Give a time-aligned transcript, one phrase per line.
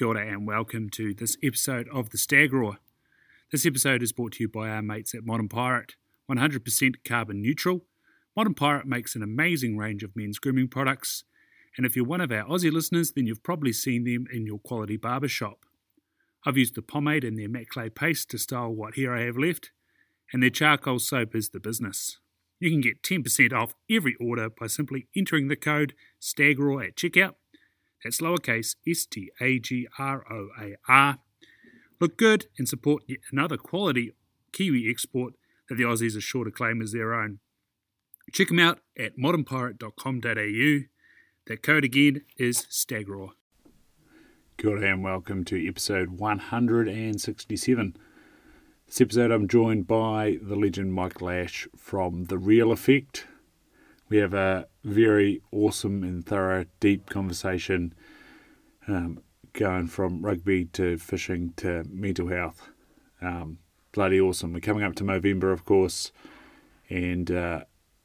[0.00, 2.78] Kia ora and welcome to this episode of The Stag Roar.
[3.52, 7.84] This episode is brought to you by our mates at Modern Pirate, 100% carbon neutral.
[8.34, 11.24] Modern Pirate makes an amazing range of men's grooming products,
[11.76, 14.58] and if you're one of our Aussie listeners, then you've probably seen them in your
[14.60, 15.66] quality barber shop.
[16.46, 19.36] I've used the pomade and their matte clay paste to style what hair I have
[19.36, 19.70] left,
[20.32, 22.18] and their charcoal soap is the business.
[22.58, 27.34] You can get 10% off every order by simply entering the code STAGROAR at checkout
[28.02, 31.18] that's lowercase s t a g r o a r.
[32.00, 34.12] Look good and support yet another quality
[34.52, 35.34] Kiwi export
[35.68, 37.38] that the Aussies are sure to claim as their own.
[38.32, 40.86] Check them out at modernpirate.com.au.
[41.46, 43.30] That code again is STAGROAR.
[44.56, 47.96] Good and welcome to episode 167.
[48.86, 53.26] This episode I'm joined by the legend Mike Lash from The Reel Effect.
[54.10, 57.94] We have a very awesome and thorough, deep conversation
[58.88, 62.70] um, going from rugby to fishing to mental health.
[63.22, 63.58] Um,
[63.92, 64.52] bloody awesome.
[64.52, 66.10] We're coming up to November, of course,
[66.88, 67.60] and uh,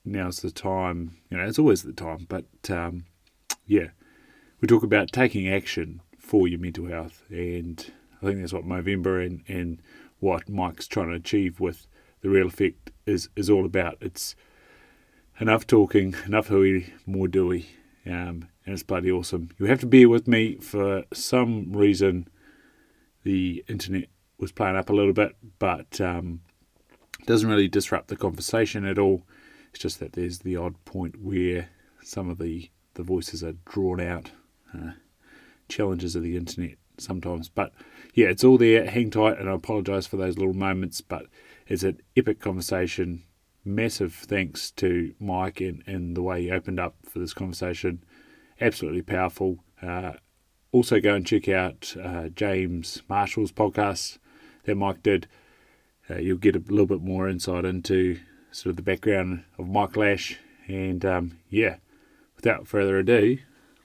[0.05, 1.17] now's the time.
[1.31, 3.05] You know, it's always the time, but um,
[3.65, 3.87] yeah,
[4.61, 7.91] we talk about taking action for your mental health, and
[8.21, 9.81] I think that's what November and, and
[10.19, 11.87] what Mike's trying to achieve with
[12.21, 13.97] the Reel Effect is is all about.
[14.01, 14.35] It's
[15.39, 17.67] enough talking, enough hui, more doughy,
[18.05, 19.49] um, and it's bloody awesome.
[19.57, 22.27] You have to bear with me for some reason.
[23.23, 26.41] The internet was playing up a little bit, but um,
[27.25, 29.25] doesn't really disrupt the conversation at all.
[29.71, 31.69] It's just that there's the odd point where
[32.01, 34.31] some of the, the voices are drawn out.
[34.73, 34.91] Uh,
[35.67, 37.49] challenges of the internet sometimes.
[37.49, 37.73] But
[38.13, 38.89] yeah, it's all there.
[38.89, 41.25] Hang tight, and I apologise for those little moments, but
[41.67, 43.23] it's an epic conversation
[43.65, 48.03] massive thanks to Mike and, and the way he opened up for this conversation.
[48.61, 49.63] Absolutely powerful.
[49.81, 50.13] Uh,
[50.71, 54.19] also, go and check out uh, James Marshall's podcast
[54.65, 55.27] that Mike did.
[56.09, 58.19] Uh, you'll get a little bit more insight into
[58.51, 60.37] sort of the background of Mike Lash.
[60.67, 61.77] And um, yeah,
[62.35, 63.37] without further ado,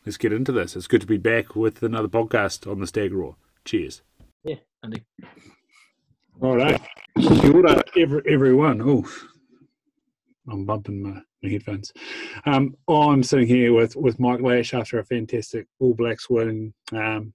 [0.04, 0.77] let's get into this.
[0.77, 3.37] It's good to be back with another podcast on the Stag Roar.
[3.65, 4.03] Cheers.
[4.44, 5.04] Yeah, Andy.
[6.41, 6.81] All right.
[7.19, 8.81] Kia ora, every, everyone.
[8.83, 9.06] Oh,
[10.49, 11.93] I'm bumping my, my headphones.
[12.47, 16.73] Um, I'm sitting here with, with Mike Lash after a fantastic All Blacks win.
[16.93, 17.33] Um,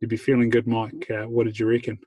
[0.00, 1.10] you'd be feeling good, Mike.
[1.10, 1.98] Uh, what did you reckon?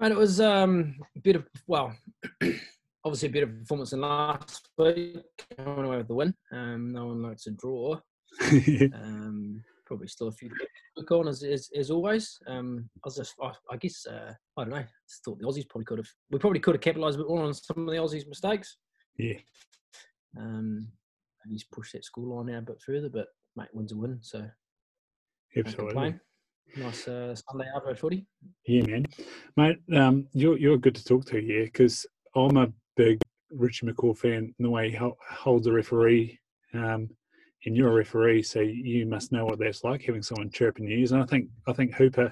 [0.00, 1.96] And it was um, a bit of, well,
[3.04, 5.16] obviously a bit of performance in last week.
[5.56, 6.34] Coming away with the win.
[6.52, 7.98] Um, no one likes a draw.
[8.42, 10.54] um, probably still a few to
[10.96, 12.38] look on as, as, as always.
[12.46, 14.76] Um, I was just, I, I guess, uh, I don't know.
[14.76, 17.28] I just thought the Aussies probably could have, we probably could have capitalised a bit
[17.28, 18.76] more on some of the Aussies' mistakes.
[19.16, 19.38] Yeah.
[20.38, 20.88] Um,
[21.44, 24.18] maybe he's pushed that score line out a bit further, but mate wins a win,
[24.22, 24.44] so
[25.56, 26.14] absolutely.
[26.76, 28.26] Nice uh, Sunday Arvo footy.
[28.66, 29.06] Yeah, man,
[29.56, 29.78] mate.
[29.94, 33.20] Um, you're you're good to talk to, yeah, because I'm a big
[33.50, 34.52] Richie McCaw fan.
[34.58, 36.40] In the way he holds the referee,
[36.72, 37.10] um,
[37.66, 41.12] and you're a referee, so you must know what that's like having someone chirping ears.
[41.12, 42.30] And I think I think Hooper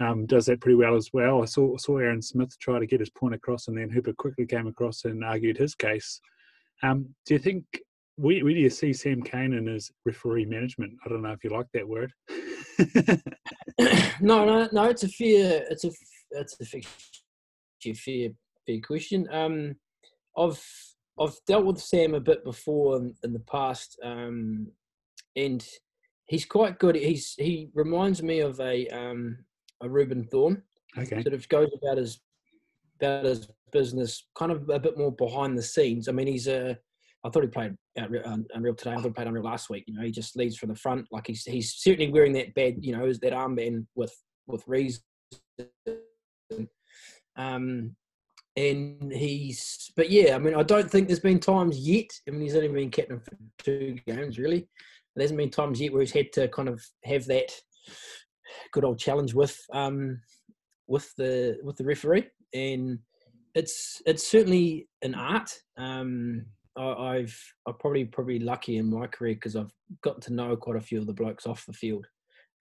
[0.00, 1.42] um, does that pretty well as well.
[1.42, 4.46] I saw saw Aaron Smith try to get his point across, and then Hooper quickly
[4.46, 6.20] came across and argued his case.
[6.82, 7.64] Um, do you think
[8.16, 10.92] where, where do you see Sam Cane in his referee management?
[11.04, 12.12] I don't know if you like that word.
[14.20, 14.84] no, no, no.
[14.84, 15.64] It's a fair.
[15.70, 15.90] It's a
[16.32, 16.82] it's a fair
[17.94, 18.30] fair,
[18.66, 19.28] fair question.
[19.30, 19.74] Um,
[20.36, 20.62] I've
[21.18, 24.68] I've dealt with Sam a bit before in, in the past, um,
[25.34, 25.66] and
[26.26, 26.94] he's quite good.
[26.94, 29.38] He's he reminds me of a um,
[29.82, 30.62] a Reuben Thorne.
[30.98, 31.22] Okay.
[31.22, 32.20] Sort of goes about his
[33.00, 36.08] about his business, kind of a bit more behind the scenes.
[36.08, 36.78] I mean, he's a.
[37.24, 38.92] I thought he played Unreal today.
[38.92, 39.84] I thought he played Unreal last week.
[39.86, 41.06] You know, he just leads from the front.
[41.10, 44.14] Like he's he's certainly wearing that bad, you know, that armband with
[44.46, 45.02] with reason.
[47.36, 47.96] Um,
[48.56, 52.40] and he's but yeah i mean i don't think there's been times yet i mean
[52.40, 54.68] he's only been captain for two games really.
[55.16, 57.50] There hasn't been times yet where he's had to kind of have that
[58.72, 60.20] good old challenge with um
[60.86, 62.28] with the with the referee.
[62.54, 62.98] And
[63.54, 65.50] it's it's certainly an art.
[65.78, 66.44] Um
[66.78, 67.34] I, have
[67.66, 69.72] I'm probably probably lucky in my career because I've
[70.02, 72.06] gotten to know quite a few of the blokes off the field,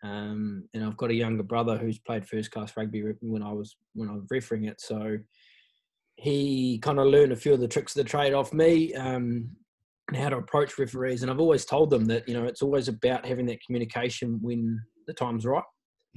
[0.03, 3.75] um, and I've got a younger brother who's played first class rugby when I was
[3.93, 4.79] when I was refereeing it.
[4.79, 5.17] So
[6.17, 9.49] he kind of learned a few of the tricks of the trade off me um,
[10.07, 11.21] and how to approach referees.
[11.21, 14.79] And I've always told them that, you know, it's always about having that communication when
[15.07, 15.63] the time's right.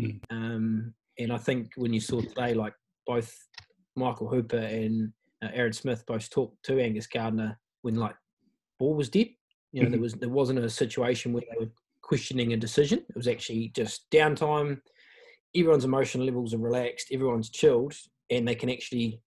[0.00, 0.20] Mm.
[0.30, 2.74] Um, and I think when you saw today, like
[3.06, 3.34] both
[3.96, 5.12] Michael Hooper and
[5.42, 8.14] uh, Aaron Smith both talked to Angus Gardner when like
[8.78, 9.28] ball was dead.
[9.72, 9.92] You know, mm-hmm.
[9.92, 11.70] there was there wasn't a situation where they were
[12.02, 13.00] questioning a decision.
[13.00, 14.80] It was actually just downtime.
[15.54, 17.08] Everyone's emotional levels are relaxed.
[17.12, 17.94] Everyone's chilled,
[18.30, 19.20] and they can actually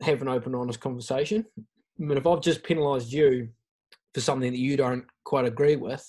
[0.00, 1.44] have an open, honest conversation.
[1.58, 1.62] I
[2.04, 3.48] mean, if I've just penalised you
[4.14, 6.06] for something that you don't quite agree with,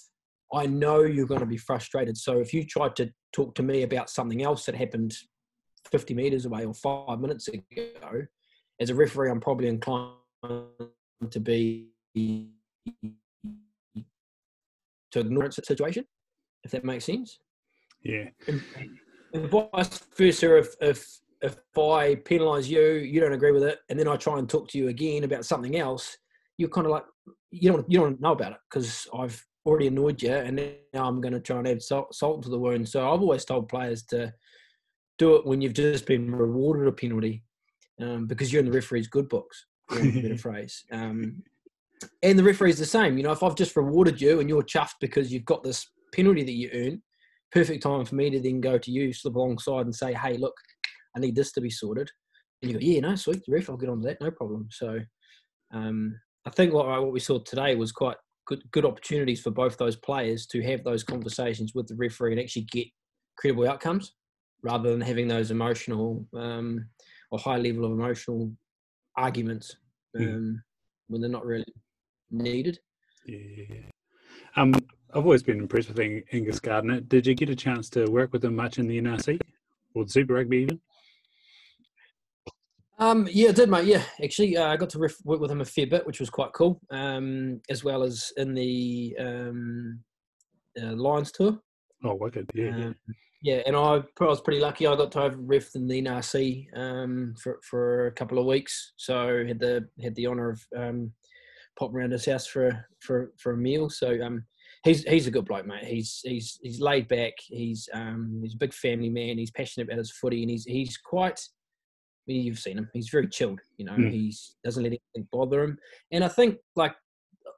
[0.53, 2.17] I know you're going to be frustrated.
[2.17, 5.15] So if you tried to talk to me about something else that happened
[5.91, 8.25] 50 metres away or five minutes ago,
[8.79, 10.13] as a referee, I'm probably inclined
[11.29, 11.89] to be
[15.11, 16.05] to ignore a situation,
[16.63, 17.39] if that makes sense.
[18.03, 18.29] Yeah.
[18.47, 18.63] And,
[19.33, 23.97] and vice versa, if, if if I penalise you, you don't agree with it, and
[23.97, 26.17] then I try and talk to you again about something else,
[26.57, 27.05] you're kind of like
[27.51, 30.55] you don't you don't know about it because I've already annoyed you, and
[30.93, 32.87] now I'm going to try and add salt, salt to the wound.
[32.87, 34.33] So I've always told players to
[35.17, 37.43] do it when you've just been rewarded a penalty,
[38.01, 39.65] um, because you're in the referee's good books.
[39.91, 40.83] A better phrase.
[40.91, 41.41] Um,
[42.23, 43.17] and the referee's the same.
[43.17, 46.43] You know, if I've just rewarded you and you're chuffed because you've got this penalty
[46.43, 47.01] that you earn,
[47.51, 50.55] perfect time for me to then go to you, slip alongside, and say, "Hey, look,
[51.19, 52.09] I need this to be sorted.
[52.61, 54.67] And you go, yeah, no, sweet, ref, I'll get on to that, no problem.
[54.71, 54.99] So
[55.73, 58.17] um, I think what, what we saw today was quite
[58.47, 62.39] good, good opportunities for both those players to have those conversations with the referee and
[62.39, 62.87] actually get
[63.37, 64.13] credible outcomes
[64.63, 66.85] rather than having those emotional um,
[67.31, 68.51] or high level of emotional
[69.15, 69.75] arguments
[70.15, 70.23] hmm.
[70.23, 70.55] um, mm.
[71.07, 71.65] when they're not really
[72.31, 72.79] needed.
[73.25, 73.65] Yeah.
[74.55, 74.73] Um,
[75.13, 77.01] I've always been impressed with Angus Gardner.
[77.01, 79.39] Did you get a chance to work with him much in the NRC
[79.95, 80.79] or the Super Rugby even?
[82.99, 83.85] Um, yeah, I did, mate.
[83.85, 86.29] Yeah, actually, uh, I got to riff, work with him a fair bit, which was
[86.29, 86.81] quite cool.
[86.91, 89.99] Um, as well as in the um,
[90.81, 91.57] uh, Lions tour.
[92.03, 92.49] Oh, wicked!
[92.53, 92.85] Yeah, yeah.
[92.85, 92.95] Um,
[93.41, 94.85] yeah, and I, I was pretty lucky.
[94.85, 98.93] I got to over ref in the NRC um, for for a couple of weeks,
[98.97, 101.13] so had the had the honour of um,
[101.77, 103.89] popping around his house for for for a meal.
[103.89, 104.43] So um,
[104.83, 105.85] he's he's a good bloke, mate.
[105.85, 107.33] He's he's he's laid back.
[107.39, 109.37] He's um, he's a big family man.
[109.37, 111.39] He's passionate about his footy, and he's he's quite
[112.35, 112.89] you've seen him.
[112.93, 113.59] He's very chilled.
[113.77, 114.11] You know, mm.
[114.11, 115.77] he doesn't let anything bother him.
[116.11, 116.95] And I think like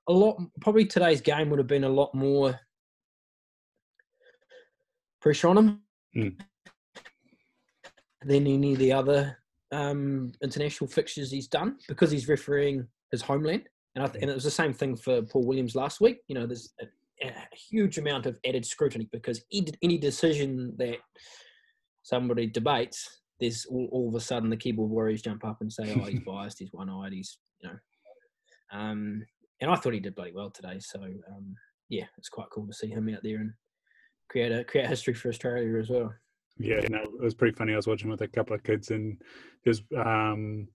[0.08, 2.60] a lot, probably today's game would have been a lot more
[5.22, 5.82] pressure on him
[6.16, 6.42] mm.
[8.24, 9.38] than any of the other
[9.72, 13.64] um, international fixtures he's done because he's refereeing his homeland.
[13.96, 16.20] And, th- and it was the same thing for Paul Williams last week.
[16.28, 20.98] You know, there's a, a huge amount of added scrutiny because any decision that
[22.04, 25.94] somebody debates there's all, all, of a sudden the keyboard warriors jump up and say,
[25.94, 26.60] "Oh, he's biased.
[26.60, 27.12] He's one-eyed.
[27.12, 27.76] He's you know."
[28.72, 29.26] Um,
[29.60, 30.78] and I thought he did bloody well today.
[30.80, 31.56] So um,
[31.90, 33.52] yeah, it's quite cool to see him out there and
[34.30, 36.14] create a create history for Australia as well.
[36.58, 37.74] Yeah, no, it was pretty funny.
[37.74, 39.20] I was watching with a couple of kids, and
[39.66, 40.68] there's um,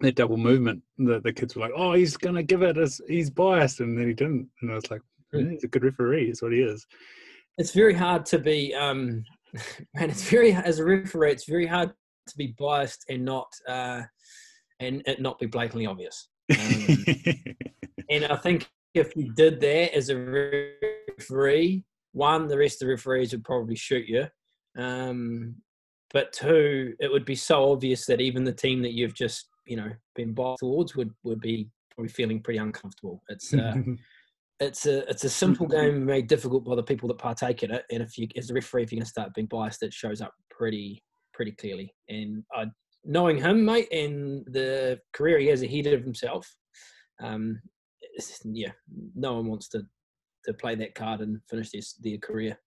[0.00, 0.82] that double movement.
[0.96, 4.08] The the kids were like, "Oh, he's gonna give it as he's biased," and then
[4.08, 4.48] he didn't.
[4.62, 5.02] And I was like,
[5.34, 5.50] mm.
[5.50, 6.28] "He's a good referee.
[6.28, 6.86] That's what he is."
[7.58, 9.22] It's very hard to be um,
[9.94, 11.92] man, it's very as a referee, it's very hard
[12.28, 14.02] to be biased and not uh,
[14.78, 16.28] and it not be blatantly obvious.
[16.50, 17.04] Um,
[18.10, 20.16] and I think if you did that as a
[21.18, 24.26] referee, one, the rest of the referees would probably shoot you.
[24.76, 25.56] Um,
[26.12, 29.76] but two, it would be so obvious that even the team that you've just you
[29.76, 33.22] know been biased towards would would be probably feeling pretty uncomfortable.
[33.28, 33.74] It's uh,
[34.60, 37.84] it's a it's a simple game made difficult by the people that partake in it.
[37.90, 40.20] And if you, as a referee, if you're going to start being biased, it shows
[40.20, 41.02] up pretty
[41.32, 41.94] pretty clearly.
[42.08, 42.66] And uh,
[43.04, 46.46] knowing him, mate, and the career he has ahead of himself,
[47.22, 47.60] um,
[48.44, 48.72] yeah,
[49.14, 49.82] no one wants to
[50.44, 52.58] to play that card and finish their their career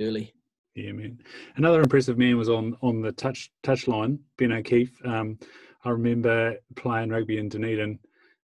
[0.00, 0.34] early.
[0.74, 1.18] Yeah, man.
[1.56, 4.94] Another impressive man was on on the touch touch line, Ben O'Keeffe.
[5.06, 5.38] Um,
[5.84, 7.98] I remember playing rugby in Dunedin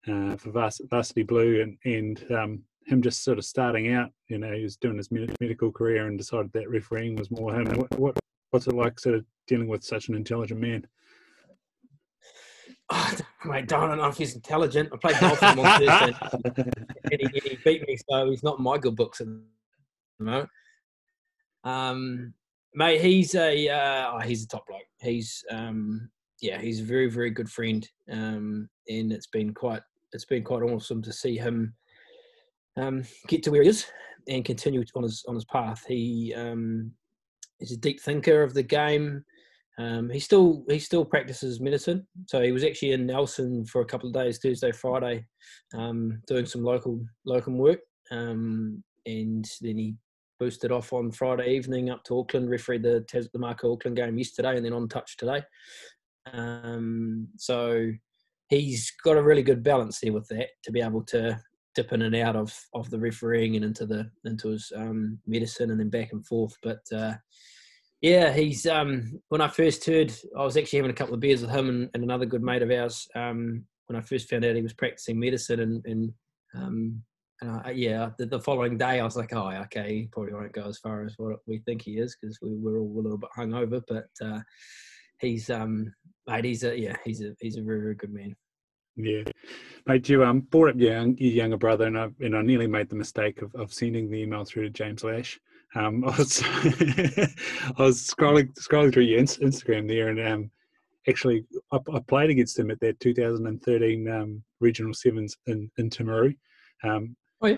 [0.07, 4.11] uh, for Varsity Blue, and and um, him just sort of starting out.
[4.27, 7.65] You know, he was doing his medical career and decided that refereeing was more him.
[7.77, 8.19] What, what
[8.51, 10.87] what's it like, sort of dealing with such an intelligent man?
[12.91, 14.89] Oh, mate, don't know if he's intelligent.
[14.93, 16.15] I played golf with him on Thursday,
[17.11, 19.41] and, he, he beat me, so he's not in my good books at the
[20.19, 20.47] moment.
[21.63, 22.35] Um,
[22.75, 24.83] mate, he's a uh, oh, he's a top bloke.
[25.01, 26.11] He's um,
[26.41, 29.81] yeah, he's a very very good friend, um, and it's been quite
[30.13, 31.73] it's been quite awesome to see him
[32.77, 33.86] um, get to where he is
[34.27, 35.86] and continue on his on his path.
[35.88, 36.91] He um,
[37.60, 39.24] is a deep thinker of the game.
[39.77, 42.08] Um, he still he still practices medicine.
[42.27, 45.25] So he was actually in Nelson for a couple of days, Thursday, Friday,
[45.74, 47.79] um, doing some local locum work,
[48.12, 49.96] um, and then he
[50.39, 54.55] boosted off on Friday evening up to Auckland, refereed the the Mako Auckland game yesterday,
[54.55, 55.44] and then on touch today.
[56.32, 57.91] Um, so
[58.50, 61.39] he's got a really good balance there with that to be able to
[61.75, 65.72] dip in and out of of the refereeing and into the into his um, medicine
[65.72, 66.55] and then back and forth.
[66.63, 67.15] But uh,
[68.01, 71.41] yeah, he's um, when I first heard, I was actually having a couple of beers
[71.41, 73.08] with him and, and another good mate of ours.
[73.15, 76.13] Um, when I first found out he was practicing medicine and, and
[76.55, 77.03] um,
[77.41, 80.53] and I, yeah, the, the, following day I was like, oh, okay, he probably won't
[80.53, 83.17] go as far as what we think he is because we were all a little
[83.17, 83.82] bit hungover.
[83.88, 84.39] But uh,
[85.20, 85.94] he's um,
[86.27, 88.36] mate, he's a yeah, he's a he's a very very good man.
[88.97, 89.23] Yeah,
[89.85, 92.67] mate, you um brought up your, young, your younger brother, and I and I nearly
[92.67, 95.39] made the mistake of, of sending the email through to James Lash.
[95.75, 100.51] Um, I was I was scrolling scrolling through your Instagram there, and um,
[101.09, 106.35] actually I, I, played against him at that 2013 um, regional sevens in in Timaru.
[106.83, 107.57] Um, oh yeah,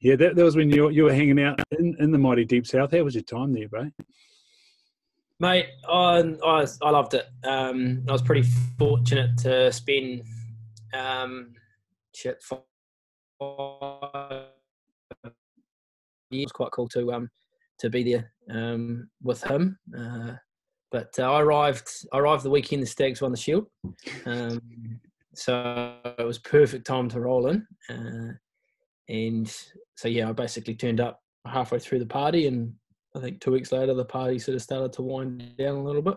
[0.00, 2.66] yeah, that, that was when you you were hanging out in, in the mighty deep
[2.66, 2.92] south.
[2.92, 3.90] How was your time there, bro?
[5.40, 7.26] Mate, I, I, I loved it.
[7.44, 8.46] Um, I was pretty
[8.78, 10.22] fortunate to spend
[10.94, 11.52] um,
[12.14, 12.42] shit
[16.52, 17.28] quite cool to um
[17.78, 19.78] to be there um with him.
[19.96, 20.32] Uh,
[20.90, 21.88] but uh, I arrived.
[22.12, 23.66] I arrived the weekend the Stags won the Shield,
[24.26, 24.60] um,
[25.34, 27.66] so it was perfect time to roll in.
[27.88, 28.32] Uh,
[29.08, 29.48] and
[29.96, 32.74] so yeah, I basically turned up halfway through the party, and
[33.14, 36.02] I think two weeks later the party sort of started to wind down a little
[36.02, 36.16] bit.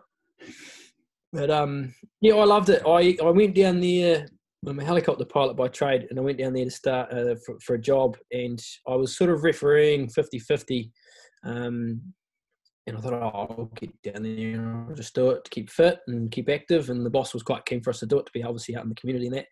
[1.32, 2.82] But um, yeah, I loved it.
[2.86, 4.28] I I went down there.
[4.66, 7.60] I'm a helicopter pilot by trade, and I went down there to start uh, for,
[7.60, 10.90] for a job, and I was sort of refereeing 50-50.
[11.44, 12.02] Um,
[12.86, 15.70] and I thought, oh, I'll get down there and I'll just do it to keep
[15.70, 16.90] fit and keep active.
[16.90, 18.84] And the boss was quite keen for us to do it to be obviously out
[18.84, 19.46] in the community and that.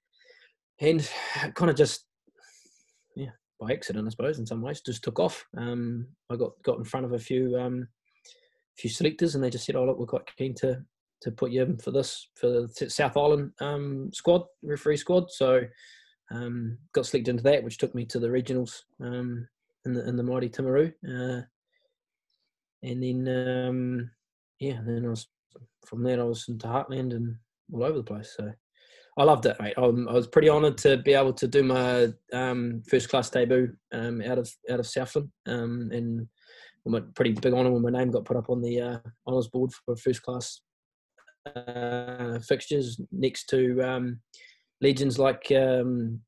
[0.82, 2.06] And kind of just,
[3.15, 5.46] yeah, by accident, I suppose, in some ways, just took off.
[5.56, 7.88] Um, I got got in front of a few um,
[8.77, 10.84] few selectors, and they just said, "Oh, look, we're quite keen to
[11.22, 15.62] to put you in for this for the South Island um, squad, referee squad." So
[16.32, 19.48] um, got selected into that, which took me to the regionals um,
[19.86, 20.92] in the in the mighty Timaru.
[21.08, 21.42] Uh,
[22.84, 24.12] and then um,
[24.60, 25.28] yeah, then I was
[25.86, 27.36] from there I was into Heartland and
[27.74, 28.34] all over the place.
[28.38, 28.51] So
[29.18, 29.74] I loved it, mate.
[29.78, 34.22] I, was pretty honoured to be able to do my um, first class debut um,
[34.22, 36.28] out of out of Southland, and
[37.13, 38.98] pretty big honour when my name got put up on the uh,
[39.28, 40.62] honours board for first class
[41.56, 44.20] uh, fixtures next to um,
[44.82, 46.20] legends like um,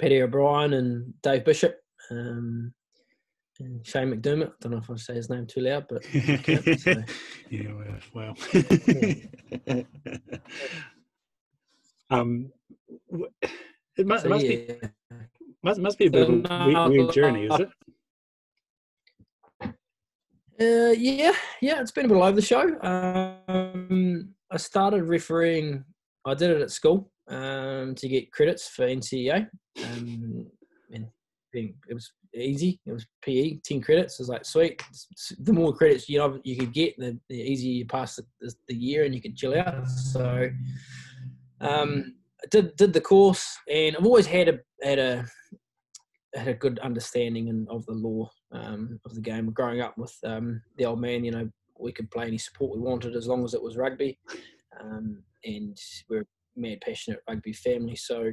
[0.00, 1.76] Paddy O'Brien and Dave Bishop.
[2.10, 2.74] Um,
[3.82, 4.48] Shane McDermott.
[4.48, 6.02] I don't know if I say his name too loud, but
[6.78, 6.94] so.
[7.50, 8.34] yeah, well, well.
[12.10, 12.50] um,
[13.96, 14.56] it must, so, must yeah.
[14.56, 14.74] be
[15.62, 17.68] must must be a bit so, of a weird, weird journey, is it?
[20.62, 22.78] Uh, yeah, yeah, it's been a bit all over the show.
[22.82, 25.84] Um, I started refereeing.
[26.24, 29.48] I did it at school um, to get credits for NCEA,
[29.84, 30.46] um,
[30.92, 31.06] and
[31.52, 32.78] it was easy.
[32.86, 34.20] It was PE, ten credits.
[34.20, 34.80] It was like sweet.
[35.40, 38.74] The more credits you know you could get, the, the easier you pass the, the,
[38.74, 39.88] year and you could chill out.
[39.88, 40.48] So,
[41.60, 45.26] um, I did did the course, and I've always had a had a
[46.36, 49.50] had a good understanding of the law um, of the game.
[49.50, 52.82] Growing up with um, the old man, you know, we could play any sport we
[52.82, 54.18] wanted as long as it was rugby,
[54.80, 55.78] um, and
[56.08, 57.96] we're a mad passionate rugby family.
[57.96, 58.32] So.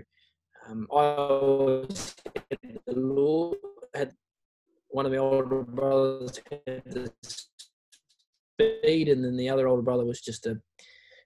[0.67, 2.15] Um, I always
[2.51, 3.53] had the law
[3.95, 4.11] had
[4.89, 10.21] one of my older brothers had the speed, and then the other older brother was
[10.21, 10.59] just a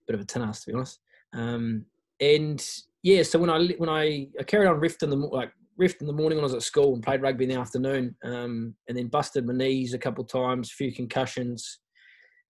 [0.07, 0.99] bit of a tin ass, to be honest.
[1.33, 1.85] Um,
[2.19, 2.65] and
[3.01, 6.07] yeah, so when I when I, I carried on rift in the like rift in
[6.07, 8.97] the morning when I was at school and played rugby in the afternoon, um, and
[8.97, 11.79] then busted my knees a couple of times, a few concussions,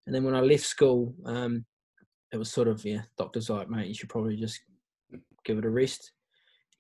[0.06, 1.66] and then when I left school, um,
[2.32, 4.60] it was sort of yeah, doctors like, mate, you should probably just
[5.46, 6.12] give it a rest.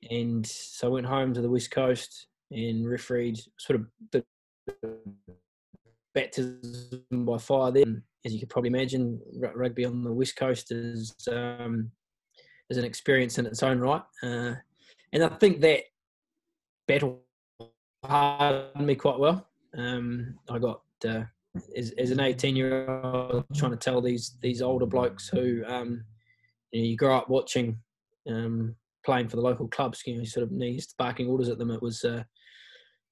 [0.09, 4.23] And so I went home to the west coast and refereed sort of the
[6.13, 8.03] baptism by fire then.
[8.25, 9.19] As you could probably imagine,
[9.55, 11.91] rugby on the west coast is um,
[12.69, 14.53] is an experience in its own right, uh,
[15.11, 15.83] and I think that
[16.87, 17.21] battle
[18.03, 19.47] hardened me quite well.
[19.77, 21.23] Um, I got uh,
[21.75, 26.03] as, as, an 18 year old trying to tell these these older blokes who um,
[26.71, 27.77] you, know, you grow up watching
[28.29, 28.75] um,
[29.05, 31.71] playing for the local clubs, you know, sort of knees barking orders at them.
[31.71, 32.23] It was uh,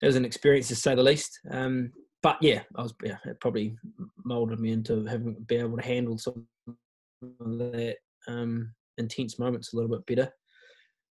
[0.01, 1.39] it was an experience to say the least.
[1.49, 1.91] Um,
[2.23, 3.75] but yeah, I was yeah, it probably
[4.23, 7.97] molded me into having been able to handle some of that
[8.27, 10.31] um, intense moments a little bit better.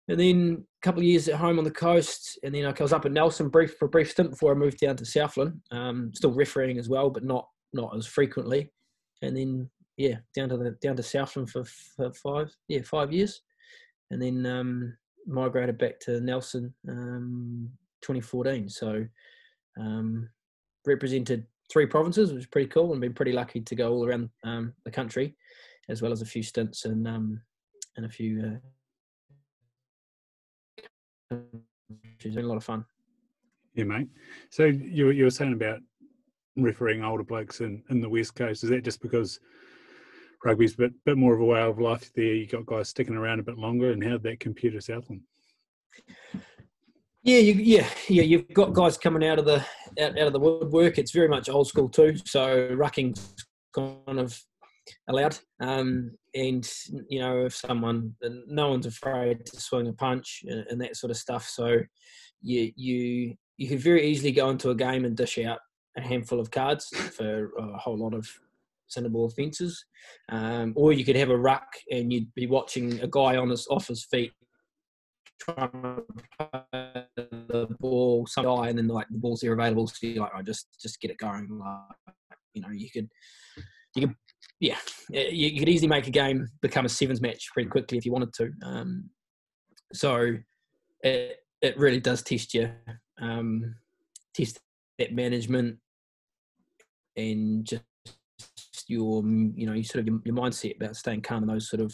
[0.09, 2.91] And then a couple of years at home on the coast, and then I was
[2.91, 5.61] up at Nelson brief for a brief stint before I moved down to Southland.
[5.71, 8.69] Um, still refereeing as well, but not not as frequently.
[9.21, 13.41] And then yeah, down to the down to Southland for, for five yeah five years,
[14.11, 17.69] and then um, migrated back to Nelson um,
[18.01, 18.67] 2014.
[18.69, 19.05] So
[19.79, 20.29] um,
[20.85, 24.29] represented three provinces, which was pretty cool, and been pretty lucky to go all around
[24.43, 25.35] um, the country,
[25.87, 27.41] as well as a few stints and um,
[27.95, 28.41] and a few.
[28.41, 28.67] Uh,
[32.19, 32.85] it's been a lot of fun.
[33.75, 34.07] Yeah, mate.
[34.49, 35.79] So you you were saying about
[36.55, 38.63] refereeing older blokes in, in the west coast.
[38.63, 39.39] Is that just because
[40.45, 42.33] rugby's a bit bit more of a way of life there?
[42.33, 45.21] You got guys sticking around a bit longer, and how did that compare to Southland?
[47.23, 48.23] Yeah, you, yeah, yeah.
[48.23, 49.65] You've got guys coming out of the
[49.99, 50.97] out, out of the woodwork.
[50.97, 52.17] It's very much old school too.
[52.25, 53.33] So rucking's
[53.73, 54.39] kind of
[55.07, 55.37] allowed.
[55.59, 56.69] Um, and
[57.09, 58.15] you know, if someone,
[58.47, 61.47] no one's afraid to swing a punch and, and, that sort of stuff.
[61.47, 61.77] So
[62.41, 65.59] you you you could very easily go into a game and dish out
[65.97, 68.27] a handful of cards for a whole lot of
[68.89, 69.85] sendable offences,
[70.29, 73.67] um, or you could have a ruck and you'd be watching a guy on his
[73.69, 74.31] off his feet
[75.39, 80.23] trying to the ball some guy and then like the ball's here available so you're
[80.23, 82.15] like I oh, just just get it going like
[82.53, 83.09] you know you could
[83.95, 84.15] you could
[84.63, 84.77] yeah
[85.09, 88.33] you, could easily make a game become a sevens match pretty quickly if you wanted
[88.33, 88.51] to.
[88.63, 89.09] Um,
[89.93, 90.35] so
[91.01, 92.71] it it really does test you
[93.21, 93.75] um,
[94.33, 94.59] test
[94.99, 95.77] that management
[97.15, 99.23] and just your
[99.55, 101.93] you know sort of your, your mindset about staying calm in those sort of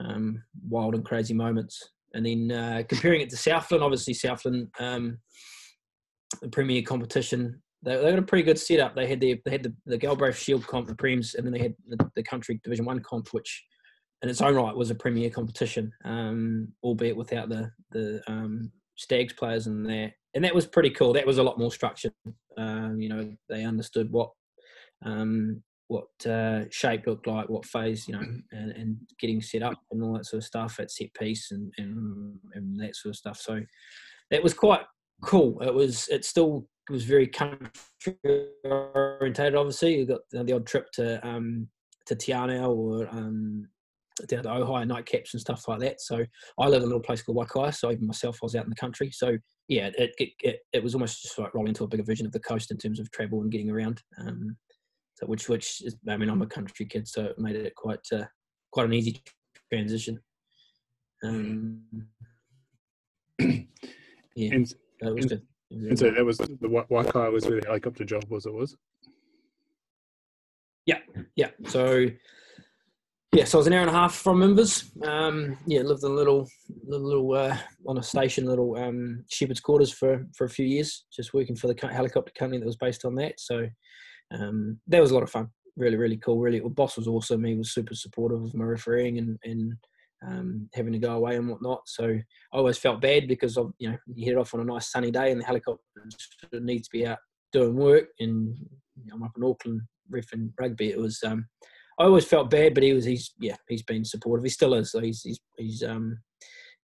[0.00, 1.90] um, wild and crazy moments.
[2.14, 5.18] And then uh, comparing it to Southland, obviously Southland, um,
[6.40, 8.94] the Premier competition, they, they got a pretty good setup.
[8.94, 11.60] They had the they had the, the Galbraith Shield comp, the Prems, and then they
[11.60, 13.64] had the, the Country Division One comp, which
[14.22, 19.32] in its own right was a Premier competition, um, albeit without the the um, Stags
[19.32, 20.12] players in there.
[20.34, 21.12] And that was pretty cool.
[21.12, 22.12] That was a lot more structured.
[22.56, 24.30] Um, you know, they understood what
[25.04, 28.20] um, what uh, shape looked like, what phase, you know,
[28.52, 31.72] and, and, getting set up and all that sort of stuff at set piece and,
[31.78, 33.38] and, and that sort of stuff.
[33.38, 33.60] So
[34.30, 34.82] that was quite
[35.22, 35.60] cool.
[35.62, 37.70] It was it still was very country
[38.64, 39.54] orientated.
[39.54, 41.68] Obviously, you got the odd trip to um,
[42.06, 43.68] to Te Anau or um,
[44.26, 46.00] down to Ohai nightcaps and stuff like that.
[46.00, 46.24] So
[46.58, 47.74] I live in a little place called Waikaia.
[47.74, 49.10] So even myself, I was out in the country.
[49.12, 49.36] So
[49.68, 52.32] yeah, it it, it, it was almost just like rolling into a bigger vision of
[52.32, 54.02] the coast in terms of travel and getting around.
[54.18, 54.56] Um,
[55.16, 58.06] so which which is, I mean I'm a country kid, so it made it quite
[58.12, 58.24] uh,
[58.72, 59.22] quite an easy
[59.70, 60.20] transition.
[61.22, 61.82] Um,
[63.38, 65.42] yeah, and, that was and, good.
[65.70, 68.46] And so that was the Waikaia was where the helicopter job was.
[68.46, 68.76] It was.
[70.86, 71.00] Yeah,
[71.36, 71.50] yeah.
[71.66, 72.06] So
[73.34, 74.90] yeah, so I was an hour and a half from Mimbers.
[75.06, 76.48] Um, yeah, lived in a little,
[76.86, 81.04] little, little uh, on a station, little um, shepherd's quarters for for a few years,
[81.14, 83.38] just working for the helicopter company that was based on that.
[83.38, 83.66] So
[84.30, 85.48] um, that was a lot of fun.
[85.76, 86.38] Really, really cool.
[86.38, 87.44] Really, well, boss was awesome.
[87.44, 89.74] He was super supportive of my refereeing and and
[90.26, 91.82] um, having to go away and whatnot.
[91.86, 94.90] So I always felt bad because of you know you head off on a nice
[94.90, 95.82] sunny day and the helicopter
[96.52, 97.18] needs to be out
[97.52, 98.06] doing work.
[98.20, 98.56] And
[98.96, 100.90] you know, I'm up in Auckland riffing rugby.
[100.90, 101.46] It was um,
[101.98, 104.44] I always felt bad, but he was he's yeah he's been supportive.
[104.44, 104.92] He still is.
[104.92, 106.18] So he's he's he's um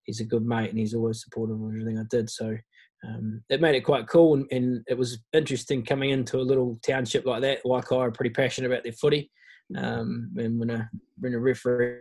[0.05, 2.31] he's a good mate and he's always supportive of everything I did.
[2.31, 2.57] So
[3.07, 6.79] um, it made it quite cool and, and, it was interesting coming into a little
[6.87, 7.63] township like that.
[7.65, 9.31] Waikaia are pretty passionate about their footy.
[9.77, 11.99] Um, and when a when a referee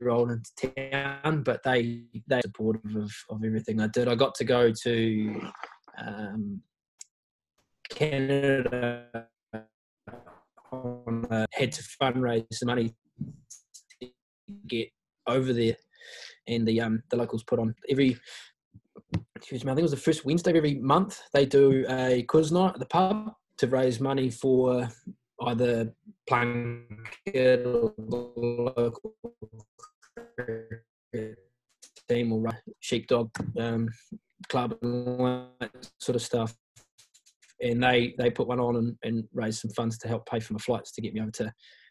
[0.00, 4.08] rolled into town, but they they supportive of, of everything I did.
[4.08, 5.40] I got to go to
[5.98, 6.62] um,
[7.88, 9.26] Canada
[10.72, 12.94] on a, had to fundraise some money
[14.00, 14.08] to
[14.66, 14.88] get
[15.26, 15.76] over there,
[16.46, 18.18] and the um the locals put on every
[19.36, 22.22] excuse me, I think it was the first Wednesday of every month, they do a
[22.22, 24.88] quiz night at the pub to raise money for
[25.42, 25.92] either
[26.28, 29.14] Plunket or local
[32.08, 33.88] team or sheepdog um,
[34.48, 36.54] club and all that sort of stuff.
[37.60, 40.52] And they, they put one on and, and raised some funds to help pay for
[40.52, 41.44] my flights to get me over to,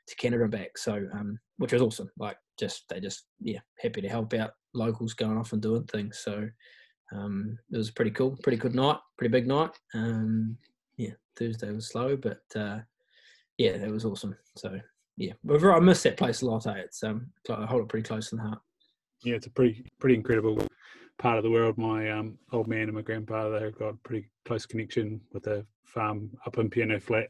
[0.07, 0.77] to Canada and back.
[0.77, 2.11] So, um, which was awesome.
[2.19, 6.21] Like, just they just yeah, happy to help out locals going off and doing things.
[6.23, 6.47] So,
[7.13, 9.71] um, it was pretty cool, pretty good night, pretty big night.
[9.93, 10.57] Um,
[10.97, 12.79] yeah, Thursday was slow, but uh,
[13.57, 14.35] yeah, it was awesome.
[14.55, 14.79] So
[15.17, 16.67] yeah, I miss that place a lot.
[16.67, 16.73] Eh?
[16.77, 18.59] It's um, I hold it pretty close to the heart.
[19.23, 20.65] Yeah, it's a pretty pretty incredible
[21.17, 21.77] part of the world.
[21.77, 25.65] My um, old man and my grandfather have got a pretty close connection with a
[25.85, 27.29] farm up in Piano Flat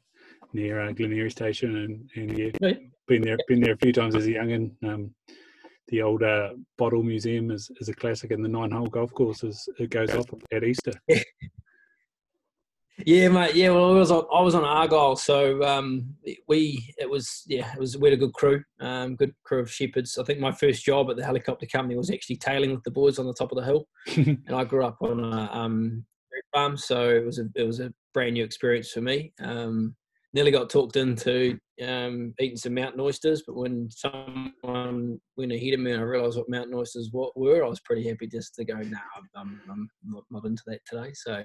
[0.53, 2.73] near uh, Glenaray Station, and and yeah,
[3.07, 4.71] been there been there a few times as a youngin.
[4.83, 5.13] Um,
[5.89, 9.43] the old uh, bottle museum is, is a classic, and the nine hole golf course
[9.43, 10.93] is, it goes off at Easter.
[12.99, 13.55] Yeah, mate.
[13.55, 16.15] Yeah, well, I was on, I was on Argyle, so um,
[16.47, 19.71] we it was yeah, it was we had a good crew, um, good crew of
[19.71, 20.17] shepherds.
[20.17, 23.19] I think my first job at the helicopter company was actually tailing with the boys
[23.19, 26.05] on the top of the hill, and I grew up on a um,
[26.53, 29.34] farm, so it was a it was a brand new experience for me.
[29.41, 29.95] Um,
[30.34, 35.79] nearly got talked into um, eating some mountain oysters, but when someone went ahead of
[35.81, 38.63] me and I realised what mountain oysters what were, I was pretty happy just to
[38.63, 38.99] go, "No, nah,
[39.36, 41.43] I'm, I'm, not, not into that today." So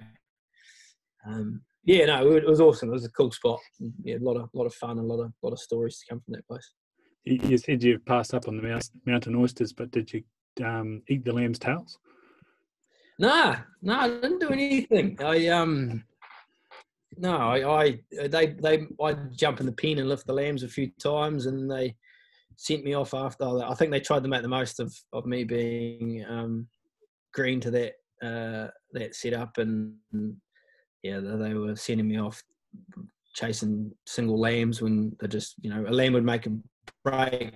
[1.26, 2.90] um, yeah, no, it was awesome.
[2.90, 3.58] It was a cool spot.
[4.02, 6.20] Yeah, a lot of lot of fun, a lot of lot of stories to come
[6.20, 6.72] from that place.
[7.24, 10.22] You said you passed up on the mountain oysters, but did you
[10.64, 11.98] um, eat the lamb's tails?
[13.18, 15.18] Nah, no, nah, I didn't do anything.
[15.22, 16.04] I um,
[17.16, 20.68] no, I, I they they I jump in the pen and lift the lambs a
[20.68, 21.96] few times, and they
[22.56, 23.68] sent me off after that.
[23.68, 26.68] I think they tried to make the most of of me being um,
[27.32, 29.96] green to that uh, that setup, and
[31.02, 32.42] yeah, they were sending me off
[33.34, 36.56] chasing single lambs when they just, you know, a lamb would make a
[37.04, 37.54] break,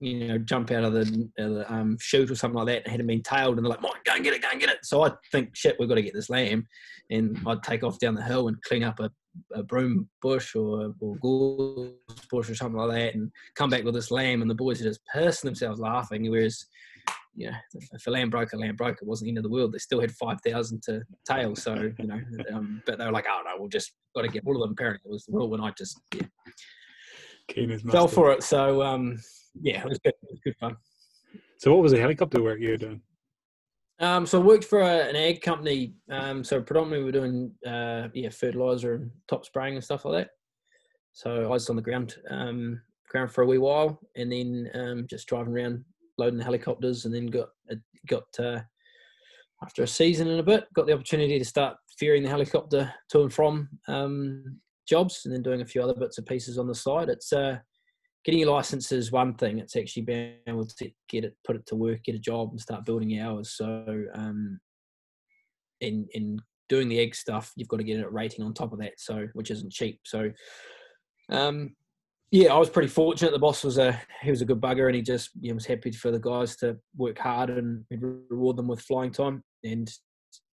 [0.00, 2.90] you know, jump out of the, uh, the um, chute or something like that and
[2.90, 4.78] hadn't been tailed, and they're like, go and get it, go and get it.
[4.82, 6.66] So I think, shit, we've got to get this lamb.
[7.10, 9.10] And I'd take off down the hill and clean up a,
[9.52, 11.90] a broom bush or, or gorse
[12.30, 14.84] bush or something like that and come back with this lamb, and the boys are
[14.84, 16.30] just pissing themselves laughing.
[16.30, 16.64] Whereas
[17.40, 17.56] you know,
[17.92, 18.98] if a lamb broke, a lamb broke.
[19.00, 19.72] It wasn't the end of the world.
[19.72, 21.56] They still had five thousand to tail.
[21.56, 22.20] So you know,
[22.52, 24.72] um, but they were like, oh no, we'll just got to get all of them.
[24.72, 28.42] Apparently, it was the rule when I just yeah, fell for it.
[28.42, 29.18] So um,
[29.60, 30.14] yeah, it was good.
[30.22, 30.76] It was good fun.
[31.58, 33.00] So what was the helicopter work you were doing?
[34.00, 35.94] Um, so I worked for a, an ag company.
[36.10, 40.24] Um, so predominantly we are doing uh, yeah fertilizer and top spraying and stuff like
[40.24, 40.30] that.
[41.12, 45.06] So I was on the ground um, ground for a wee while, and then um,
[45.08, 45.84] just driving around
[46.20, 47.48] loading helicopters, and then got
[48.06, 48.60] got uh,
[49.62, 53.22] after a season and a bit, got the opportunity to start ferrying the helicopter to
[53.22, 56.74] and from um, jobs, and then doing a few other bits and pieces on the
[56.74, 57.08] side.
[57.08, 57.58] It's uh,
[58.24, 59.58] getting your license is one thing.
[59.58, 62.60] It's actually being able to get it, put it to work, get a job, and
[62.60, 63.50] start building hours.
[63.50, 64.60] So, um,
[65.80, 68.78] in in doing the ag stuff, you've got to get a rating on top of
[68.78, 68.98] that.
[68.98, 70.00] So, which isn't cheap.
[70.04, 70.30] So,
[71.30, 71.74] um,
[72.30, 73.32] yeah, I was pretty fortunate.
[73.32, 75.66] The boss was a he was a good bugger, and he just you know, was
[75.66, 79.42] happy for the guys to work hard and reward them with flying time.
[79.64, 79.90] And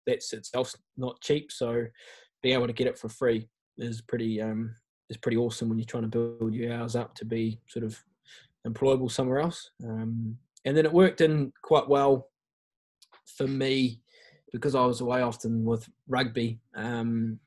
[0.07, 1.87] that's itself not cheap, so
[2.43, 4.75] being able to get it for free is pretty um
[5.09, 7.99] is pretty awesome when you're trying to build your hours up to be sort of
[8.67, 9.71] employable somewhere else.
[9.85, 12.29] Um, and then it worked in quite well
[13.37, 14.01] for me
[14.53, 16.61] because I was away often with rugby.
[16.75, 17.41] Um,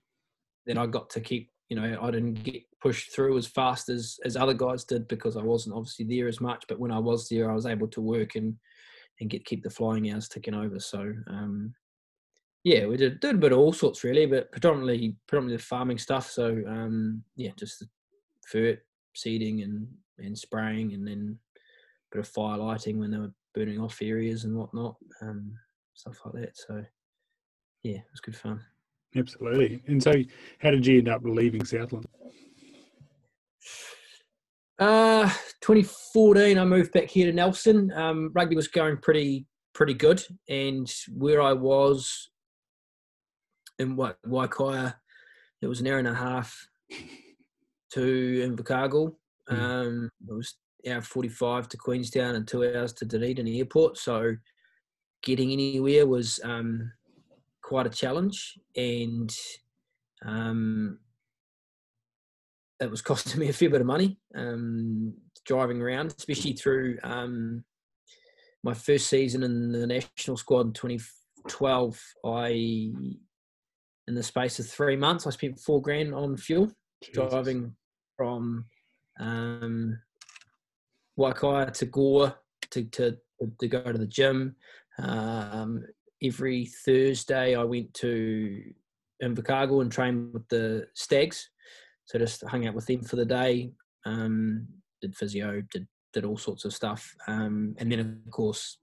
[0.65, 4.19] then I got to keep you know I didn't get pushed through as fast as
[4.25, 6.65] as other guys did because I wasn't obviously there as much.
[6.67, 8.55] But when I was there, I was able to work and
[9.19, 10.79] and get keep the flying hours ticking over.
[10.79, 11.73] So um,
[12.63, 15.97] yeah, we did, did a bit of all sorts really, but predominantly predominantly the farming
[15.97, 16.29] stuff.
[16.29, 17.87] So um, yeah, just the
[18.53, 18.77] fert
[19.15, 19.87] seeding and
[20.19, 21.39] and spraying, and then
[22.13, 25.53] a bit of fire lighting when they were burning off areas and whatnot, um,
[25.95, 26.55] stuff like that.
[26.55, 26.83] So
[27.81, 28.61] yeah, it was good fun.
[29.17, 29.81] Absolutely.
[29.87, 30.13] And so,
[30.59, 32.05] how did you end up leaving Southland?
[34.77, 35.29] Uh,
[35.61, 37.91] 2014, I moved back here to Nelson.
[37.93, 42.29] Um, rugby was going pretty pretty good, and where I was
[43.79, 44.95] in what Waikaia,
[45.61, 46.67] it was an hour and a half
[47.93, 49.15] to Invercargill.
[49.49, 49.59] Mm.
[49.59, 50.55] Um, it was
[50.89, 53.97] hour 45 to Queenstown and two hours to Dunedin Airport.
[53.97, 54.35] So
[55.23, 56.91] getting anywhere was um,
[57.61, 59.33] quite a challenge, and
[60.25, 60.99] um,
[62.79, 65.13] it was costing me a fair bit of money um,
[65.45, 67.63] driving around, especially through um,
[68.63, 72.01] my first season in the national squad in 2012.
[72.25, 76.71] I, in the space of three months, I spent four grand on fuel
[77.03, 77.29] Jesus.
[77.29, 77.75] driving
[78.17, 78.65] from
[79.19, 79.99] um,
[81.17, 82.35] to Gore
[82.71, 83.17] to, to
[83.59, 84.55] to go to the gym.
[84.97, 85.83] Um,
[86.23, 88.63] every Thursday, I went to
[89.21, 91.49] Invercargill and trained with the Stags
[92.05, 93.71] so just hung out with them for the day,
[94.05, 94.67] um,
[95.01, 98.77] did physio, did did all sorts of stuff, um, and then of course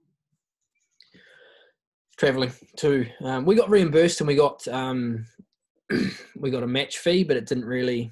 [2.17, 3.07] traveling too.
[3.23, 5.25] Um, we got reimbursed and we got um,
[6.37, 8.11] we got a match fee, but it didn't really.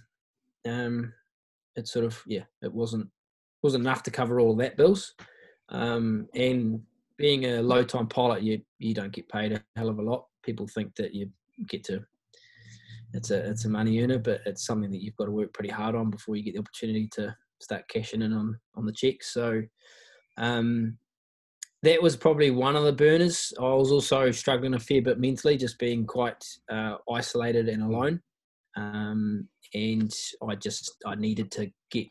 [0.68, 1.14] Um,
[1.76, 3.08] it sort of yeah, it wasn't
[3.64, 5.14] wasn't enough to cover all of that bills.
[5.70, 6.82] Um, and
[7.18, 10.26] being a low time pilot, you you don't get paid a hell of a lot.
[10.44, 11.30] People think that you
[11.68, 12.04] get to
[13.14, 15.70] it's a it's a money earner, but it's something that you've got to work pretty
[15.70, 19.34] hard on before you get the opportunity to start cashing in on on the checks.
[19.34, 19.62] So
[20.38, 20.98] um,
[21.84, 23.54] that was probably one of the burners.
[23.60, 28.22] I was also struggling a fair bit mentally, just being quite uh, isolated and alone.
[28.78, 30.14] um, and
[30.48, 32.08] I just I needed to get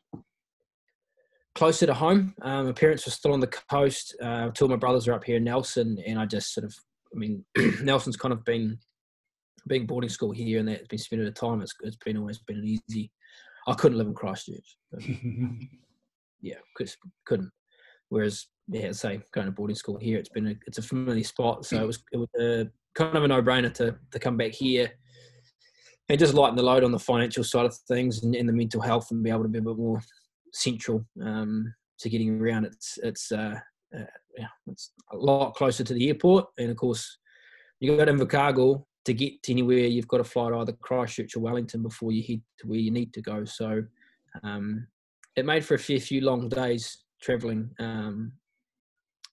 [1.54, 2.34] closer to home.
[2.42, 4.16] Um, my parents were still on the coast.
[4.22, 6.74] Uh, two of my brothers are up here in Nelson, and I just sort of,
[7.14, 7.44] I mean,
[7.82, 8.78] Nelson's kind of been
[9.68, 11.60] being boarding school here, and that's been spending the time.
[11.62, 13.10] It's it's been always been an easy.
[13.66, 14.76] I couldn't live in Christchurch.
[16.42, 16.54] Yeah,
[17.26, 17.50] couldn't.
[18.08, 21.64] Whereas, yeah, say going to boarding school here, it's been a it's a familiar spot,
[21.64, 24.52] so it was it was a, kind of a no brainer to to come back
[24.52, 24.90] here
[26.08, 28.80] and just lighten the load on the financial side of things and, and the mental
[28.80, 30.00] health and be able to be a bit more
[30.52, 32.64] central um, to getting around.
[32.64, 33.54] It's it's uh,
[33.96, 34.04] uh,
[34.36, 37.18] yeah, it's a lot closer to the airport, and of course,
[37.80, 39.78] you got Invercargill to get to anywhere.
[39.78, 42.90] You've got to fly to either Christchurch or Wellington before you head to where you
[42.90, 43.44] need to go.
[43.44, 43.82] So
[44.42, 44.86] um,
[45.36, 47.70] it made for a fair few long days travelling.
[47.78, 48.32] Um,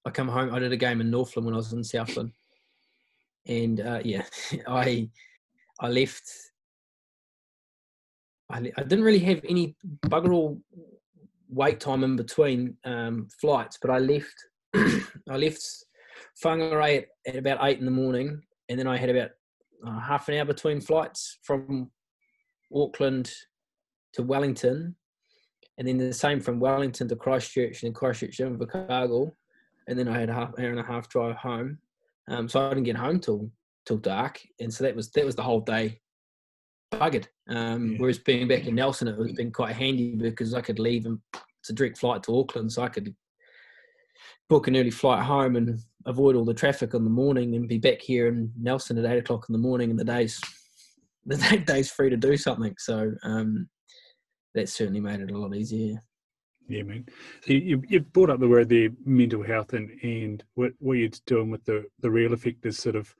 [0.06, 0.54] I come home.
[0.54, 2.32] I did a game in Northland when I was in Southland,
[3.46, 4.24] and uh, yeah,
[4.68, 5.10] I
[5.80, 6.24] I left.
[8.50, 9.76] I, I didn't really have any
[10.08, 10.62] bugger all
[11.50, 14.36] wait time in between um, flights, but I left.
[14.74, 15.62] I left
[16.44, 19.32] Whangarei at, at, about eight in the morning, and then I had about
[19.86, 21.92] uh, half an hour between flights from
[22.74, 23.32] Auckland
[24.14, 24.96] to Wellington,
[25.78, 29.32] and then the same from Wellington to Christchurch, and then Christchurch to Invercargill,
[29.88, 31.78] and then I had a half hour and a half drive home.
[32.30, 33.52] Um, so I didn't get home till
[33.86, 36.00] till dark, and so that was that was the whole day
[36.92, 37.28] buggered.
[37.48, 37.98] Um, yeah.
[38.00, 41.20] Whereas being back in Nelson, it was been quite handy because I could leave and
[41.60, 43.16] it's a direct flight to Auckland, so I could
[44.50, 47.78] book an early flight home and avoid all the traffic in the morning and be
[47.78, 50.42] back here in Nelson at eight o'clock in the morning, and the day's
[51.26, 52.74] the day's free to do something.
[52.80, 53.70] So um,
[54.56, 56.02] that certainly made it a lot easier.
[56.68, 57.06] Yeah, man.
[57.46, 61.10] So you you brought up the word there, mental health and and what what you're
[61.26, 63.14] doing with the the Reel Effect is sort of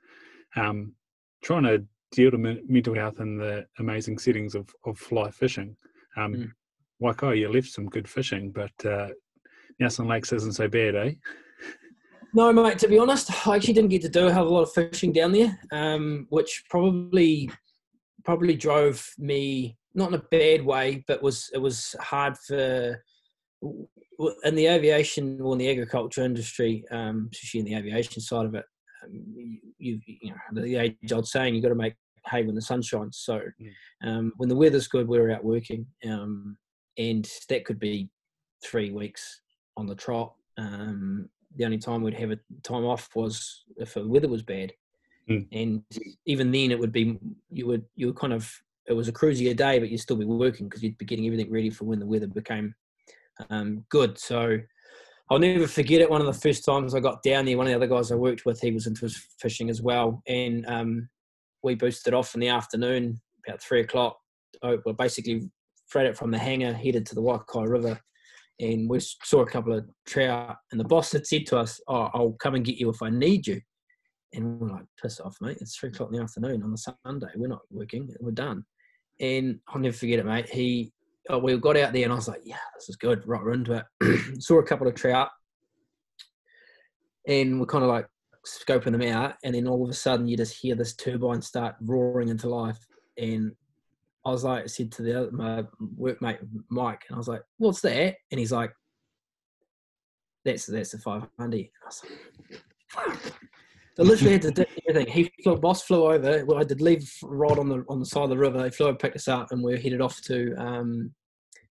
[0.56, 0.94] um,
[1.42, 5.76] trying to deal to mental health in the amazing settings of, of fly fishing.
[6.16, 6.52] Um,
[7.00, 7.36] mm.
[7.36, 9.08] You left some good fishing, but uh,
[9.78, 11.12] Nelson Lakes isn't so bad, eh?
[12.34, 12.78] No, mate.
[12.78, 14.72] To be honest, I actually didn't get to do a hell of a lot of
[14.72, 17.50] fishing down there, um, which probably
[18.24, 23.02] probably drove me not in a bad way, but was it was hard for
[24.44, 28.54] in the aviation or in the agriculture industry, um, especially in the aviation side of
[28.54, 28.64] it
[29.04, 29.34] um,
[29.78, 31.94] you, you know, the age old saying, you've got to make
[32.26, 33.18] hay when the sun shines.
[33.18, 33.72] So mm.
[34.08, 35.86] um, when the weather's good, we're out working.
[36.06, 36.56] Um,
[36.96, 38.10] and that could be
[38.64, 39.40] three weeks
[39.76, 40.34] on the trot.
[40.56, 44.72] Um, the only time we'd have a time off was if the weather was bad.
[45.28, 45.46] Mm.
[45.52, 45.82] And
[46.26, 47.18] even then it would be,
[47.50, 48.50] you would, you would kind of,
[48.86, 51.52] it was a cruisier day, but you'd still be working because you'd be getting everything
[51.52, 52.74] ready for when the weather became
[53.50, 54.18] um, good.
[54.18, 54.58] So
[55.30, 56.10] I'll never forget it.
[56.10, 58.14] One of the first times I got down there, one of the other guys I
[58.14, 61.08] worked with, he was into his fishing as well, and um,
[61.62, 64.16] we boosted off in the afternoon about three o'clock.
[64.62, 65.50] Oh, well, basically
[65.86, 68.00] freight it from the hangar, headed to the Waikaia River,
[68.60, 70.56] and we saw a couple of trout.
[70.72, 73.10] And the boss had said to us, "Oh, I'll come and get you if I
[73.10, 73.60] need you."
[74.32, 75.58] And we're like, "Piss off, mate!
[75.60, 77.28] It's three o'clock in the afternoon on the Sunday.
[77.36, 78.08] We're not working.
[78.20, 78.64] We're done."
[79.20, 80.48] And I'll never forget it, mate.
[80.48, 80.92] He
[81.28, 83.26] oh, we got out there and I was like, yeah, this is good.
[83.26, 84.40] Right, we're into it.
[84.42, 85.28] Saw a couple of trout
[87.26, 88.06] and we're kind of like
[88.46, 89.34] scoping them out.
[89.44, 92.78] And then all of a sudden you just hear this turbine start roaring into life.
[93.18, 93.52] And
[94.28, 95.64] I was like, I said to the other, my
[95.98, 98.16] workmate Mike, and I was like, what's that?
[98.30, 98.70] And he's like,
[100.44, 101.30] that's that's the 500.
[101.38, 102.02] I was
[102.94, 103.32] like,
[103.98, 105.12] I literally had to do everything.
[105.12, 106.44] He flew, boss flew over.
[106.44, 108.62] Well, I did leave rod on the on the side of the river.
[108.64, 111.10] He flew over, picked us up, and we are headed off to um,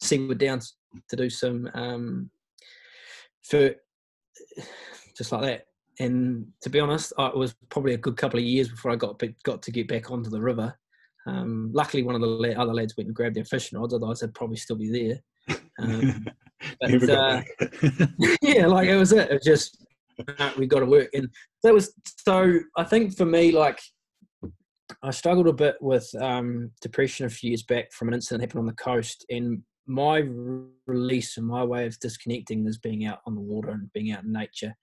[0.02, 0.78] Seaward Downs
[1.10, 2.32] to do some um,
[3.44, 3.76] for
[5.16, 5.68] just like that.
[6.00, 9.22] And to be honest, it was probably a good couple of years before I got
[9.44, 10.76] got to get back onto the river.
[11.28, 14.34] Um, luckily, one of the other lads went and grabbed their fishing rods, otherwise I'd
[14.34, 15.58] probably still be there.
[15.80, 16.26] Um,
[16.82, 17.42] but, uh,
[18.42, 19.30] yeah, like it was it.
[19.30, 19.86] It was just
[20.58, 21.10] we got to work.
[21.14, 21.30] And
[21.64, 21.94] that was
[22.26, 22.60] so.
[22.78, 23.80] I think for me, like
[25.04, 28.48] I struggled a bit with um, depression a few years back from an incident that
[28.48, 30.24] happened on the coast, and my
[30.86, 34.24] release and my way of disconnecting is being out on the water and being out
[34.24, 34.74] in nature,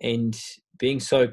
[0.00, 0.40] and
[0.78, 1.32] being so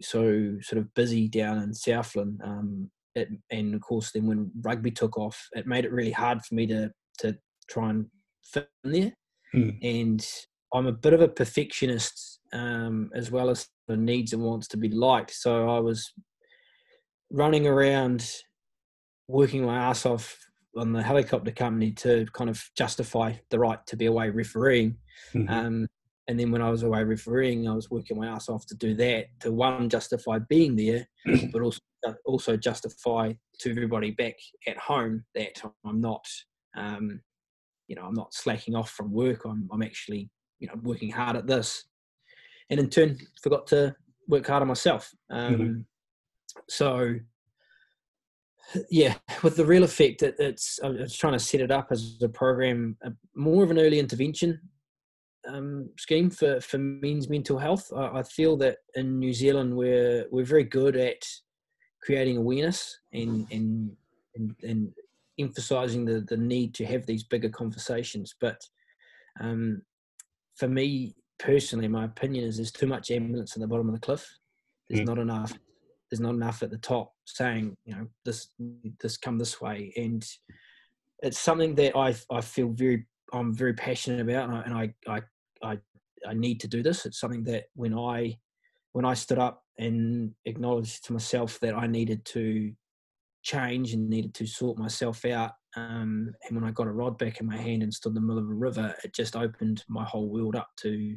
[0.00, 2.40] so sort of busy down in Southland.
[2.42, 6.42] Um, it, and of course, then when rugby took off, it made it really hard
[6.44, 7.36] for me to to
[7.68, 8.06] try and
[8.42, 9.12] fit in there.
[9.54, 9.78] Mm.
[9.82, 10.26] And
[10.74, 14.76] I'm a bit of a perfectionist um, as well as the needs and wants to
[14.76, 15.32] be liked.
[15.32, 16.12] So I was
[17.30, 18.28] running around
[19.28, 20.36] working my ass off
[20.76, 24.96] on the helicopter company to kind of justify the right to be away refereeing.
[25.34, 25.52] Mm-hmm.
[25.52, 25.86] Um,
[26.28, 28.94] and then when I was away refereeing, I was working my ass off to do
[28.94, 31.06] that to one justify being there,
[31.52, 31.80] but also
[32.24, 34.34] also justify to everybody back
[34.66, 36.24] at home that I'm not,
[36.76, 37.20] um,
[37.88, 39.44] you know, I'm not slacking off from work.
[39.44, 41.84] I'm, I'm actually, you know, working hard at this,
[42.70, 43.94] and in turn forgot to
[44.28, 45.10] work hard on myself.
[45.30, 45.80] Um, mm-hmm.
[46.68, 47.14] So,
[48.90, 52.18] yeah, with the Reel Effect, it, it's I was trying to set it up as
[52.22, 54.60] a program, a, more of an early intervention
[55.48, 57.90] um, scheme for, for men's mental health.
[57.94, 61.24] I, I, feel that in New Zealand we're we're very good at
[62.02, 63.96] creating awareness and and
[64.34, 64.92] and, and
[65.38, 68.34] emphasizing the, the need to have these bigger conversations.
[68.40, 68.60] But
[69.40, 69.82] um,
[70.56, 74.00] for me personally, my opinion is there's too much ambulance at the bottom of the
[74.00, 74.26] cliff.
[74.88, 75.06] There's mm.
[75.06, 75.52] not enough.
[76.10, 78.48] There's not enough at the top saying, you know, this
[79.00, 80.24] this come this way, and
[81.20, 84.94] it's something that I I feel very I'm very passionate about, and I, and I,
[85.08, 85.22] I
[85.62, 85.78] I
[86.28, 87.06] I need to do this.
[87.06, 88.36] It's something that when I
[88.92, 92.72] when I stood up and acknowledged to myself that I needed to
[93.42, 95.52] change and needed to sort myself out.
[95.76, 98.20] Um, and when I got a rod back in my hand and stood in the
[98.20, 101.16] middle of a river, it just opened my whole world up to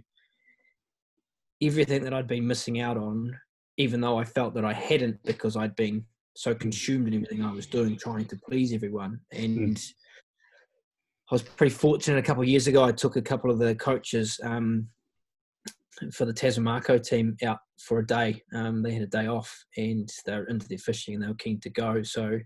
[1.62, 3.38] everything that I'd been missing out on,
[3.78, 7.52] even though I felt that I hadn't because I'd been so consumed in everything I
[7.52, 9.20] was doing, trying to please everyone.
[9.32, 9.94] And mm.
[11.32, 12.84] I was pretty fortunate a couple of years ago.
[12.84, 14.88] I took a couple of the coaches um,
[16.14, 18.42] for the Tasman Mako team out for a day.
[18.54, 21.36] Um, they had a day off and they were into their fishing and they were
[21.36, 22.04] keen to go.
[22.04, 22.40] So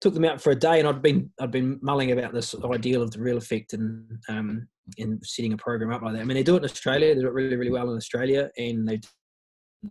[0.00, 3.02] took them out for a day and I'd been I'd been mulling about this ideal
[3.02, 6.20] of the Reel Effect and um, and setting a program up like that.
[6.20, 8.50] I mean they do it in Australia, they do it really, really well in Australia
[8.56, 9.08] and they do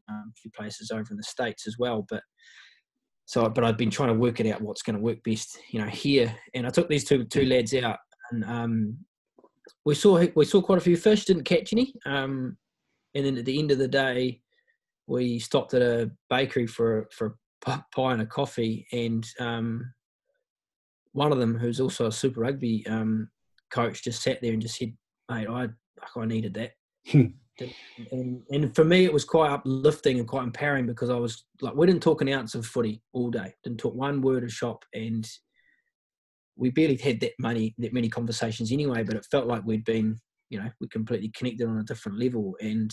[0.10, 2.06] um, a few places over in the States as well.
[2.10, 2.24] But
[3.26, 5.80] so but I've been trying to work it out what's going to work best, you
[5.82, 6.34] know, here.
[6.54, 7.98] And I took these two two lads out
[8.32, 8.98] and um,
[9.86, 11.26] we saw we saw quite a few fish.
[11.26, 11.94] Didn't catch any.
[12.06, 12.58] Um,
[13.18, 14.42] and then at the end of the day,
[15.08, 18.86] we stopped at a bakery for for a pie and a coffee.
[18.92, 19.92] And um,
[21.14, 23.30] one of them, who's also a Super Rugby um,
[23.72, 24.96] coach, just sat there and just said,
[25.32, 25.68] "Mate, I
[26.16, 26.74] I needed that."
[27.08, 27.26] Hmm.
[28.12, 31.74] and, and for me, it was quite uplifting and quite empowering because I was like,
[31.74, 33.52] we didn't talk an ounce of footy all day.
[33.64, 35.28] Didn't talk one word of shop, and
[36.56, 40.20] we barely had that many that many conversations anyway, but it felt like we'd been,
[40.50, 42.56] you know, we completely connected on a different level.
[42.62, 42.92] And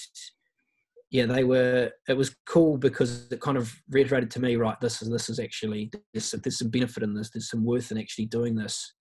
[1.11, 1.93] yeah, they were.
[2.09, 4.81] It was cool because it kind of reiterated to me, right?
[4.81, 7.31] This is this is actually there's there's some benefit in this.
[7.31, 8.95] There's some worth in actually doing this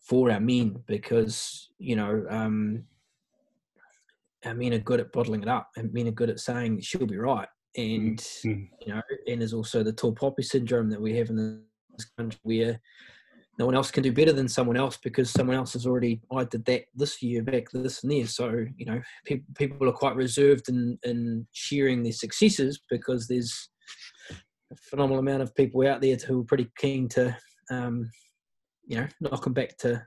[0.00, 2.84] for our men because you know um,
[4.44, 7.06] our men are good at bottling it up, and men are good at saying she'll
[7.06, 7.48] be right.
[7.76, 8.64] And mm-hmm.
[8.86, 12.40] you know, and there's also the tall poppy syndrome that we have in this country
[12.42, 12.80] where
[13.58, 16.44] no one else can do better than someone else because someone else has already I
[16.44, 18.26] did that this year back this and there.
[18.26, 23.68] So you know people people are quite reserved in in sharing their successes because there's
[24.30, 27.36] a phenomenal amount of people out there who are pretty keen to
[27.70, 28.10] um,
[28.86, 30.02] you know knock them back to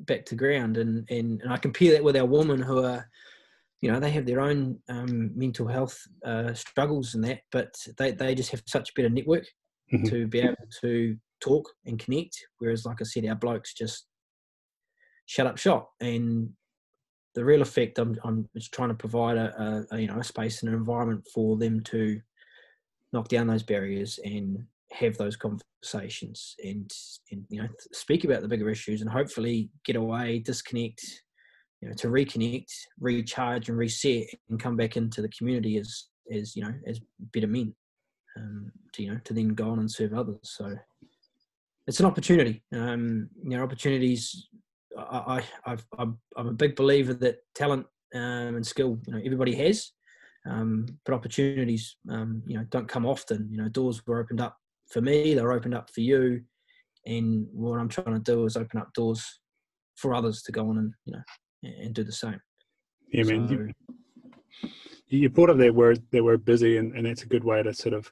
[0.00, 3.08] back to ground and, and and I compare that with our women who are
[3.80, 8.12] you know they have their own um, mental health uh, struggles and that but they,
[8.12, 9.46] they just have such a better network
[9.92, 10.06] mm-hmm.
[10.06, 12.36] to be able to talk and connect.
[12.58, 14.06] Whereas, like I said, our blokes just
[15.26, 15.90] shut up shop.
[16.00, 16.50] And
[17.34, 20.70] the Reel Effect, I'm, I'm trying to provide a, a, you know a space and
[20.70, 22.20] an environment for them to
[23.12, 24.58] knock down those barriers and
[24.92, 26.90] have those conversations and
[27.30, 31.02] and you know speak about the bigger issues and hopefully get away, disconnect,
[31.80, 36.56] you know, to reconnect, recharge, and reset, and come back into the community as as
[36.56, 37.00] you know as
[37.34, 37.74] better men.
[38.38, 40.38] Um, to you know to then go on and serve others.
[40.42, 40.74] So
[41.86, 42.62] it's an opportunity.
[42.72, 44.48] Um, you know, opportunities.
[44.98, 49.54] I, I, I'm, I'm a big believer that talent um, and skill, you know, everybody
[49.56, 49.92] has,
[50.48, 53.48] um, but opportunities, um, you know, don't come often.
[53.50, 54.56] You know, doors were opened up
[54.88, 55.34] for me.
[55.34, 56.40] They're opened up for you,
[57.04, 59.40] and what I'm trying to do is open up doors
[59.96, 61.22] for others to go on and you know
[61.62, 62.40] and do the same.
[63.12, 63.74] Yeah, so, man.
[65.08, 67.62] You, you brought up that word that we're busy, and, and that's a good way
[67.62, 68.10] to sort of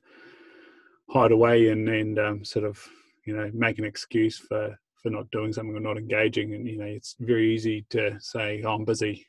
[1.11, 2.85] hide away and and um, sort of
[3.25, 6.79] you know make an excuse for for not doing something or not engaging and you
[6.79, 9.27] know it's very easy to say oh, i'm busy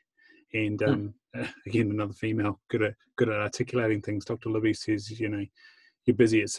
[0.53, 0.89] and hmm.
[0.89, 1.49] um, mm.
[1.65, 5.45] again another female good at good at articulating things dr libby says you know
[6.05, 6.49] you're busy at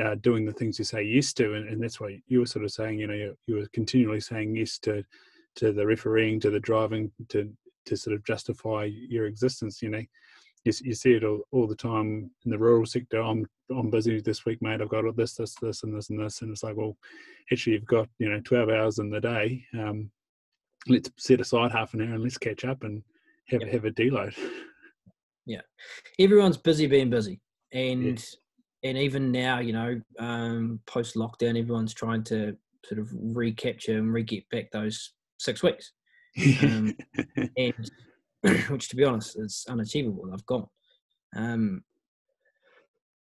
[0.00, 2.64] uh, doing the things you say yes to and, and that's what you were sort
[2.64, 5.02] of saying you know you, you were continually saying yes to
[5.56, 7.50] to the refereeing to the driving to
[7.84, 10.02] to sort of justify your existence you know
[10.64, 13.20] you, you see it all, all the time in the rural sector.
[13.20, 14.80] I'm I'm busy this week, mate.
[14.80, 16.96] I've got this, this, this, and this, and this, and it's like, well,
[17.52, 19.64] actually, you've got you know 12 hours in the day.
[19.74, 20.10] Um,
[20.88, 23.02] let's set aside half an hour and let's catch up and
[23.48, 23.72] have yep.
[23.72, 24.34] have a deload.
[25.46, 25.60] Yeah,
[26.18, 27.40] everyone's busy being busy,
[27.72, 28.22] and
[28.82, 34.12] and even now, you know, um, post lockdown, everyone's trying to sort of recapture and
[34.12, 35.92] re get back those six weeks,
[36.62, 36.96] um,
[37.56, 37.90] and
[38.68, 40.30] which, to be honest, is unachievable.
[40.32, 40.66] I've gone.
[41.36, 41.82] Um,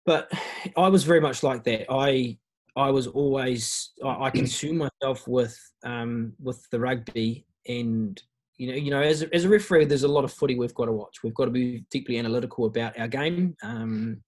[0.06, 0.32] but
[0.78, 1.91] I was very much like that.
[1.91, 2.38] I
[2.76, 8.22] I was always I, I consume myself with um, with the rugby, and
[8.58, 10.76] you know you know as a, as a referee, there's a lot of footy we've
[10.76, 11.24] got to watch.
[11.24, 14.22] We've got to be deeply analytical about our game, um,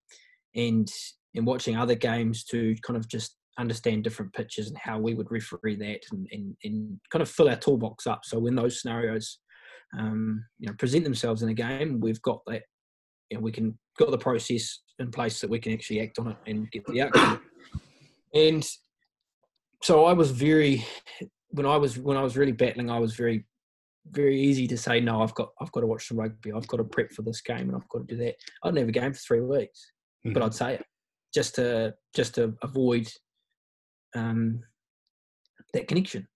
[0.55, 0.91] and
[1.35, 5.31] and watching other games to kind of just understand different pitches and how we would
[5.31, 8.21] referee that, and and, and kind of fill our toolbox up.
[8.23, 9.39] So when those scenarios
[9.97, 12.63] um, you know present themselves in a game, we've got that.
[13.31, 16.37] Know, we can got the process in place that we can actually act on it
[16.45, 17.41] and get the outcome.
[18.33, 18.67] And
[19.81, 20.85] so I was very
[21.49, 23.45] when I was when I was really battling, I was very
[24.11, 25.21] very easy to say no.
[25.21, 26.51] I've got I've got to watch some rugby.
[26.51, 28.35] I've got to prep for this game, and I've got to do that.
[28.63, 29.91] I'd never game for three weeks,
[30.25, 30.33] mm-hmm.
[30.33, 30.85] but I'd say it
[31.33, 33.07] just to just to avoid
[34.15, 34.61] um,
[35.73, 36.27] that connection.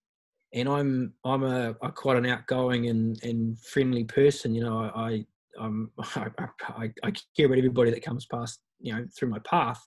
[0.54, 4.54] And I'm I'm a, a, quite an outgoing and, and friendly person.
[4.54, 5.26] You know, I,
[5.60, 6.28] I'm I,
[6.62, 9.82] I, I care about everybody that comes past you know through my path.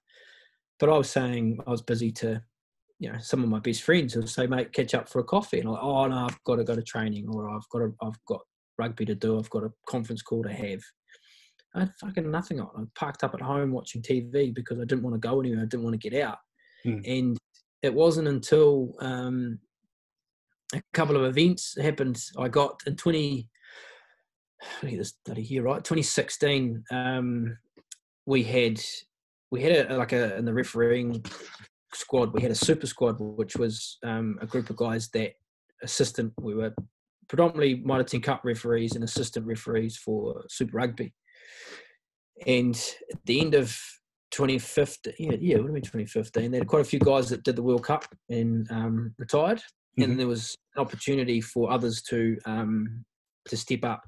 [0.81, 2.43] But I was saying I was busy to,
[2.99, 5.61] you know, some of my best friends would say, "Mate, catch up for a coffee,"
[5.61, 7.95] and I'm like, "Oh no, I've got to go to training, or I've got to,
[8.03, 8.41] I've got
[8.79, 10.81] rugby to do, I've got a conference call to have."
[11.77, 12.71] I had fucking nothing on.
[12.77, 15.63] I parked up at home watching TV because I didn't want to go anywhere.
[15.63, 16.39] I didn't want to get out,
[16.83, 17.01] hmm.
[17.05, 17.39] and
[17.83, 19.59] it wasn't until um,
[20.75, 22.21] a couple of events happened.
[22.39, 22.97] I got in
[24.81, 24.97] twenty.
[24.97, 25.83] This bloody year, right?
[25.83, 26.85] 2016.
[26.91, 27.59] Um,
[28.27, 28.81] we had
[29.51, 31.25] we had a like a in the refereeing
[31.93, 35.35] squad we had a super squad which was um, a group of guys that
[35.83, 36.75] assistant we were
[37.29, 41.13] predominantly Mitre 10 Cup referees and assistant referees for Super Rugby.
[42.47, 42.75] And
[43.13, 43.77] at the end of
[44.33, 46.51] 2015, yeah, yeah, it would have been 2015.
[46.51, 50.03] There had quite a few guys that did the World Cup and um, retired, mm-hmm.
[50.03, 53.05] and there was an opportunity for others to um,
[53.47, 54.03] to step up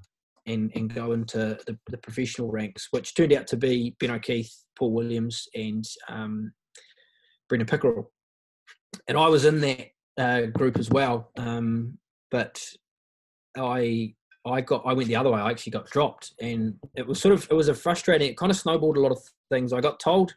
[0.47, 4.53] and, and go into the, the, professional ranks, which turned out to be Ben O'Keeffe,
[4.79, 6.53] Paul Williams, and um,
[7.49, 8.11] Brendon Pickerill.
[9.09, 9.89] And I was in that
[10.19, 11.99] uh, group as well, um,
[12.31, 12.63] but
[13.57, 14.15] I
[14.47, 15.41] I got I went the other way.
[15.41, 18.29] I actually got dropped, and it was sort of it was a frustrating.
[18.29, 19.19] It kind of snowballed a lot of
[19.51, 19.73] things.
[19.73, 20.35] I got told.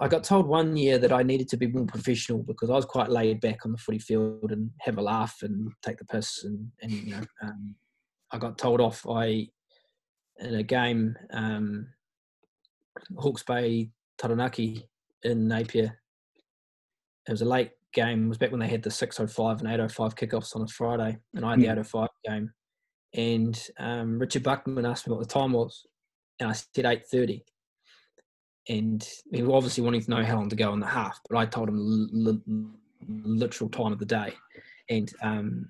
[0.00, 2.84] I got told one year that I needed to be more professional because I was
[2.84, 6.44] quite laid back on the footy field and have a laugh and take the piss
[6.44, 7.74] and, and you know um,
[8.32, 9.06] I got told off.
[9.08, 9.48] I
[10.38, 11.88] in a game, um,
[13.16, 14.88] Hawke's Bay Taranaki
[15.22, 15.98] in Napier.
[17.28, 18.24] It was a late game.
[18.24, 21.44] It was back when they had the 6:05 and 8:05 kickoffs on a Friday, and
[21.44, 22.52] I had the 8:05 game.
[23.14, 25.86] And um, Richard Buckman asked me what the time was,
[26.40, 27.44] and I said 8:30.
[28.68, 31.36] And he was obviously wanting to know how long to go in the half, but
[31.36, 32.40] I told him the
[33.08, 34.34] literal time of the day.
[34.88, 35.68] And um,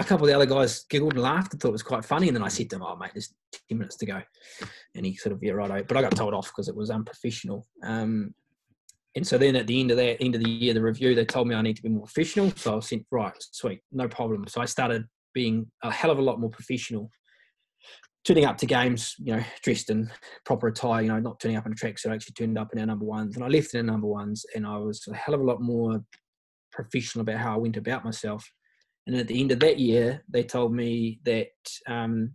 [0.00, 2.28] a couple of the other guys giggled and laughed and thought it was quite funny.
[2.28, 3.32] And then I said to him, "Oh, mate, there's
[3.68, 4.20] ten minutes to go,"
[4.94, 5.86] and he sort of yeah, right.
[5.86, 7.66] But I got told off because it was unprofessional.
[7.84, 8.34] Um,
[9.16, 11.24] and so then at the end of that end of the year, the review they
[11.24, 12.50] told me I need to be more professional.
[12.56, 14.46] So I was sent right, sweet, no problem.
[14.48, 17.10] So I started being a hell of a lot more professional.
[18.24, 20.10] Turning up to games, you know, dressed in
[20.46, 22.10] proper attire, you know, not turning up in a tracksuit.
[22.10, 24.46] I actually turned up in our number ones, and I left in our number ones,
[24.54, 26.02] and I was a hell of a lot more
[26.72, 28.50] professional about how I went about myself.
[29.06, 31.48] And at the end of that year, they told me that
[31.86, 32.34] um,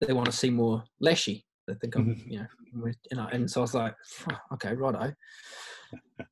[0.00, 1.44] they want to see more Lashy.
[1.66, 2.30] They think I'm, mm-hmm.
[2.30, 3.94] you know, and, I, and so I was like,
[4.30, 5.12] oh, okay, righto.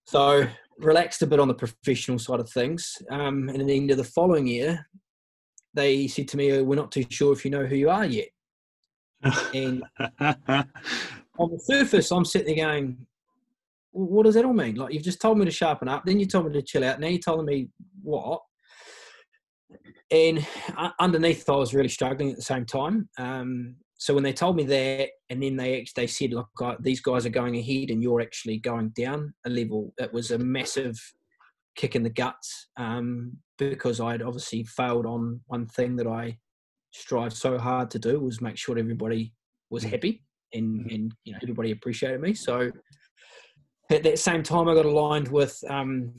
[0.07, 0.47] so
[0.79, 2.97] relaxed a bit on the professional side of things.
[3.11, 4.87] Um, and at the end of the following year,
[5.75, 8.07] they said to me, oh, "We're not too sure if you know who you are
[8.07, 8.29] yet."
[9.55, 9.83] and
[10.21, 13.07] on the surface, I'm sitting there going,
[13.93, 14.77] "What does that all mean?
[14.77, 16.99] Like you've just told me to sharpen up, then you told me to chill out,
[16.99, 17.69] now you're telling me
[18.03, 18.41] what?"
[20.11, 20.47] And
[21.01, 23.09] underneath, I was really struggling at the same time.
[23.19, 26.49] Um, so when they told me that, and then they they said, "Look,
[26.81, 30.39] these guys are going ahead, and you're actually going down a level," it was a
[30.39, 31.01] massive
[31.77, 36.39] kick in the guts um, because I'd obviously failed on one thing that I
[36.93, 39.33] strive so hard to do was make sure everybody
[39.71, 39.91] was mm.
[39.91, 40.95] happy and mm-hmm.
[40.95, 42.35] and you know everybody appreciated me.
[42.35, 42.71] So
[43.91, 46.15] at that same time, I got aligned with um,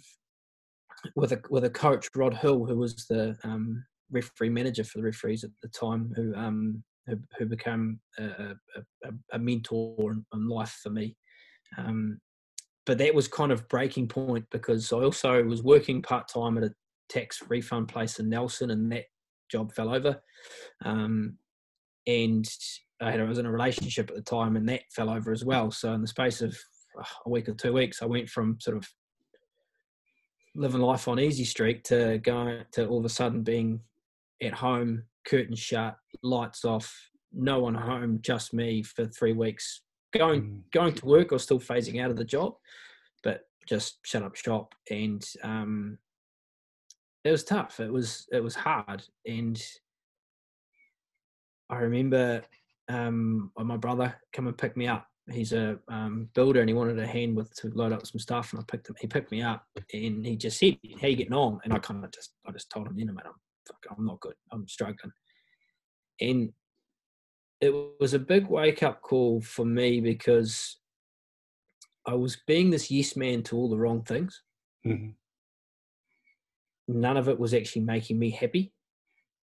[1.15, 5.03] with a with a coach, Rod Hill, who was the um, referee manager for the
[5.03, 8.55] referees at the time, who um, who, who became a,
[9.03, 11.15] a, a mentor in life for me.
[11.77, 12.19] Um,
[12.85, 16.63] but that was kind of breaking point because I also was working part time at
[16.63, 16.73] a
[17.09, 19.05] tax refund place in Nelson, and that
[19.51, 20.21] job fell over.
[20.85, 21.37] Um,
[22.05, 22.47] and
[23.01, 25.43] I, had, I was in a relationship at the time, and that fell over as
[25.43, 25.71] well.
[25.71, 26.57] So in the space of
[26.97, 28.87] uh, a week or two weeks, I went from sort of
[30.57, 33.79] living life on easy streak to going to all of a sudden being
[34.41, 36.93] at home, curtain shut, lights off,
[37.31, 39.81] no one home, just me for three weeks.
[40.13, 40.61] Going mm.
[40.73, 42.55] going to work or still phasing out of the job,
[43.23, 45.97] but just shut up shop and um,
[47.23, 47.79] it was tough.
[47.79, 49.61] It was it was hard, and
[51.69, 52.41] I remember
[52.87, 55.07] um, my brother come and pick me up.
[55.29, 58.53] He's a um, builder, and he wanted a hand with to load up some stuff.
[58.53, 58.95] And I picked him.
[58.99, 62.03] He picked me up, and he just said, "How you getting on?" And I kind
[62.03, 63.33] of just I just told him, "You know, man, I'm
[63.67, 64.35] fuck, I'm not good.
[64.51, 65.11] I'm struggling."
[66.21, 66.53] And
[67.59, 70.77] it was a big wake up call for me because
[72.05, 74.41] I was being this yes man to all the wrong things.
[74.85, 75.09] Mm-hmm
[76.87, 78.71] none of it was actually making me happy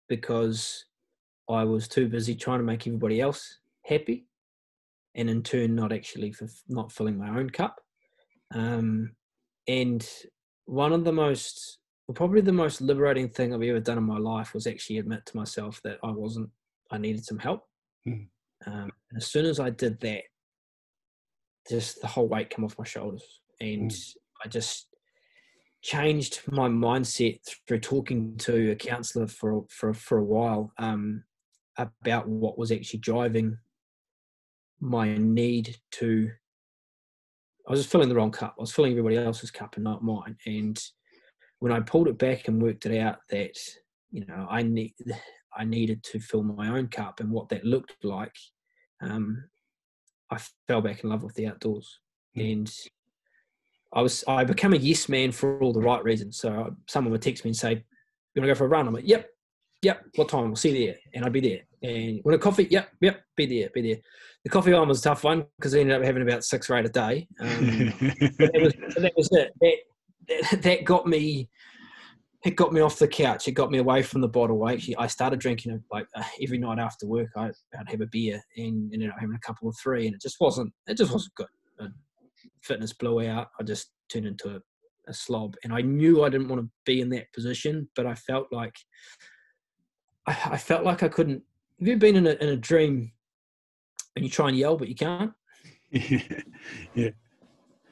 [0.08, 0.86] because
[1.50, 4.26] I was too busy trying to make everybody else happy,
[5.16, 7.80] and in turn, not actually for not filling my own cup.
[8.54, 9.12] Um,
[9.68, 10.08] and
[10.66, 14.18] one of the most, well, probably the most liberating thing I've ever done in my
[14.18, 16.50] life was actually admit to myself that I wasn't,
[16.92, 17.64] I needed some help.
[18.08, 18.28] Mm.
[18.66, 20.24] Um, and as soon as I did that,
[21.70, 24.16] just the whole weight came off my shoulders, and mm.
[24.44, 24.88] I just
[25.82, 31.24] changed my mindset through talking to a counselor for for for a while um,
[31.78, 33.58] about what was actually driving
[34.80, 36.32] my need to.
[37.68, 38.56] I was just filling the wrong cup.
[38.58, 40.38] I was filling everybody else's cup and not mine.
[40.46, 40.82] And
[41.60, 43.58] when I pulled it back and worked it out that
[44.12, 44.94] you know I need
[45.58, 48.36] I needed to fill my own cup and what that looked like,
[49.02, 49.44] um,
[50.30, 52.00] I fell back in love with the outdoors.
[52.38, 52.52] Mm.
[52.52, 52.76] And
[53.94, 56.38] I was I became a yes man for all the right reasons.
[56.38, 58.94] So someone would text me and say, "You want to go for a run?" I'm
[58.94, 59.28] like, "Yep,
[59.82, 60.04] yep.
[60.16, 60.48] What time?
[60.48, 61.60] We'll see you there." And I'd be there.
[61.82, 62.68] And want a coffee?
[62.70, 63.22] Yep, yep.
[63.36, 64.02] Be there, be there.
[64.44, 66.78] The coffee one was a tough one because I ended up having about six or
[66.78, 67.28] eight a day.
[67.40, 67.48] Um,
[68.38, 69.54] that, was, that was it.
[69.62, 69.76] That,
[70.28, 71.50] that, that got me.
[72.46, 73.50] It got me off the couch.
[73.50, 74.64] It got me away from the bottle.
[74.64, 77.30] I actually I started drinking like uh, every night after work.
[77.36, 80.22] I, I'd have a beer and ended up having a couple of three, and it
[80.22, 80.72] just wasn't.
[80.88, 81.48] It just wasn't good
[82.62, 83.48] fitness blew out.
[83.60, 84.60] I just turned into a,
[85.08, 88.16] a slob, and I knew I didn't want to be in that position, but I
[88.16, 88.76] felt like
[90.30, 91.42] I, I felt like I couldn't.
[91.80, 93.12] Have you been in a, in a dream
[94.16, 95.34] and you try and yell but you can't?
[95.92, 97.10] yeah.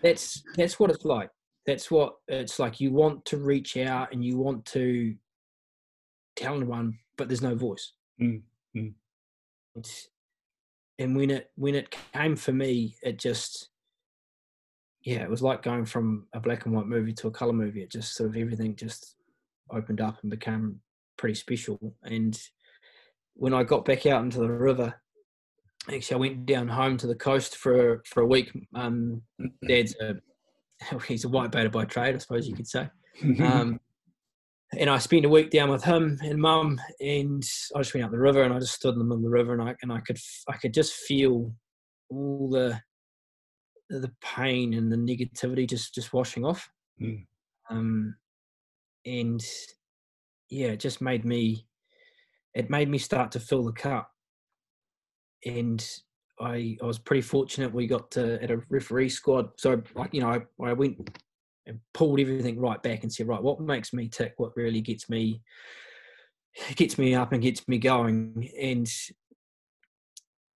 [0.04, 1.32] That's that's what it's like.
[1.66, 2.80] That's what it's like.
[2.80, 5.16] You want to reach out and you want to
[6.36, 7.94] tell anyone, but there's no voice.
[8.22, 8.42] Mm,
[8.76, 8.94] mm.
[11.00, 13.70] and when it when it came for me, it just
[15.02, 17.82] yeah, it was like going from a black and white movie to a color movie.
[17.82, 19.16] It just sort of everything just
[19.72, 20.80] opened up and became
[21.18, 21.96] pretty special.
[22.04, 22.40] And
[23.36, 24.94] when I got back out into the river,
[25.94, 28.52] actually I went down home to the coast for for a week.
[28.76, 29.22] Um,
[29.68, 30.16] Dad's a
[31.08, 32.90] he's a white baiter by trade, I suppose you could say.
[33.40, 33.80] Um,
[34.78, 37.44] and I spent a week down with him and mum, and
[37.76, 39.30] I just went up the river and I just stood in the middle of the
[39.30, 41.54] river and I and I could I could just feel
[42.10, 42.80] all the
[43.90, 46.70] the pain and the negativity just just washing off.
[47.02, 47.26] Mm.
[47.70, 48.16] Um,
[49.06, 49.44] and
[50.50, 51.66] yeah, it just made me.
[52.54, 54.10] It made me start to fill the cup,
[55.46, 55.86] and
[56.40, 57.74] I I was pretty fortunate.
[57.74, 61.10] We got to at a referee squad, so like you know I, I went
[61.66, 64.34] and pulled everything right back and said, right, what makes me tick?
[64.38, 65.42] What really gets me
[66.76, 68.50] gets me up and gets me going?
[68.60, 68.90] And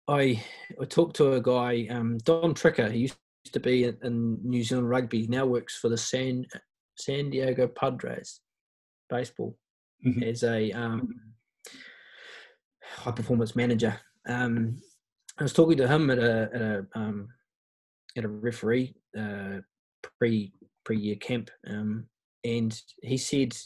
[0.09, 0.43] I
[0.80, 2.91] I talked to a guy, um, Don Tricker.
[2.91, 3.16] He used
[3.53, 5.26] to be in, New Zealand rugby.
[5.26, 6.47] Now works for the San
[6.97, 8.41] San Diego Padres
[9.09, 9.57] baseball
[10.05, 10.22] mm-hmm.
[10.22, 11.09] as a um,
[12.84, 13.98] high performance manager.
[14.28, 14.76] Um,
[15.38, 17.28] I was talking to him at a at a um,
[18.16, 19.61] at a referee uh,
[20.18, 20.53] pre
[20.84, 22.07] pre year camp, um,
[22.44, 23.57] and he said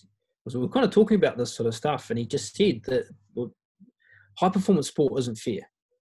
[0.46, 3.04] we were kind of talking about this sort of stuff, and he just said that
[3.34, 3.50] well,
[4.38, 5.60] high performance sport isn't fair.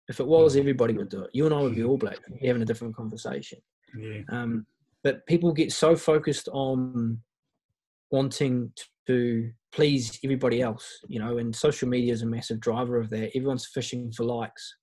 [0.08, 1.30] If it was, everybody would do it.
[1.32, 3.58] You and I would be all black, having a different conversation.
[3.96, 4.20] Yeah.
[4.28, 4.66] Um,
[5.04, 7.22] but people get so focused on
[8.10, 8.72] wanting
[9.06, 13.30] to please everybody else, you know, and social media is a massive driver of that.
[13.36, 14.74] Everyone's fishing for likes.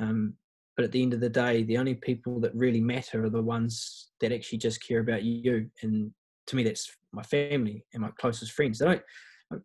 [0.00, 0.34] Um,
[0.76, 3.42] but at the end of the day, the only people that really matter are the
[3.42, 5.68] ones that actually just care about you.
[5.82, 6.12] And
[6.46, 8.78] to me, that's my family and my closest friends.
[8.78, 9.02] They don't,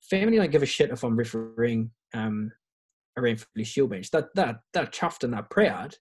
[0.10, 2.52] family don't give a shit if I'm refereeing um,
[3.16, 4.10] for the shield bench.
[4.10, 5.96] They're, they're, they're chuffed and they're proud.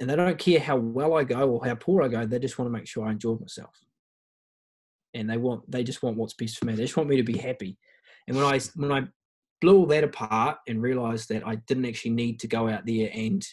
[0.00, 2.26] And they don't care how well I go or how poor I go.
[2.26, 3.76] They just want to make sure I enjoy myself.
[5.14, 6.74] And they want, they just want what's best for me.
[6.74, 7.78] They just want me to be happy.
[8.28, 9.08] And when I, when I
[9.60, 13.10] blew all that apart and realised that I didn't actually need to go out there
[13.12, 13.44] and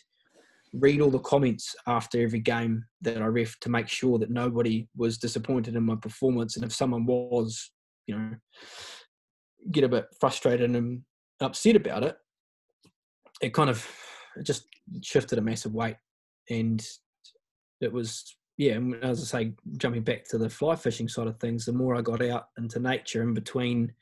[0.73, 4.87] read all the comments after every game that I ref to make sure that nobody
[4.95, 6.55] was disappointed in my performance.
[6.55, 7.71] And if someone was,
[8.05, 8.35] you know,
[9.71, 11.01] get a bit frustrated and
[11.41, 12.17] upset about it,
[13.41, 13.87] it kind of
[14.35, 14.67] it just
[15.01, 15.97] shifted a massive weight.
[16.49, 16.85] And
[17.81, 21.39] it was, yeah, and as I say, jumping back to the fly fishing side of
[21.39, 23.93] things, the more I got out into nature in between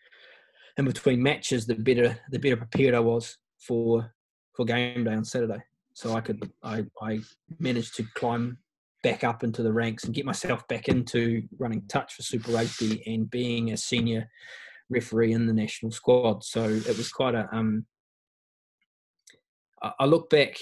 [0.78, 4.14] in between matches, the better the better prepared I was for
[4.56, 5.62] for game day on Saturday.
[5.94, 7.20] So I could I I
[7.60, 8.58] managed to climb
[9.04, 13.04] back up into the ranks and get myself back into running touch for Super Rugby
[13.06, 14.30] and being a senior
[14.90, 16.46] referee in the national squad.
[16.46, 17.86] So it was quite a um.
[20.00, 20.58] I look back,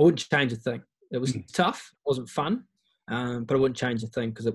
[0.00, 0.82] I wouldn't change a thing.
[1.12, 1.44] It was mm.
[1.52, 2.64] tough, it wasn't fun,
[3.08, 4.48] um, but I wouldn't change a thing because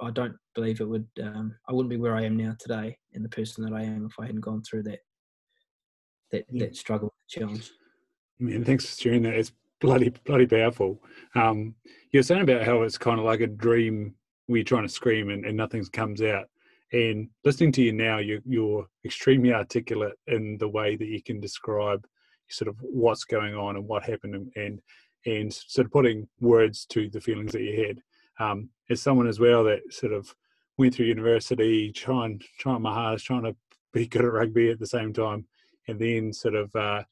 [0.00, 1.06] I don't believe it would.
[1.22, 4.06] Um, I wouldn't be where I am now today and the person that I am
[4.06, 5.00] if I hadn't gone through that
[6.30, 6.66] that yeah.
[6.66, 7.70] that struggle, challenge.
[8.38, 9.34] Man, thanks for sharing that.
[9.34, 11.02] It's bloody bloody powerful.
[11.34, 11.74] Um,
[12.12, 14.14] you're saying about how it's kind of like a dream
[14.46, 16.46] where you're trying to scream and, and nothing comes out.
[16.92, 21.40] And listening to you now, you're, you're extremely articulate in the way that you can
[21.40, 22.06] describe
[22.48, 24.80] sort of what's going on and what happened and, and
[25.24, 28.02] and sort of putting words to the feelings that you had.
[28.38, 30.34] Um, as someone as well that sort of
[30.76, 33.56] went through university, trying trying my hardest, trying to
[33.92, 35.46] be good at rugby at the same time,
[35.88, 37.02] and then sort of uh,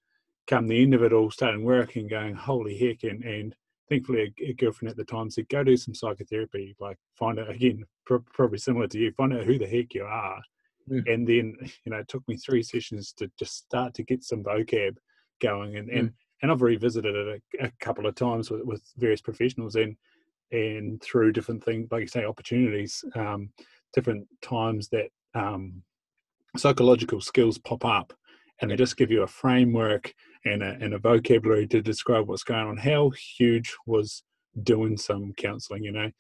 [0.46, 3.54] come the end of it all, starting work and going, holy heck, and, and
[3.88, 7.50] thankfully a, a, girlfriend at the time said, go do some psychotherapy, like find out,
[7.50, 10.42] again, probably similar to you, find out who the heck you are.
[10.90, 11.12] Mm.
[11.12, 14.42] And then, you know, it took me three sessions to just start to get some
[14.42, 14.96] vocab
[15.40, 15.76] going.
[15.76, 15.98] And, mm.
[15.98, 16.12] and,
[16.44, 19.96] and I've revisited it a, a couple of times with, with, various professionals and,
[20.52, 23.48] and through different things, like you say, opportunities, um,
[23.94, 25.82] different times that um,
[26.54, 28.12] psychological skills pop up
[28.60, 30.12] and they just give you a framework
[30.44, 32.76] and a, and a vocabulary to describe what's going on.
[32.76, 34.22] How huge was
[34.64, 35.82] doing some counselling?
[35.82, 36.10] You know,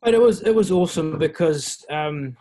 [0.00, 2.36] but it was it was awesome because um,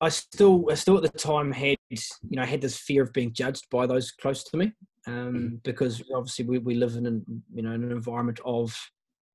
[0.00, 1.98] I still I still at the time had you
[2.32, 4.72] know had this fear of being judged by those close to me
[5.06, 5.54] um, mm-hmm.
[5.62, 8.76] because obviously we, we live in an, you know an environment of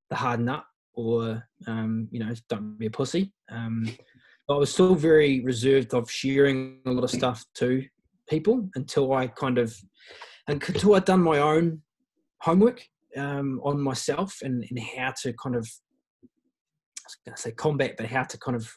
[0.09, 0.63] the hard nut
[0.93, 3.33] or um, you know don't be a pussy.
[3.51, 3.89] Um,
[4.49, 7.83] I was still very reserved of sharing a lot of stuff to
[8.27, 9.75] people until I kind of
[10.47, 11.81] until I'd done my own
[12.41, 12.81] homework
[13.15, 15.69] um, on myself and, and how to kind of
[16.23, 16.27] I
[17.05, 18.71] was going to say combat, but how to kind of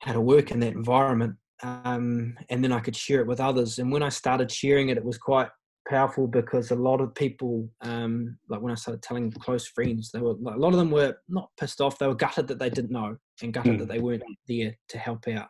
[0.00, 1.36] how to work in that environment.
[1.62, 3.78] Um, and then I could share it with others.
[3.78, 5.48] And when I started sharing it, it was quite
[5.88, 10.20] powerful because a lot of people, um, like when I started telling close friends, they
[10.20, 11.98] were a lot of them were not pissed off.
[11.98, 13.78] They were gutted that they didn't know and gutted mm.
[13.80, 15.48] that they weren't there to help out.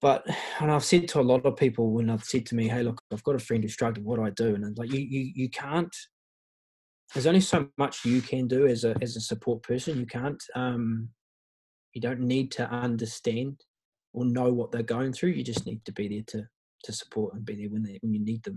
[0.00, 0.24] But
[0.60, 3.00] and I've said to a lot of people when I've said to me, "Hey, look,
[3.12, 4.04] I've got a friend who's struggling.
[4.04, 5.94] What do I do?" And I'm like, "You, you, you can't.
[7.12, 9.98] There's only so much you can do as a as a support person.
[9.98, 10.42] You can't.
[10.54, 11.08] Um,
[11.94, 13.60] you don't need to understand
[14.12, 15.30] or know what they're going through.
[15.30, 16.48] You just need to be there to
[16.84, 18.56] to support and be there when they when you need them.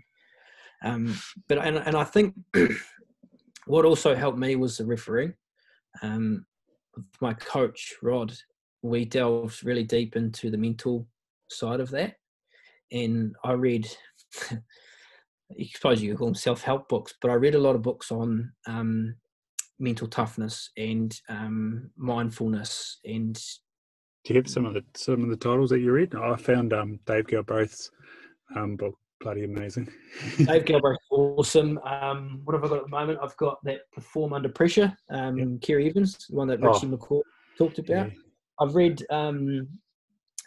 [0.83, 1.15] Um,
[1.47, 2.35] but and and I think
[3.65, 5.33] what also helped me was the refereeing.
[6.01, 6.45] Um,
[7.21, 8.33] my coach Rod,
[8.81, 11.07] we delved really deep into the mental
[11.49, 12.15] side of that.
[12.91, 13.87] And I read,
[14.51, 14.57] I
[15.73, 18.51] suppose you call them self help books, but I read a lot of books on
[18.67, 19.15] um,
[19.79, 22.99] mental toughness and um, mindfulness.
[23.05, 23.35] And
[24.23, 26.15] do you have some of the some of the titles that you read?
[26.15, 27.91] I found um, Dave Galbraith's
[28.55, 29.87] um, book bloody amazing.
[30.37, 31.79] Dave Galbraith, awesome.
[31.79, 33.19] Um, what have I got at the moment?
[33.21, 35.47] I've got that Perform Under Pressure, um, yep.
[35.59, 36.97] Ceri Evans, the one that Richie oh.
[36.97, 37.21] McCaw
[37.57, 38.07] talked about.
[38.07, 38.13] Yeah.
[38.59, 39.67] I've read um,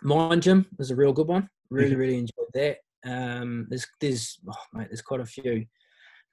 [0.03, 1.49] Mind Gym is a real good one.
[1.71, 2.01] Really, mm-hmm.
[2.01, 2.79] really enjoyed that.
[3.05, 5.67] Um, there's, there's, oh, mate, there's quite a few.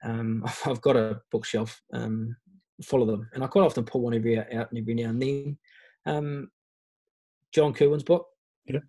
[0.04, 2.36] Um, I've got a bookshelf um,
[2.84, 5.58] full of them, and I quite often pull one every out every now and then.
[6.06, 6.50] Um,
[7.52, 8.26] John Kirwan's book.
[8.66, 8.80] Yeah.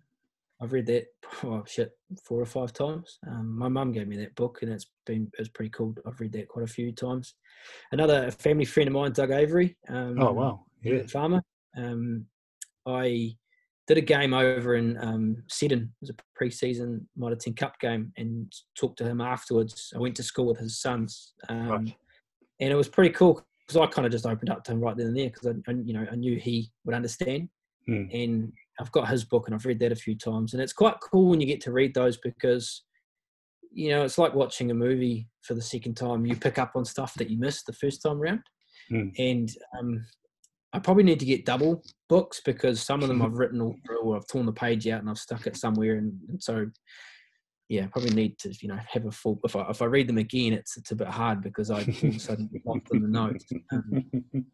[0.62, 1.06] I've read that
[1.44, 1.92] oh shit
[2.24, 3.18] four or five times.
[3.28, 5.94] Um, my mum gave me that book, and it's been it's pretty cool.
[6.06, 7.34] I've read that quite a few times.
[7.92, 9.76] Another family friend of mine, Doug Avery.
[9.88, 11.42] Um, oh wow, yeah, farmer.
[11.76, 12.26] Um,
[12.86, 13.36] I
[13.86, 15.82] did a game over in um, Seddon.
[15.82, 19.92] It was a pre-season Mitre 10 Cup game, and talked to him afterwards.
[19.94, 21.96] I went to school with his sons, um, right.
[22.60, 24.96] and it was pretty cool because I kind of just opened up to him right
[24.96, 27.48] then and there because I, I, you know, I knew he would understand.
[27.86, 28.04] Hmm.
[28.12, 30.96] And I've got his book, and I've read that a few times, and it's quite
[31.00, 32.82] cool when you get to read those because,
[33.72, 36.26] you know, it's like watching a movie for the second time.
[36.26, 38.40] You pick up on stuff that you missed the first time around,
[38.88, 39.08] hmm.
[39.18, 40.04] and um,
[40.74, 44.00] I probably need to get double books because some of them I've written all through
[44.00, 45.96] or I've torn the page out and I've stuck it somewhere.
[45.96, 46.66] And, and so
[47.68, 49.40] yeah, I probably need to you know have a full.
[49.44, 51.80] If I if I read them again, it's it's a bit hard because I all
[51.80, 53.44] of a sudden lost in the notes.
[53.72, 54.04] Um,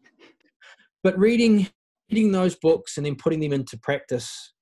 [1.03, 1.67] but reading
[2.11, 4.53] reading those books and then putting them into practice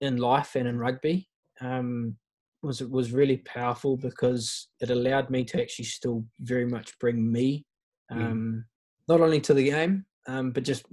[0.00, 1.28] in life and in rugby
[1.60, 2.16] um,
[2.62, 7.64] was was really powerful because it allowed me to actually still very much bring me
[8.12, 8.16] mm.
[8.16, 8.64] um, mm.
[9.08, 10.84] not only to the game um, but just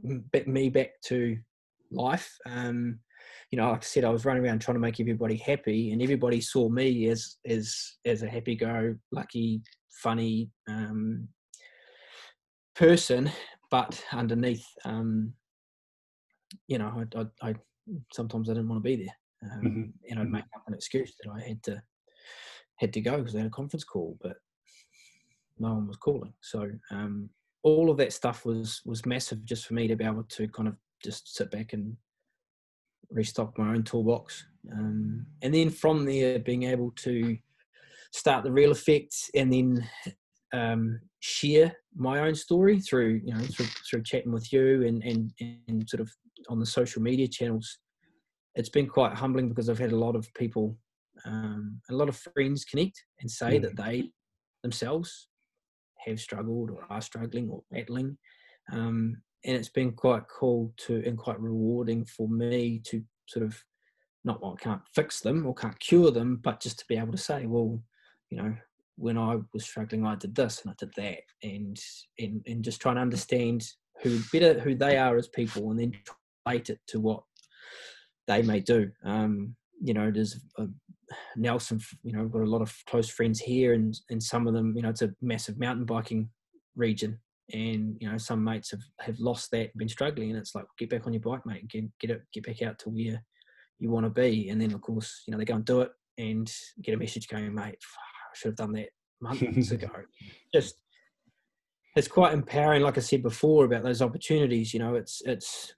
[0.45, 1.37] me back to
[1.91, 2.37] life.
[2.45, 2.99] Um,
[3.51, 6.01] you know, like I said, I was running around trying to make everybody happy, and
[6.01, 11.27] everybody saw me as as as a happy go lucky, funny um,
[12.75, 13.31] person.
[13.69, 15.33] But underneath, um,
[16.67, 17.55] you know, I, I, I,
[18.11, 19.81] sometimes I didn't want to be there, um, mm-hmm.
[20.09, 20.31] and I'd mm-hmm.
[20.31, 21.81] make up an excuse that I had to
[22.75, 24.37] had to go because I had a conference call, but
[25.57, 26.33] no one was calling.
[26.41, 27.29] So um,
[27.63, 30.67] all of that stuff was was massive just for me to be able to kind
[30.67, 31.95] of just sit back and
[33.09, 34.45] restock my own toolbox.
[34.71, 37.37] Um, and then from there, being able to
[38.11, 39.89] start the Reel Effects and then
[40.53, 45.31] um, share my own story through, you know, through, through chatting with you and, and,
[45.67, 46.11] and sort of
[46.49, 47.79] on the social media channels.
[48.55, 50.77] It's been quite humbling because I've had a lot of people,
[51.25, 53.61] um, a lot of friends connect and say mm.
[53.63, 54.11] that they
[54.63, 55.27] themselves
[56.05, 58.17] have struggled or are struggling or battling.
[58.71, 63.61] Um, and it's been quite cool to and quite rewarding for me to sort of
[64.23, 67.13] not well, I can't fix them or can't cure them, but just to be able
[67.13, 67.81] to say, well,
[68.29, 68.53] you know,
[68.97, 71.79] when I was struggling, I did this and I did that, and
[72.19, 73.63] and and just trying to understand
[74.01, 75.93] who better who they are as people, and then
[76.47, 77.23] relate it to what
[78.27, 78.91] they may do.
[79.03, 80.67] Um, you know, there's a,
[81.35, 81.79] Nelson.
[82.03, 84.73] You know, I've got a lot of close friends here, and and some of them,
[84.75, 86.29] you know, it's a massive mountain biking
[86.75, 87.19] region,
[87.53, 90.89] and you know some mates have, have lost that been struggling and it's like get
[90.89, 93.23] back on your bike mate get get it get back out to where
[93.79, 95.91] you want to be and then of course you know they go and do it
[96.17, 98.89] and get a message going mate I should have done that
[99.21, 99.87] months ago
[100.53, 100.75] just
[101.95, 105.73] it's quite empowering like I said before about those opportunities you know it's it's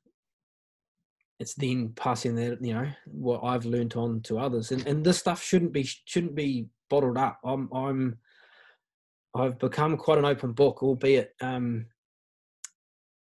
[1.40, 5.20] it's then passing that you know what I've learned on to others and and this
[5.20, 8.18] stuff shouldn't be shouldn't be bottled up I'm I'm
[9.36, 11.86] I've become quite an open book, albeit um,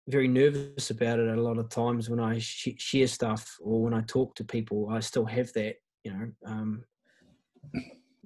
[0.08, 3.94] very nervous about it a lot of times when I sh- share stuff or when
[3.94, 4.90] I talk to people.
[4.90, 6.32] I still have that, you know.
[6.46, 6.84] Um,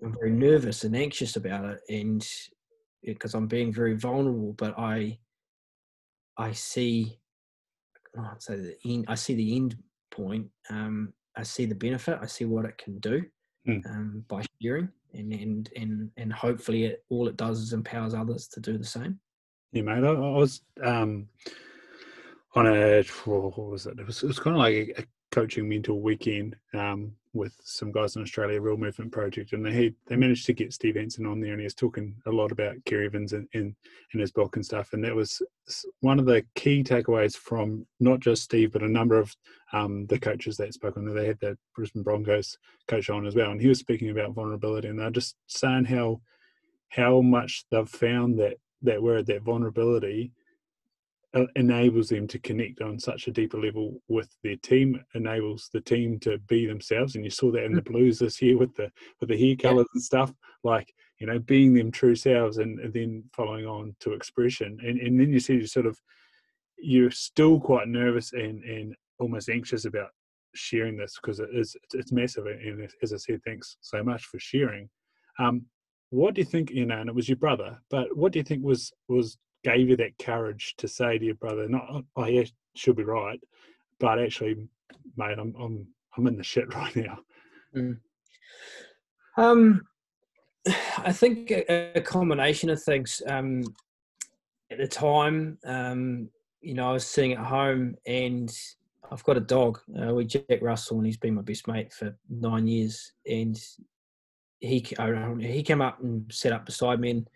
[0.04, 2.28] I'm very nervous and anxious about it, and
[3.04, 4.54] because I'm being very vulnerable.
[4.54, 5.20] But I,
[6.38, 7.19] I see,
[8.18, 9.06] I'd say the end.
[9.08, 9.78] I see the end
[10.12, 10.48] point.
[10.70, 12.20] Um, I see the benefit.
[12.22, 13.24] I see what it can do
[13.68, 13.86] mm.
[13.86, 18.48] um, by sharing and and and and hopefully it all it does is empowers others
[18.50, 19.20] to do the same.
[19.72, 20.04] Yeah, mate.
[20.04, 21.28] I, I was um,
[22.56, 24.00] on a what was it?
[24.00, 27.92] It was, it was kind of like a, a coaching mental weekend um, with some
[27.92, 31.40] guys in Australia, Real Movement Project, and they they managed to get Steve Hansen on
[31.40, 33.76] there, and he was talking a lot about Ceri Evans in, in,
[34.14, 34.94] in his book and stuff.
[34.94, 35.42] And that was
[36.00, 39.36] one of the key takeaways from not just Steve, but a number of
[39.74, 41.14] um, the coaches that spoke on there.
[41.14, 42.58] They had the Brisbane Broncos
[42.88, 46.22] coach on as well, and he was speaking about vulnerability, and they're just saying how
[46.90, 50.32] how much they've found that that word, that vulnerability
[51.56, 56.20] enables them to connect on such a deeper level with their team enables the team
[56.20, 57.92] to be themselves and you saw that in the mm.
[57.92, 59.98] blues this year with the with the hair colors yeah.
[59.98, 64.14] and stuff like you know being them true selves and, and, then following on to
[64.14, 66.00] expression and, and then you see you sort of
[66.80, 70.10] you're still quite nervous and and almost anxious about
[70.56, 74.40] sharing this because it is it's massive and as i said thanks so much for
[74.40, 74.90] sharing
[75.38, 75.64] um
[76.10, 78.44] what do you think you know and it was your brother but what do you
[78.44, 82.44] think was was gave you that courage to say to your brother, "Not, oh yeah,
[82.76, 83.40] she'll be right,"
[84.00, 84.56] but actually,
[85.18, 85.88] mate, I'm I'm
[86.18, 87.20] I'm in the shit right now.
[87.76, 88.00] Mm.
[89.38, 89.82] Um,
[90.98, 93.22] I think a, a, combination of things.
[93.26, 93.64] Um,
[94.72, 96.30] at the time, um,
[96.62, 98.52] you know, I was sitting at home and
[99.12, 99.80] I've got a dog.
[100.00, 103.14] Uh, we Jack Russell, and he's been my best mate for nine years.
[103.26, 103.60] And
[104.60, 104.86] he
[105.40, 107.30] he came up and sat up beside me, and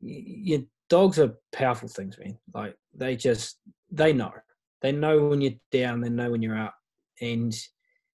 [0.00, 2.38] you dogs are powerful things, man.
[2.52, 3.58] Like they just
[3.90, 4.32] they know.
[4.82, 6.74] They know when you're down, they know when you're up.
[7.20, 7.54] And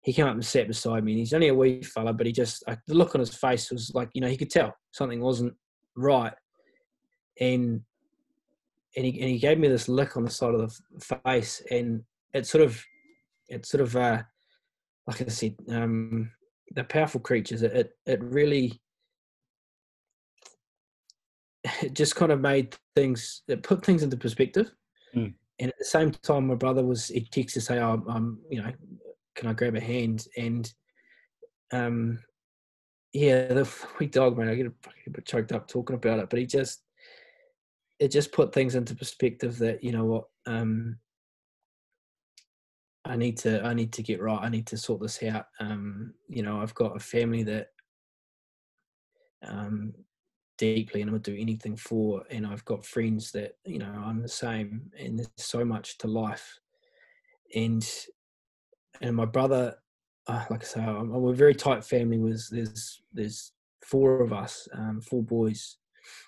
[0.02, 2.32] he came up and sat beside me and he's only a wee fella, but he
[2.32, 5.54] just the look on his face was like, you know, he could tell something wasn't
[5.96, 6.34] right.
[7.40, 7.82] And
[8.96, 12.04] and he and he gave me this lick on the side of the face and
[12.34, 12.82] it sort of
[13.50, 14.24] it sort of uh
[15.08, 16.32] like I said, um
[16.72, 18.82] the powerful creatures, it it, it really
[21.82, 24.72] it just kind of made things it put things into perspective.
[25.16, 25.34] Mm.
[25.60, 28.62] And at the same time, my brother was he texted to say, "Oh, I'm, you
[28.62, 28.72] know,
[29.36, 30.72] can I grab a hand?" And
[31.72, 32.20] um,
[33.14, 34.74] yeah, the weak dog man, I get a,
[35.08, 36.82] a bit choked up talking about it, but he just
[38.00, 40.98] it just put things into perspective that you know what um
[43.06, 44.42] I need to I need to get right.
[44.42, 45.46] I need to sort this out.
[45.60, 47.68] Um, you know, I've got a family that
[49.44, 49.94] um
[50.58, 54.22] deeply and I would do anything for and I've got friends that, you know, I'm
[54.22, 56.60] the same and there's so much to life.
[57.54, 57.88] And
[59.02, 59.76] and my brother
[60.28, 62.18] uh, like I say, I'm, I'm, a very tight family.
[62.18, 63.52] Was there's there's
[63.84, 65.78] four of us, um, four boys,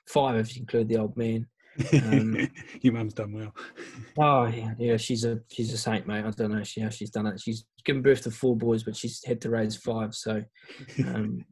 [0.08, 1.48] five if you include the old man.
[1.94, 2.48] Um,
[2.82, 3.56] Your mum's done well.
[4.18, 4.98] oh yeah, yeah.
[4.98, 6.26] She's a she's a saint, mate.
[6.26, 7.40] I don't know she, how she's done it.
[7.40, 10.14] She's given birth to four boys, but she's had to raise five.
[10.14, 10.44] So,
[11.00, 11.46] um,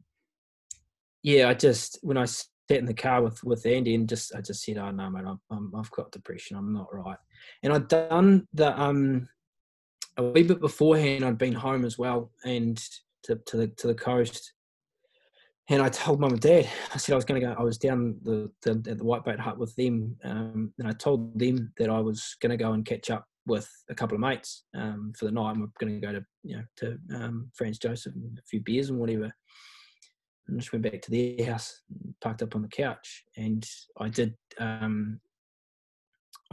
[1.22, 2.26] yeah, I just when I
[2.68, 5.24] sat in the car with with Andy and just I just said, "Oh no, mate,
[5.50, 6.56] I'm, i have got depression.
[6.56, 7.18] I'm not right."
[7.62, 9.28] And I'd done the um
[10.16, 11.24] a wee bit beforehand.
[11.24, 12.82] I'd been home as well and
[13.24, 14.52] to to the to the coast
[15.68, 17.54] and I told mum and dad, I said I was going to go.
[17.58, 21.36] I was down the, the at the Whitebait Hut with them, um, and I told
[21.38, 24.64] them that I was going to go and catch up with a couple of mates
[24.76, 25.50] um, for the night.
[25.50, 28.90] I'm going to go to you know to um, Franz Josef and a few beers
[28.90, 29.32] and whatever.
[30.48, 31.82] And just went back to their house,
[32.20, 33.68] parked up on the couch, and
[33.98, 34.34] I did.
[34.58, 35.20] Um,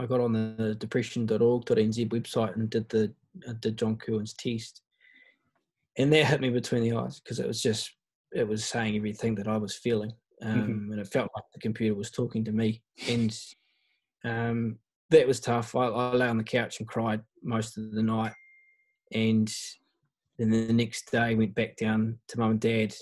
[0.00, 3.12] I got on the depression.org.nz website and did the
[3.48, 4.82] uh, did John Kirwan's test,
[5.96, 7.94] and that hit me between the eyes because it was just
[8.32, 10.92] it was saying everything that I was feeling, um, mm-hmm.
[10.92, 12.82] and it felt like the computer was talking to me.
[13.08, 13.38] And
[14.24, 14.78] um,
[15.10, 15.76] that was tough.
[15.76, 18.32] I, I, lay on the couch and cried most of the night,
[19.12, 19.52] and
[20.38, 22.94] then the next day went back down to mum and dad,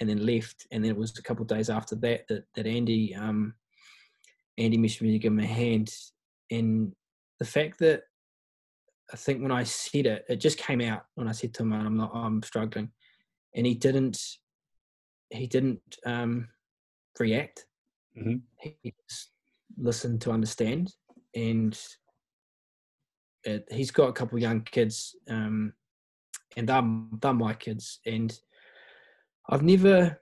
[0.00, 0.66] and then left.
[0.72, 3.54] And then it was a couple of days after that that, that Andy um,
[4.58, 5.94] Andy messaged me to give him a hand,
[6.50, 6.92] and
[7.38, 8.02] the fact that
[9.12, 11.72] I think when I said it, it just came out when I said to him,
[11.72, 12.90] "I'm not, I'm struggling,"
[13.54, 14.18] and he didn't
[15.30, 16.48] he didn't um,
[17.18, 17.66] react.
[18.18, 18.36] Mm-hmm.
[18.58, 18.94] He
[19.78, 20.92] listened to understand,
[21.34, 21.78] and
[23.44, 25.72] it, he's got a couple of young kids, um,
[26.56, 26.82] and they're,
[27.20, 28.00] they're my kids.
[28.04, 28.36] And
[29.50, 30.20] I've never,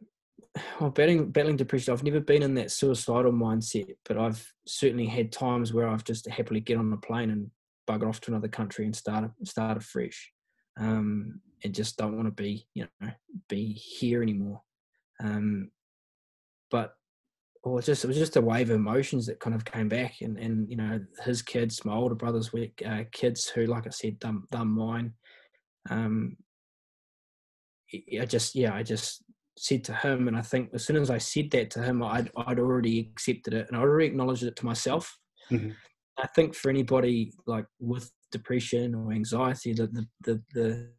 [0.80, 5.30] well, battling, battling depression, I've never been in that suicidal mindset, but I've certainly had
[5.30, 7.50] times where I've just happily get on a plane and
[7.88, 10.32] bugger off to another country and start start afresh,
[10.80, 13.10] um, and just don't want to be, you know,
[13.48, 14.62] be here anymore.
[15.22, 15.70] Um,
[16.70, 16.94] but
[17.64, 20.22] it was just it was just a wave of emotions that kind of came back,
[20.22, 22.50] and and you know his kids, my older brother's
[22.86, 25.12] uh, kids, who like I said, done done mine.
[25.90, 26.36] Um,
[28.20, 29.22] I just yeah, I just
[29.57, 32.30] said to him, and I think as soon as I said that to him, I'd
[32.36, 35.16] I'd already accepted it, and I already acknowledged it to myself.
[35.51, 35.70] Mm-hmm.
[36.18, 40.91] I think for anybody like with depression or anxiety, the the the the,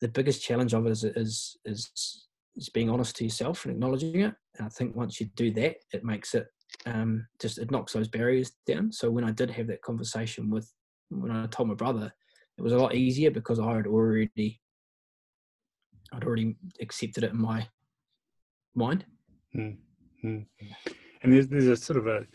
[0.00, 2.26] the biggest challenge of it is is is
[2.56, 4.34] is being honest to yourself and acknowledging it.
[4.58, 6.46] And I think once you do that, it makes it
[6.86, 8.92] um, just it knocks those barriers down.
[8.92, 10.70] So when I did have that conversation with
[11.08, 12.12] when I told my brother,
[12.58, 14.60] it was a lot easier because I had already
[16.12, 17.68] I'd already accepted it in my
[18.74, 19.04] mind.
[19.56, 20.40] Mm-hmm.
[21.22, 22.26] And there's there's a sort of a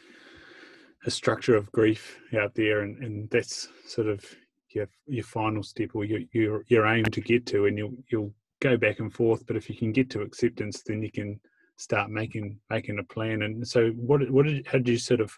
[1.06, 4.24] a structure of grief out there, and, and that's sort of
[4.70, 8.34] your your final step or your your your aim to get to, and you'll you'll
[8.62, 11.40] go back and forth, but if you can get to acceptance, then you can
[11.78, 13.44] start making making a plan.
[13.44, 15.32] And so, what what did how did you sort of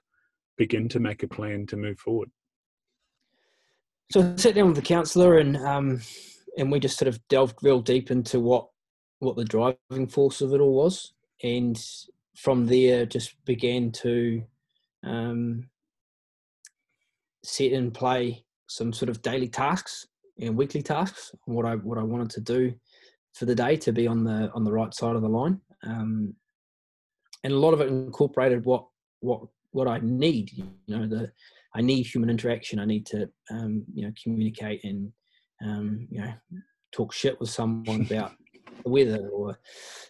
[0.57, 2.29] begin to make a plan to move forward?
[4.11, 6.01] So I sat down with the counsellor and um,
[6.57, 8.67] and we just sort of delved real deep into what
[9.19, 11.79] what the driving force of it all was, and
[12.35, 14.43] from there just began to
[15.03, 15.69] um,
[17.43, 20.05] set in play some sort of daily tasks
[20.39, 22.73] and weekly tasks what I what I wanted to do
[23.33, 26.33] for the day to be on the on the right side of the line, um,
[27.43, 28.87] and a lot of it incorporated what
[29.19, 29.41] what
[29.71, 30.51] what I need.
[30.53, 31.31] You know, the
[31.75, 32.79] I need human interaction.
[32.79, 35.11] I need to um, you know communicate and
[35.63, 36.33] um, you know
[36.91, 38.31] talk shit with someone about
[38.83, 39.59] the weather, or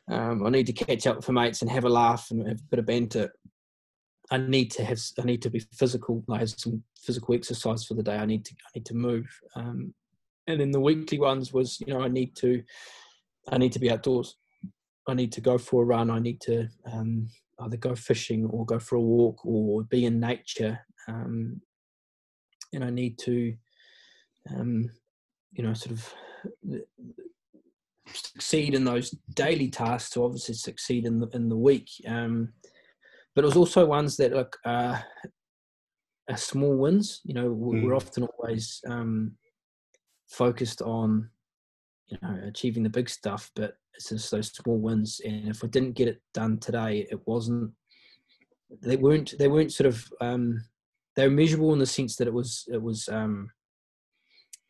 [0.09, 2.59] um, I need to catch up with my mates and have a laugh and have
[2.59, 3.31] a bit of banter.
[4.29, 6.23] I need to have I need to be physical.
[6.29, 8.17] I have some physical exercise for the day.
[8.17, 9.27] I need to I need to move.
[9.55, 9.93] Um,
[10.47, 12.63] and then the weekly ones was you know I need to
[13.49, 14.35] I need to be outdoors.
[15.07, 16.11] I need to go for a run.
[16.11, 17.29] I need to um,
[17.61, 20.79] either go fishing or go for a walk or be in nature.
[21.07, 21.61] Um,
[22.73, 23.55] and I need to,
[24.53, 24.89] um,
[25.53, 26.13] you know, sort of
[28.13, 31.89] succeed in those daily tasks to obviously succeed in the in the week.
[32.07, 32.53] Um,
[33.35, 34.99] but it was also ones that look uh,
[36.29, 37.21] are small wins.
[37.23, 37.95] You know, we're, mm.
[37.95, 39.33] often always um,
[40.27, 41.29] focused on
[42.07, 45.21] you know achieving the big stuff, but it's just those small wins.
[45.25, 47.71] And if we didn't get it done today, it wasn't.
[48.81, 49.33] They weren't.
[49.37, 50.05] They weren't sort of.
[50.21, 50.63] Um,
[51.15, 52.65] they were measurable in the sense that it was.
[52.71, 53.09] It was.
[53.09, 53.49] Um,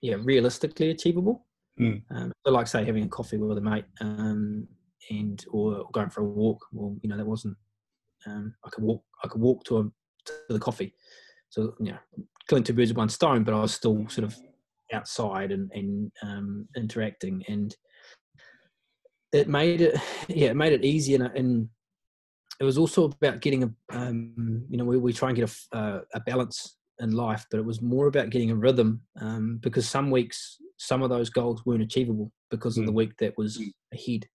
[0.02, 1.45] yeah, realistically achievable.
[1.80, 2.02] Mm.
[2.12, 4.68] Um, so like say having a coffee with a mate, um,
[5.10, 6.66] and or, or going for a walk.
[6.72, 7.58] Well, you know that wasn't.
[8.26, 9.04] Um, I could walk.
[9.24, 9.84] I could walk to a
[10.26, 10.93] to the coffee.
[11.50, 11.98] So you know,
[12.50, 14.36] killing two birds with one stone, but I was still sort of
[14.93, 17.76] outside and, and um, interacting, and
[19.32, 21.70] it made it yeah, it made it easy, and, and
[22.60, 25.78] it was also about getting a um, you know we, we try and get a,
[25.78, 29.88] uh, a balance in life, but it was more about getting a rhythm um, because
[29.88, 33.62] some weeks some of those goals weren't achievable because of the week that was
[33.93, 34.26] ahead.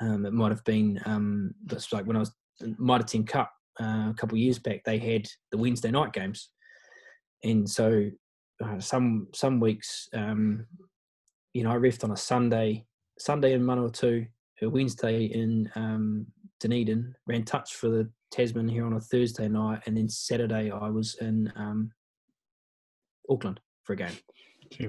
[0.00, 2.32] Um, it might have been um, that's like when I was
[2.78, 4.82] Mitre 10 Cup uh, a couple of years back.
[4.84, 6.50] They had the Wednesday night games,
[7.44, 8.10] and so
[8.64, 10.66] uh, some some weeks, um,
[11.54, 12.84] you know, I refed on a Sunday,
[13.18, 14.26] Sunday in Manawatu,
[14.60, 16.26] a Wednesday in um,
[16.60, 20.88] Dunedin, ran touch for the Tasman here on a Thursday night, and then Saturday I
[20.88, 21.92] was in um,
[23.30, 24.16] Auckland for a game.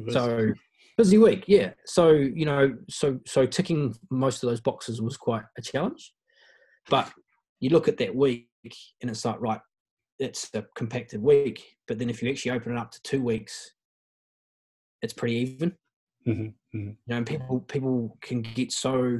[0.09, 0.51] So
[0.97, 1.71] busy week, yeah.
[1.85, 6.13] So you know, so so ticking most of those boxes was quite a challenge,
[6.89, 7.11] but
[7.59, 8.47] you look at that week
[9.01, 9.59] and it's like right,
[10.19, 11.63] it's a compacted week.
[11.87, 13.73] But then if you actually open it up to two weeks,
[15.01, 15.75] it's pretty even.
[16.27, 16.43] Mm-hmm.
[16.43, 16.77] Mm-hmm.
[16.77, 19.19] You know, and people people can get so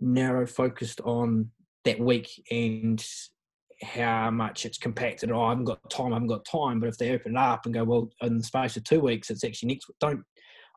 [0.00, 1.50] narrow focused on
[1.84, 3.04] that week and
[3.82, 5.30] how much it's compacted.
[5.30, 6.12] Oh, I haven't got time.
[6.12, 6.80] I haven't got time.
[6.80, 9.30] But if they open it up and go, well, in the space of two weeks,
[9.30, 9.90] it's actually next.
[10.00, 10.22] Don't.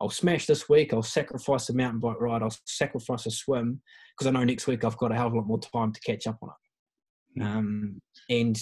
[0.00, 0.92] I'll smash this week.
[0.92, 2.42] I'll sacrifice a mountain bike ride.
[2.42, 3.80] I'll sacrifice a swim
[4.12, 6.00] because I know next week I've got a hell of a lot more time to
[6.00, 7.42] catch up on it.
[7.42, 8.60] Um, and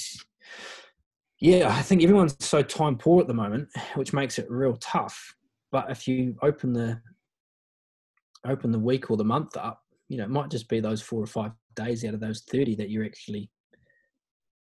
[1.40, 5.34] yeah, I think everyone's so time poor at the moment, which makes it real tough.
[5.72, 7.01] But if you open the
[8.47, 11.22] open the week or the month up, you know, it might just be those four
[11.22, 13.51] or five days out of those thirty that you're actually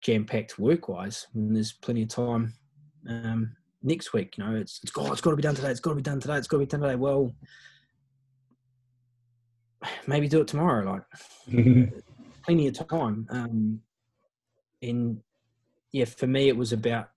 [0.02, 2.54] jam packed work wise, and there's plenty of time
[3.08, 4.38] um, next week.
[4.38, 5.72] You know, it's it's got it's got to be done today.
[5.72, 6.38] It's got to be done today.
[6.38, 6.96] It's got to be done today.
[6.96, 7.34] Well,
[10.08, 10.92] maybe do it tomorrow.
[10.92, 11.04] Like
[12.46, 13.28] plenty of time.
[13.30, 13.82] Um,
[14.82, 15.22] and
[15.92, 17.10] yeah, for me, it was about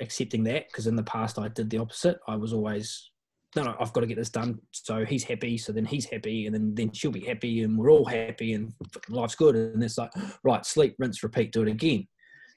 [0.00, 2.18] accepting that because in the past I did the opposite.
[2.26, 3.10] I was always
[3.54, 4.58] no, no, I've got to get this done.
[4.72, 5.56] So he's happy.
[5.56, 8.72] So then he's happy, and then then she'll be happy, and we're all happy, and
[9.08, 9.54] life's good.
[9.54, 10.10] And it's like,
[10.42, 12.06] right, sleep, rinse, repeat, do it again.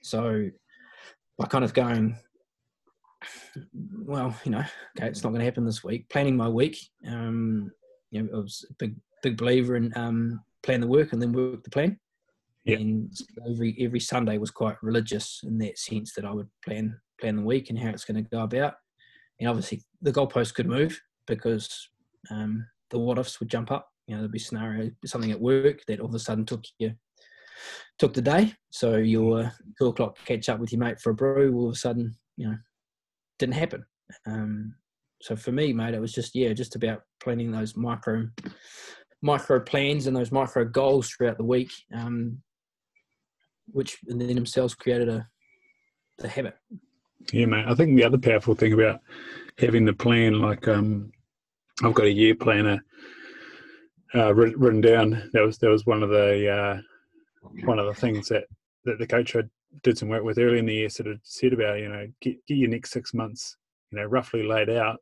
[0.01, 0.49] So
[1.37, 2.17] by kind of going,
[4.03, 4.63] well, you know,
[4.97, 6.09] okay, it's not going to happen this week.
[6.09, 6.77] Planning my week,
[7.07, 7.71] um,
[8.11, 11.33] you know, I was a big big believer in um, plan the work and then
[11.33, 11.99] work the plan.
[12.65, 12.77] Yeah.
[12.77, 13.11] And
[13.49, 17.41] every every Sunday was quite religious in that sense that I would plan plan the
[17.41, 18.75] week and how it's going to go about
[19.39, 21.89] and obviously the goalpost could move because
[22.31, 23.89] um, the what ifs would jump up.
[24.07, 26.93] You know, there'd be scenario something at work that all of a sudden took you
[27.97, 28.53] took the day.
[28.71, 31.77] So your two o'clock catch up with your mate for a brew, all of a
[31.77, 32.57] sudden, you know,
[33.37, 33.85] didn't happen.
[34.25, 34.75] Um,
[35.21, 38.27] so for me, mate, it was just yeah, just about planning those micro
[39.21, 42.41] micro plans and those micro goals throughout the week, um,
[43.67, 45.27] which in themselves created a
[46.19, 46.55] the habit.
[47.31, 47.65] Yeah, mate.
[47.67, 49.01] I think the other powerful thing about
[49.57, 51.11] having the plan, like um,
[51.83, 52.83] I've got a year planner
[54.15, 55.29] uh, written down.
[55.33, 56.81] That was that was one of the uh,
[57.65, 58.45] one of the things that
[58.85, 59.43] that the coach I
[59.83, 61.79] did some work with early in the year sort of said about.
[61.79, 63.57] You know, get get your next six months,
[63.91, 64.99] you know, roughly laid out,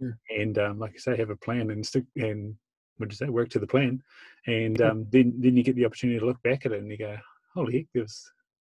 [0.00, 0.10] Yeah.
[0.30, 2.54] and um, like I say, have a plan and stick and
[2.98, 4.02] would you say work to the plan,
[4.46, 6.98] and um, then then you get the opportunity to look back at it and you
[6.98, 7.16] go,
[7.54, 8.30] holy heck, there's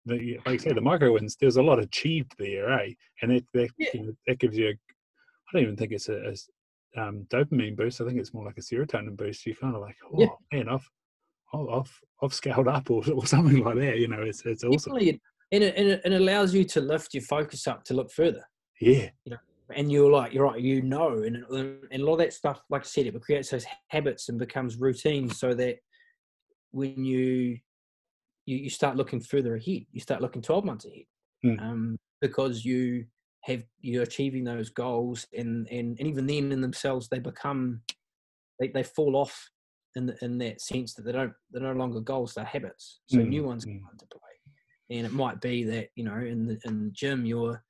[0.06, 1.36] the, like I say, the micro wins.
[1.40, 2.92] There's a lot achieved there, eh?
[3.22, 3.88] And that that, Yeah.
[3.94, 4.68] you know, that gives you.
[4.68, 6.34] A, I don't even think it's a
[6.96, 8.00] um, dopamine boost.
[8.00, 9.44] I think it's more like a serotonin boost.
[9.46, 10.28] You're kind of like, oh Yeah.
[10.52, 10.88] man, I've
[11.54, 13.98] I've I've, I've scaled up or, or something like that.
[13.98, 14.94] You know, it's it's awesome.
[14.94, 15.20] Definitely,
[15.52, 18.10] and it, and it, and it allows you to lift your focus up to look
[18.10, 18.44] further.
[18.80, 19.36] Yeah, You know,
[19.74, 22.82] And you're like, you're right, you know, and and a lot of that stuff, like
[22.82, 25.76] I said, it creates those habits and becomes routine, so that
[26.72, 27.58] when you
[28.46, 31.04] you, you start looking further ahead, you start looking 12 months ahead,
[31.44, 31.60] Mm.
[31.60, 33.04] um, because you
[33.42, 37.82] have you're achieving those goals, and and, and even then in themselves they become
[38.58, 39.50] they, they fall off
[39.96, 43.00] in the, in that sense that they don't they're no longer goals, they're habits.
[43.06, 43.80] So Mm, new ones mm.
[43.80, 47.26] come into play, and it might be that you know in the in the gym
[47.26, 47.62] you're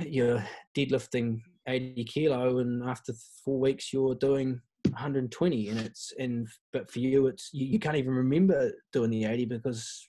[0.00, 0.42] you're
[0.76, 3.12] deadlifting 80 kilo and after
[3.44, 4.60] four weeks you're doing
[4.94, 9.24] 120 and it's and but for you it's you, you can't even remember doing the
[9.24, 10.08] 80 because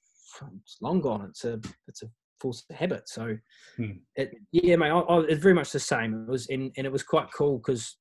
[0.64, 2.08] it's long gone it's a it's a
[2.40, 3.38] forced habit so
[3.78, 3.92] Hmm.
[4.16, 6.92] it yeah mate I, I, it's very much the same it was and, and it
[6.92, 7.98] was quite cool because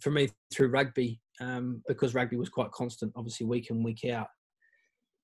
[0.00, 4.28] for me through rugby um, because rugby was quite constant, obviously week in week out.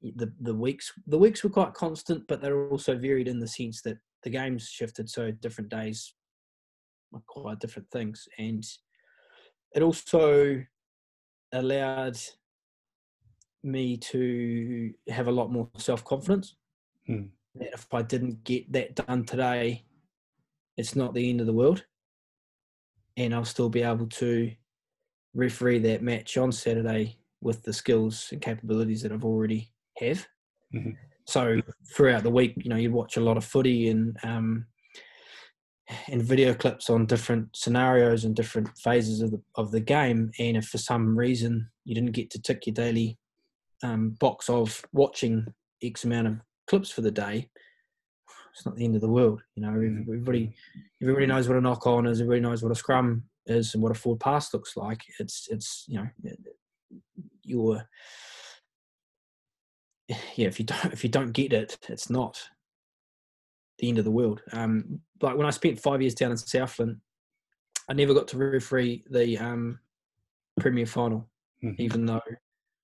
[0.02, 3.46] The the weeks the weeks were quite constant, but they were also varied in the
[3.46, 6.14] sense that the games shifted, so different days
[7.12, 8.64] were quite different things, and
[9.74, 10.62] it also
[11.52, 12.18] allowed
[13.62, 16.56] me to have a lot more self confidence.
[17.06, 17.26] Hmm.
[17.54, 19.84] If I didn't get that done today,
[20.76, 21.84] it's not the end of the world,
[23.16, 24.50] and I'll still be able to
[25.34, 30.26] referee that match on Saturday with the skills and capabilities that I've already have.
[30.74, 30.96] Mhm.
[31.26, 31.60] So
[31.94, 34.66] throughout the week, you know, you'd watch a lot of footy and um,
[36.08, 40.30] and video clips on different scenarios and different phases of the of the game.
[40.38, 43.18] And if for some reason you didn't get to tick your daily
[43.82, 45.46] um, box of watching
[45.82, 47.48] X amount of clips for the day,
[48.52, 49.42] it's not the end of the world.
[49.56, 50.54] You know, everybody
[51.00, 52.20] everybody knows what a knock on is.
[52.20, 55.00] Everybody knows what a scrum is and what a forward pass looks like.
[55.18, 56.08] It's it's you know
[57.42, 57.82] you're
[60.08, 62.40] yeah if you don't if you don't get it, it's not
[63.82, 64.40] the end of the world.
[64.52, 66.96] Um, like when I spent five years down in Southland,
[67.90, 69.78] I never got to referee the um,
[70.60, 71.28] Premier final,
[71.62, 71.74] Mhm.
[71.78, 72.20] even though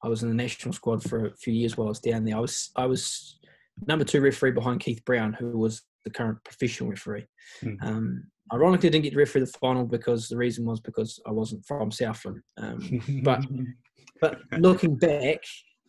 [0.03, 2.37] I was in the national squad for a few years while I was down there.
[2.37, 3.39] I was I was
[3.87, 7.27] number two referee behind Keith Brown, who was the current professional referee.
[7.63, 7.77] Mhm.
[7.83, 11.31] Um, ironically, I didn't get to referee the final because the reason was because I
[11.31, 12.43] wasn't from Southland.
[12.57, 13.45] Um, but-
[14.21, 15.39] but looking back,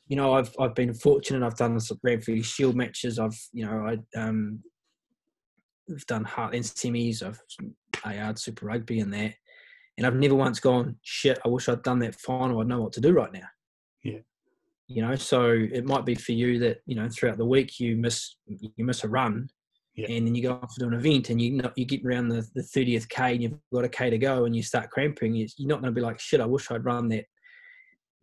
[0.07, 1.43] you know, I've I've been fortunate.
[1.43, 3.17] I've done some referee shield matches.
[3.17, 4.63] I've you know I um,
[5.93, 7.23] I've done Heartland semis.
[7.23, 7.41] I've
[8.05, 9.33] AR Super Rugby and that,
[9.97, 11.39] and I've never once gone shit.
[11.45, 12.59] I wish I'd done that final.
[12.59, 13.47] I'd know what to do right now.
[14.03, 14.19] Yeah.
[14.87, 17.95] You know, so it might be for you that you know throughout the week you
[17.95, 19.47] miss you miss a run,
[19.95, 20.07] Yeah.
[20.09, 22.47] and then you go off to an event and you know, you get around the
[22.55, 25.35] the thirtieth k and you've got a k to go and you start cramping.
[25.35, 26.41] You're not going to be like shit.
[26.41, 27.25] I wish I'd run that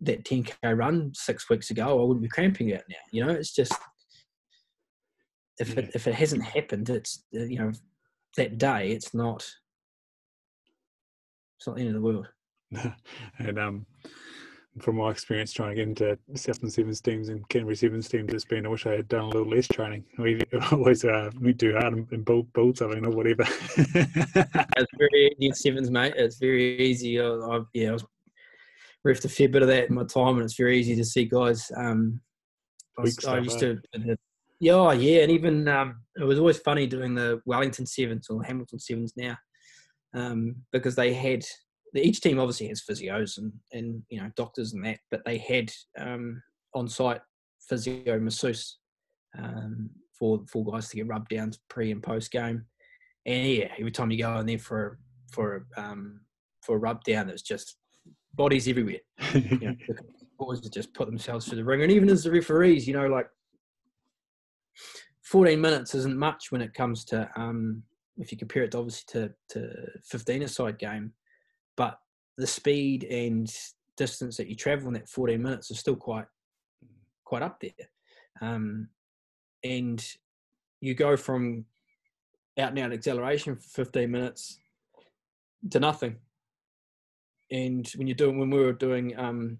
[0.03, 2.01] that 10k run six weeks ago.
[2.01, 2.97] I wouldn't be cramping out now.
[3.13, 3.73] You know, it's just
[5.59, 7.73] if it if it hasn't happened, it's uh, you know
[8.37, 8.91] that day.
[8.91, 9.47] It's not.
[11.59, 12.29] It's not the end of the world.
[13.39, 13.87] and um,
[14.81, 18.45] from my experience trying to get into Southland Sevens teams and Canterbury Sevens teams, it's
[18.45, 20.05] been I wish I had done a little less training.
[20.19, 20.41] We
[20.71, 23.45] always uh, went too hard and, build, build something or whatever.
[23.77, 26.15] It's very easy sevens, mate.
[26.17, 27.21] It's very easy.
[27.21, 28.05] I, I, yeah, I was
[29.07, 31.25] riffed a fair bit of that in my time, and it's very easy to see
[31.25, 31.71] guys.
[31.75, 32.21] Um,
[32.99, 33.75] I, I used eh?
[33.95, 34.17] to,
[34.61, 38.79] yeah, yeah, and even um, it was always funny doing the Wellington sevens or Hamilton
[38.79, 39.37] sevens now,
[40.15, 41.45] um, because they had
[41.95, 45.71] each team obviously has physios and and you know doctors and that, but they had
[45.99, 46.43] um,
[46.75, 47.21] on site
[47.69, 48.79] physio masseuse
[49.39, 52.65] um, for for guys to get rubbed down pre and post game.
[53.27, 54.99] And yeah, every time you go in there for
[55.33, 56.21] for um,
[56.63, 57.77] for a rub down, there's just
[58.35, 59.01] bodies everywhere.
[59.35, 59.77] You
[60.41, 63.27] know, just put themselves through the ring, and even as the referees, you know, like
[65.27, 67.83] 14 minutes isn't much when it comes to um,
[68.17, 71.13] if you compare it to obviously to to 15 a side game,
[71.77, 71.99] but
[72.39, 73.53] the speed and
[73.97, 76.27] distance that you travel in that 14 minutes is still quite
[77.25, 77.89] quite up there.
[78.41, 78.89] Um,
[79.65, 80.05] and
[80.81, 81.65] you go from
[82.59, 84.61] out and out acceleration for 15 minutes
[85.71, 86.17] to nothing.
[87.51, 89.59] And when you're doing, when we were doing, um,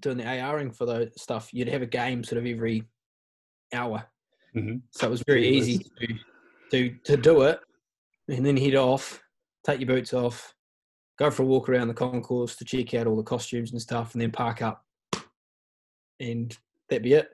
[0.00, 2.84] doing the ARing for the stuff, you'd have a game sort of every
[3.72, 4.06] hour.
[4.54, 4.82] Mhm.
[4.90, 6.14] So it was very easy to,
[6.70, 7.60] to, to do it
[8.28, 9.22] and then head off,
[9.64, 10.54] take your boots off,
[11.18, 14.14] go for a walk around the concourse to check out all the costumes and stuff,
[14.14, 14.84] and then park up.
[16.18, 16.56] And
[16.88, 17.28] that'd be it.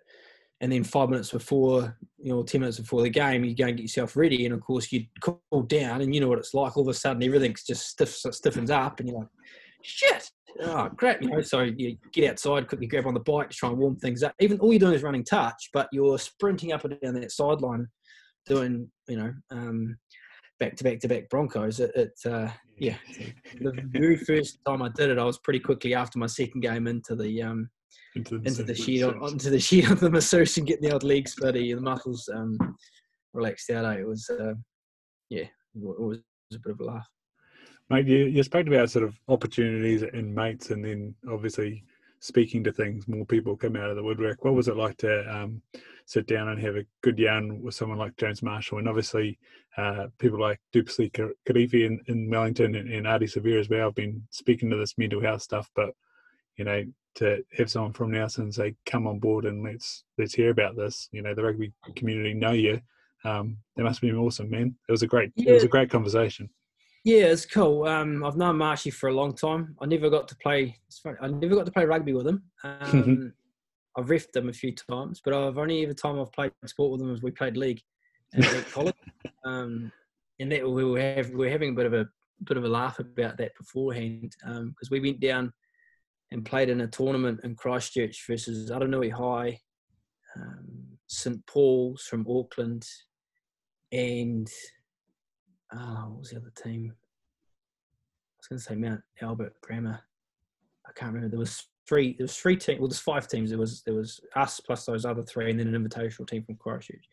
[0.61, 3.77] And then five minutes before, you know, 10 minutes before the game, you go and
[3.77, 4.47] get yourself ready.
[4.47, 6.77] And of course, you cool down, and you know what it's like.
[6.77, 9.29] All of a sudden, everything's just stiff, stiffens up, and you're like,
[9.83, 10.31] shit.
[10.63, 11.23] Oh, crap.
[11.23, 13.97] You know, so you get outside, quickly grab on the bike to try and warm
[13.97, 14.35] things up.
[14.41, 17.87] Even all you're doing is running touch, but you're sprinting up and down that sideline
[18.47, 19.97] doing, you know, um,
[20.59, 21.81] back to back to back Broncos.
[21.81, 22.97] It, it uh, yeah.
[23.61, 26.87] The very first time I did it, I was pretty quickly after my second game
[26.87, 27.71] into the um,
[28.15, 31.03] into into the sheet on, onto the sheet of the masseuse and getting the old
[31.03, 32.57] legs sweaty the muscles um,
[33.35, 33.85] relaxed out.
[33.85, 34.01] eh?
[34.01, 34.55] It was uh,
[35.29, 36.19] yeah, it was
[36.55, 37.07] a bit of a laugh.
[37.89, 41.85] Mate, you, you spoke about sort of opportunities and mates, and then obviously
[42.19, 44.45] speaking to things, more people come out of the woodwork.
[44.45, 45.63] What was it like to um,
[46.07, 49.39] sit down and have a good yarn with someone like James Marshall, and obviously
[49.77, 51.13] uh, people like Du'Plessis
[51.49, 53.89] Kirifi in, in Wellington and, and Ardie Savea as well?
[53.89, 55.91] I've been speaking to this mental health stuff, but
[56.57, 56.85] you know,
[57.17, 61.09] to have someone from Nelson say, "Come on board and let's let's hear about this,"
[61.13, 62.81] you know, the rugby community know you.
[63.25, 64.75] Um, that must have been awesome, man.
[64.89, 66.51] It was a great, it was a great conversation.
[67.07, 67.85] Yeah, it's cool.
[67.85, 69.77] Um, I've known Marshy for a long time.
[69.81, 70.77] I never got to play.
[70.89, 72.43] It's funny, I never got to play rugby with him.
[72.65, 73.33] Um,
[73.97, 77.01] I've riffed him a few times, but I've only ever time I've played sport with
[77.01, 77.81] him was we played league
[78.35, 78.95] at college.
[79.45, 79.93] Um,
[80.41, 82.09] and that we were, have, we were having a bit of a
[82.43, 85.53] bit of a laugh about that beforehand because um, we went down
[86.33, 89.61] and played in a tournament in Christchurch versus Aranui High,
[90.35, 92.85] um, St Paul's from Auckland,
[93.93, 94.49] and
[95.75, 96.93] oh, what was the other team?
[96.93, 100.01] I was going to say Mount Albert Grammar.
[100.87, 101.31] I can't remember.
[101.31, 102.15] There was three.
[102.17, 102.81] There was three teams.
[102.81, 103.51] Well, there's five teams.
[103.51, 106.57] There was there was us plus those other three, and then an invitational team from
[106.57, 107.09] Christchurch.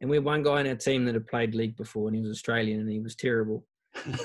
[0.00, 2.22] And we had one guy in our team that had played league before, and he
[2.22, 3.64] was Australian, and he was terrible.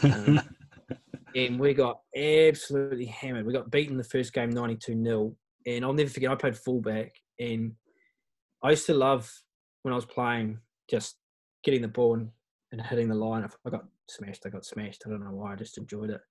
[0.04, 0.42] Um,
[1.36, 3.46] and we got absolutely hammered.
[3.46, 5.36] We got beaten the first game 92 0.
[5.66, 7.14] And I'll never forget, I played fullback.
[7.40, 7.74] And
[8.64, 9.32] I used to love
[9.84, 11.18] when I was playing just
[11.64, 12.30] getting the ball and,
[12.72, 13.44] and hitting the line.
[13.44, 15.04] If I got smashed, I got smashed.
[15.06, 15.54] I don't know why.
[15.54, 16.22] I just enjoyed it.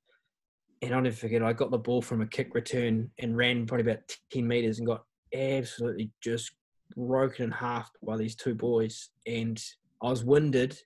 [0.83, 3.91] And I'll never forget, I got the ball from a kick return and ran probably
[3.91, 4.01] about
[4.33, 5.05] 10 meters and got
[5.35, 6.53] absolutely just
[6.97, 9.11] broken in half by these two boys.
[9.27, 9.63] And
[10.03, 10.79] I was winded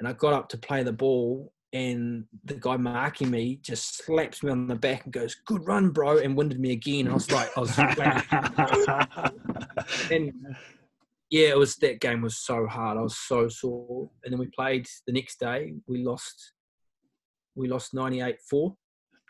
[0.00, 4.42] and I got up to play the ball and the guy marking me just slaps
[4.42, 7.08] me on the back and goes, "Good run, bro," and winded me again.
[7.08, 7.78] I was like, I was,
[10.10, 10.32] and
[11.30, 12.96] yeah, it was that game was so hard.
[12.96, 14.10] I was so sore.
[14.24, 15.74] And then we played the next day.
[15.86, 16.52] We lost.
[17.54, 18.74] We lost 98-4.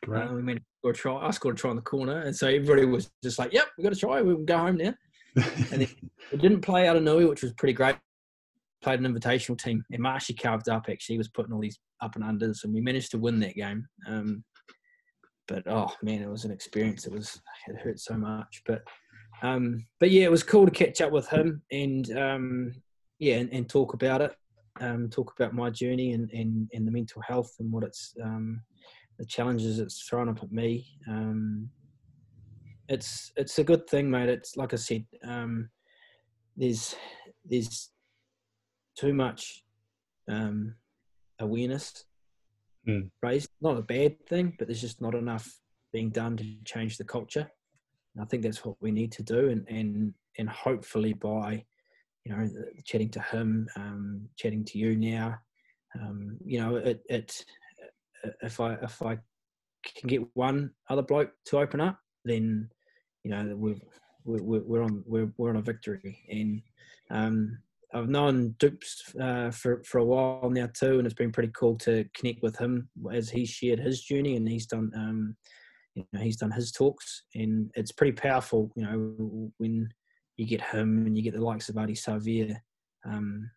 [0.06, 0.28] Right.
[0.28, 1.16] Uh, we made a try.
[1.16, 3.84] I scored a try in the corner, and so everybody was just like, "Yep, we
[3.84, 4.22] got to try.
[4.22, 4.94] We can go home now."
[5.34, 5.88] and then
[6.30, 7.96] we didn't play Aranui, which was pretty great.
[8.80, 10.86] Played an invitational team, and Marshy carved up.
[10.88, 13.56] Actually, he was putting all these up and unders, and we managed to win that
[13.56, 13.88] game.
[14.06, 14.44] Um,
[15.48, 17.06] but oh man, it was an experience.
[17.06, 18.82] It was it hurt so much, but
[19.42, 22.72] um, but yeah, it was cool to catch up with him and um,
[23.18, 24.34] yeah, and, and, talk about it,
[24.80, 28.60] um, talk about my journey and, and, and the mental health and what it's um,
[29.18, 30.86] the challenges it's thrown up at me.
[31.08, 31.68] Um,
[32.88, 34.28] it's it's a good thing, mate.
[34.28, 35.68] It's like I said, um,
[36.56, 36.94] there's
[37.44, 37.90] there's
[38.96, 39.64] too much
[40.28, 40.74] um,
[41.38, 42.04] awareness
[42.88, 43.10] mm.
[43.22, 43.50] raised.
[43.60, 45.52] Not a bad thing, but there's just not enough
[45.92, 47.50] being done to change the culture.
[48.14, 51.64] And I think that's what we need to do, and and and hopefully by
[52.24, 52.48] you know
[52.84, 55.38] chatting to him, um, chatting to you now,
[56.00, 57.44] um, you know it it
[58.42, 59.18] if I if I
[59.84, 62.68] can get one other bloke to open up, then
[63.24, 63.82] you know we've
[64.24, 66.18] we're, we're on we're, we're on a victory.
[66.30, 66.62] And
[67.10, 67.58] um,
[67.94, 71.76] I've known Dupes uh, for for a while now too, and it's been pretty cool
[71.78, 75.36] to connect with him as he shared his journey and he's done um,
[75.98, 78.70] you know he's done his talks, and it's pretty powerful.
[78.76, 79.88] You know when
[80.36, 82.56] you get him and you get the likes of Ardie Savea
[83.04, 83.50] um,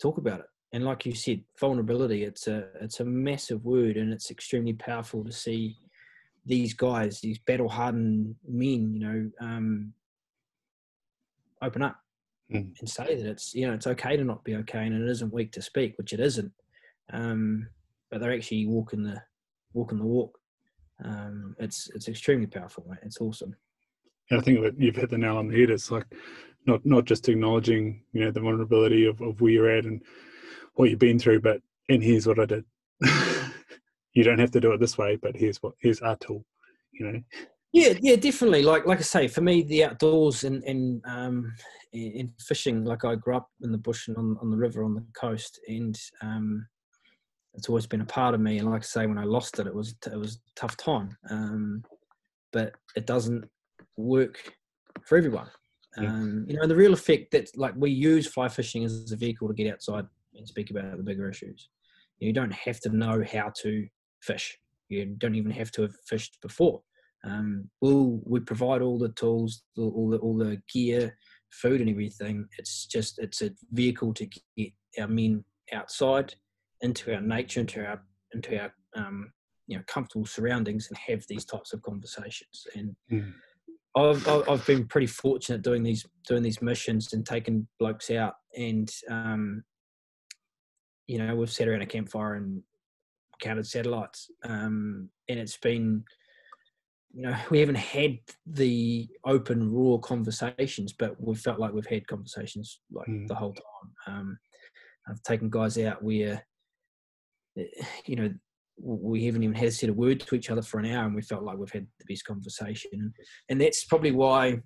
[0.00, 0.46] talk about it.
[0.74, 5.24] And like you said, vulnerability it's a it's a massive word, and it's extremely powerful
[5.24, 5.76] to see
[6.46, 9.92] these guys, these battle hardened men, you know, um,
[11.62, 11.96] open up
[12.52, 12.72] mm.
[12.80, 15.32] and say that it's you know it's okay to not be okay and it isn't
[15.32, 16.52] weak to speak, which it isn't.
[17.12, 17.68] Um,
[18.10, 19.22] but they're actually walking the
[19.74, 20.38] walking the walk.
[21.04, 22.84] Um, it's it's extremely powerful.
[22.88, 23.00] Mate.
[23.02, 23.54] It's awesome.
[24.30, 25.70] And I think that you've hit the nail on the head.
[25.70, 26.06] It's like
[26.66, 30.02] not not just acknowledging you know the vulnerability of, of where you're at and
[30.74, 32.64] what you've been through, but and here's what I did.
[34.14, 36.44] you don't have to do it this way, but here's what here's our tool.
[36.92, 37.20] You know.
[37.72, 38.62] Yeah, yeah, definitely.
[38.62, 41.52] Like like I say, for me, the outdoors and and um,
[41.92, 44.94] in fishing, like I grew up in the bush and on on the river on
[44.94, 46.66] the coast, and um,
[47.54, 48.58] it's always been a part of me.
[48.58, 51.16] And like I say, when I lost it, it was it was a tough time.
[51.30, 51.82] Um,
[52.52, 53.44] but it doesn't
[53.96, 54.38] work
[55.04, 55.48] for everyone.
[55.98, 59.48] Um, you know, the Reel Effect that like we use fly fishing as a vehicle
[59.48, 61.68] to get outside and speak about the bigger issues.
[62.18, 63.86] You don't have to know how to
[64.22, 64.58] fish.
[64.88, 66.80] You don't even have to have fished before.
[67.24, 71.16] Um, we'll we provide all the tools, all the all the gear,
[71.50, 72.46] food, and everything.
[72.58, 74.26] It's just it's a vehicle to
[74.56, 76.34] get our men outside
[76.82, 78.02] into our nature, into our
[78.34, 79.32] into our um,
[79.66, 82.66] you know comfortable surroundings, and have these types of conversations.
[82.74, 83.32] And mm.
[83.96, 88.90] I've I've been pretty fortunate doing these doing these missions and taking blokes out, and
[89.08, 89.62] um,
[91.06, 92.62] you know we've sat around a campfire and
[93.40, 96.04] counted satellites, um, and it's been
[97.12, 102.06] you know we haven't had the open raw conversations but we've felt like we've had
[102.06, 103.26] conversations like mm.
[103.28, 104.38] the whole time um,
[105.08, 106.42] i've taken guys out where
[108.06, 108.32] you know
[108.80, 111.22] we haven't even had said a word to each other for an hour and we
[111.22, 113.12] felt like we've had the best conversation
[113.48, 114.58] and that's probably why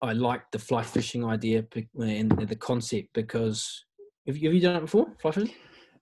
[0.00, 1.64] i like the fly fishing idea
[2.00, 3.84] and the concept because
[4.26, 5.54] have you, have you done it before fly fishing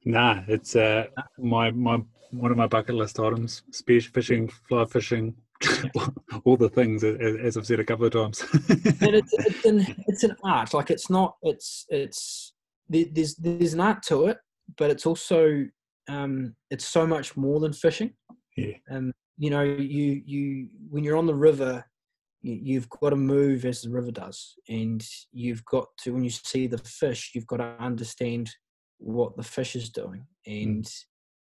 [0.04, 1.06] Nah, it's uh,
[1.38, 5.34] my my one of my bucket list items: spear fishing, fly fishing,
[6.44, 8.42] all the things as I've said a couple of times.
[8.68, 10.72] and it's it's an, it's an art.
[10.72, 11.36] Like it's not.
[11.42, 12.52] It's it's
[12.88, 14.38] there's there's an art to it,
[14.76, 15.64] but it's also
[16.08, 18.12] um, it's so much more than fishing.
[18.56, 18.74] Yeah.
[18.90, 21.84] Um, you know, you you when you're on the river,
[22.42, 26.30] you, have got to move as the river does, and you've got to when you
[26.30, 28.50] see the fish, you've got to understand
[28.98, 31.04] what the fish is doing and mm.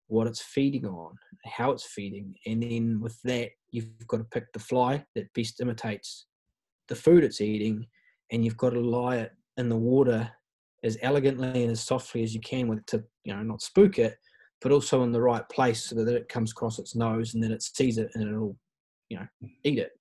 [0.08, 1.14] what it's feeding on,
[1.44, 5.60] how it's feeding, and then with that, you've got to pick the fly that best
[5.60, 6.26] imitates
[6.88, 7.86] the food it's eating,
[8.32, 10.30] and you've got to lie it in the water
[10.84, 13.98] as elegantly and as softly as you can with it to you know not spook
[13.98, 14.16] it
[14.60, 17.52] but also in the right place so that it comes across its nose and then
[17.52, 18.56] it sees it and it'll
[19.08, 19.26] you know
[19.64, 19.92] eat it.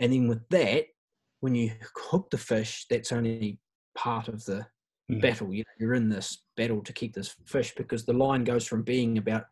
[0.00, 0.86] And then with that
[1.40, 3.58] when you hook the fish that's only
[3.96, 4.66] part of the
[5.10, 5.20] mm.
[5.20, 5.52] battle.
[5.52, 8.82] You know, you're in this battle to keep this fish because the line goes from
[8.82, 9.44] being about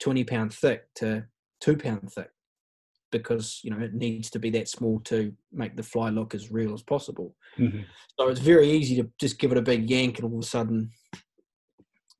[0.00, 1.24] 20 pound thick to
[1.60, 2.30] two pound thick
[3.12, 6.50] because you know it needs to be that small to make the fly look as
[6.50, 7.36] real as possible.
[7.58, 7.82] Mm-hmm.
[8.18, 10.46] So it's very easy to just give it a big yank, and all of a
[10.46, 10.90] sudden,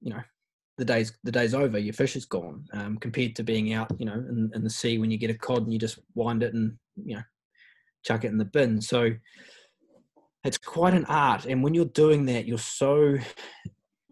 [0.00, 0.22] you know,
[0.78, 1.78] the day's the day's over.
[1.78, 2.64] Your fish is gone.
[2.72, 5.34] Um, compared to being out, you know, in, in the sea when you get a
[5.34, 7.22] cod and you just wind it and you know,
[8.04, 8.80] chuck it in the bin.
[8.80, 9.10] So
[10.44, 13.16] it's quite an art, and when you're doing that, you're so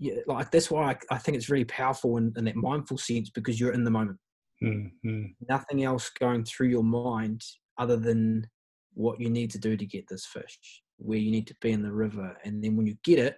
[0.01, 3.29] yeah, like that's why I, I think it's really powerful in, in that mindful sense
[3.29, 4.19] because you're in the moment.
[4.63, 5.25] Mm-hmm.
[5.49, 7.43] Nothing else going through your mind
[7.79, 8.49] other than
[8.95, 10.59] what you need to do to get this fish,
[10.99, 12.37] where you need to be in the river.
[12.45, 13.37] And then when you get it,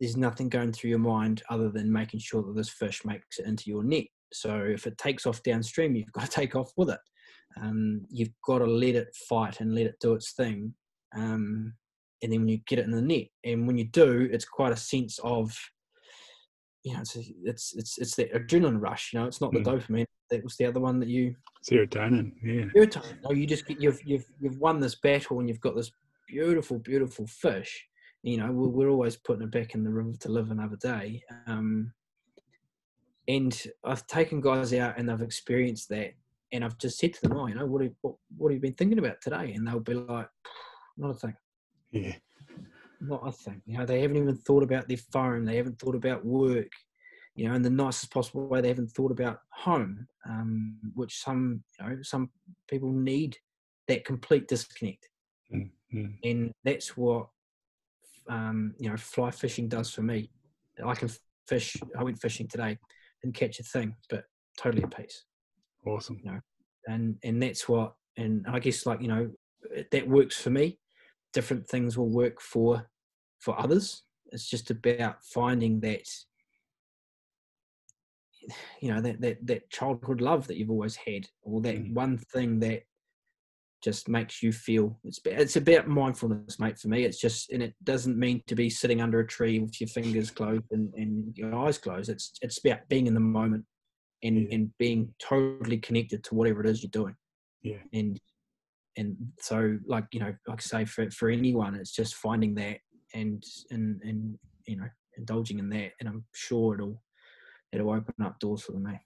[0.00, 3.46] there's nothing going through your mind other than making sure that this fish makes it
[3.46, 4.06] into your net.
[4.32, 7.00] So if it takes off downstream, you've got to take off with it.
[7.60, 10.74] Um, you've got to let it fight and let it do its thing.
[11.16, 11.72] Um,
[12.22, 14.72] and then when you get it in the net, and when you do, it's quite
[14.72, 15.56] a sense of
[16.86, 19.12] you know, it's it's it's it's the adrenaline rush.
[19.12, 19.64] You know, it's not the mm.
[19.64, 20.06] dopamine.
[20.30, 21.34] That was the other one that you
[21.68, 22.30] serotonin.
[22.44, 23.18] Yeah, serotonin.
[23.24, 25.90] No, you just get you've you've you've won this battle and you've got this
[26.28, 27.84] beautiful, beautiful fish.
[28.22, 31.24] You know, we're, we're always putting it back in the river to live another day.
[31.48, 31.92] Um,
[33.26, 36.12] and I've taken guys out and they've experienced that,
[36.52, 38.62] and I've just said to them, "Oh, you know, what have, what, what have you
[38.62, 40.28] been thinking about today?" And they'll be like,
[40.96, 41.34] "Not a thing."
[41.90, 42.14] Yeah
[43.00, 43.62] not I think.
[43.66, 45.44] You know, they haven't even thought about their phone.
[45.44, 46.70] They haven't thought about work.
[47.34, 51.62] You know, in the nicest possible way, they haven't thought about home, um, which some
[51.78, 52.30] you know some
[52.68, 53.36] people need
[53.88, 55.08] that complete disconnect,
[55.54, 56.06] mm-hmm.
[56.24, 57.28] and that's what
[58.28, 60.30] um, you know fly fishing does for me.
[60.84, 61.10] I can
[61.46, 61.76] fish.
[61.98, 62.78] I went fishing today,
[63.22, 64.24] and catch a thing, but
[64.56, 65.24] totally at peace.
[65.86, 66.18] Awesome.
[66.24, 66.40] You know,
[66.86, 69.30] and and that's what, and I guess like you know
[69.92, 70.78] that works for me
[71.36, 72.88] different things will work for
[73.40, 74.04] for others.
[74.32, 76.08] It's just about finding that
[78.80, 81.92] you know that that, that childhood love that you've always had or that mm.
[81.92, 82.84] one thing that
[83.84, 87.04] just makes you feel it's it's about mindfulness mate for me.
[87.04, 90.30] It's just and it doesn't mean to be sitting under a tree with your fingers
[90.30, 92.08] closed and, and your eyes closed.
[92.08, 93.66] It's it's about being in the moment
[94.22, 94.54] and yeah.
[94.54, 97.14] and being totally connected to whatever it is you're doing.
[97.62, 97.82] Yeah.
[97.92, 98.18] And
[98.96, 102.78] and so like you know like I say for for anyone it's just finding that
[103.14, 107.02] and and and you know indulging in that and i'm sure it'll
[107.72, 108.98] it'll open up doors for them mate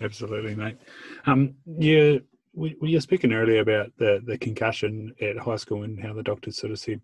[0.00, 0.78] absolutely mate
[1.26, 2.18] um yeah
[2.52, 6.22] we, we were speaking earlier about the the concussion at high school and how the
[6.22, 7.00] doctors sort of said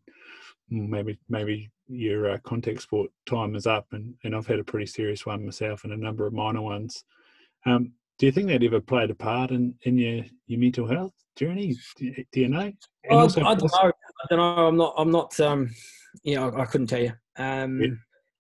[0.69, 4.65] hmm, maybe maybe your uh, contact sport time is up and, and I've had a
[4.65, 7.05] pretty serious one myself and a number of minor ones.
[7.67, 11.15] Um, do you think that ever played a part in, in your, your mental health
[11.37, 11.75] journey?
[11.97, 12.71] Do, do you know?
[13.11, 13.91] Also, I, don't know.
[13.91, 14.67] I don't know.
[14.67, 14.95] I'm not.
[14.99, 15.41] I'm not.
[15.41, 15.71] Um,
[16.23, 17.15] you know, I, I couldn't tell you.
[17.39, 17.89] Um, yeah.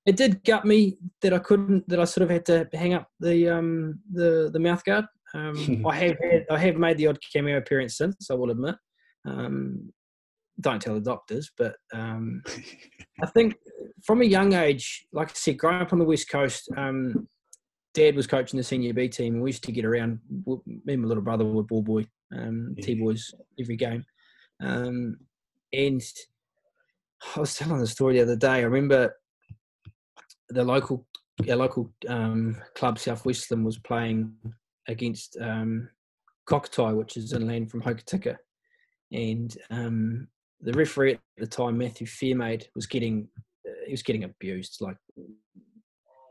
[0.04, 1.88] It did gut me that I couldn't.
[1.88, 5.06] That I sort of had to hang up the um, the the mouth guard.
[5.32, 8.30] Um, I have had, I have made the odd cameo appearance since.
[8.30, 8.74] I will admit.
[9.26, 9.94] Um,
[10.60, 12.42] don't tell the doctors, but um,
[13.22, 13.54] I think
[14.04, 17.26] from a young age, like I said, growing up on the west coast, um,
[17.94, 20.20] dad was coaching the senior B team, and we used to get around.
[20.46, 22.06] Me and my little brother were ball boy,
[22.36, 24.04] um, T boys every game.
[24.62, 25.16] Um,
[25.72, 26.02] and
[27.36, 28.48] I was telling the story the other day.
[28.48, 29.14] I remember
[30.48, 31.06] the local,
[31.48, 34.32] our local um, club, South Westland, was playing
[34.88, 35.88] against um,
[36.48, 38.36] Kokatahi, which is inland from Hokitika,
[39.12, 40.28] and um,
[40.60, 43.28] the referee at the time, Matthew Fairmaid, was getting
[43.66, 44.96] uh, he was getting abused, like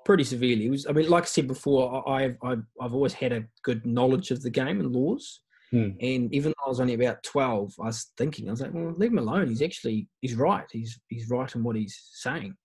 [0.09, 0.65] pretty severely.
[0.65, 3.85] It was, I mean, like I said before, I've, I've, I've always had a good
[3.85, 5.41] knowledge of the game and laws.
[5.69, 5.89] Hmm.
[6.01, 8.95] And even though I was only about 12, I was thinking, I was like, well,
[8.97, 9.49] leave him alone.
[9.49, 10.65] He's actually, he's right.
[10.71, 12.55] He's, he's right in what he's saying.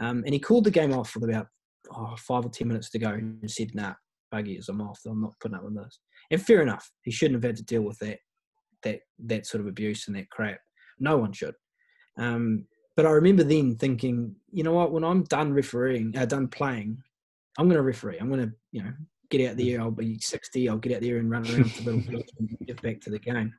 [0.00, 1.48] Um, and he called the game off with about
[1.94, 3.92] oh, five or ten minutes to go and said, "Nah,
[4.30, 5.00] buggy is I'm off.
[5.06, 6.00] I'm not putting up with this."
[6.30, 8.18] And fair enough, he shouldn't have had to deal with that
[8.82, 10.58] that that sort of abuse and that crap.
[10.98, 11.54] No one should.
[12.18, 12.66] Um,
[12.96, 14.90] but I remember then thinking, you know what?
[14.90, 17.02] When I'm done refereeing, uh, done playing,
[17.58, 18.18] I'm going to referee.
[18.18, 18.92] I'm going to, you know,
[19.30, 19.80] get out there.
[19.80, 20.68] I'll be 60.
[20.68, 23.18] I'll get out there and run around the little pitch and get back to the
[23.18, 23.54] game.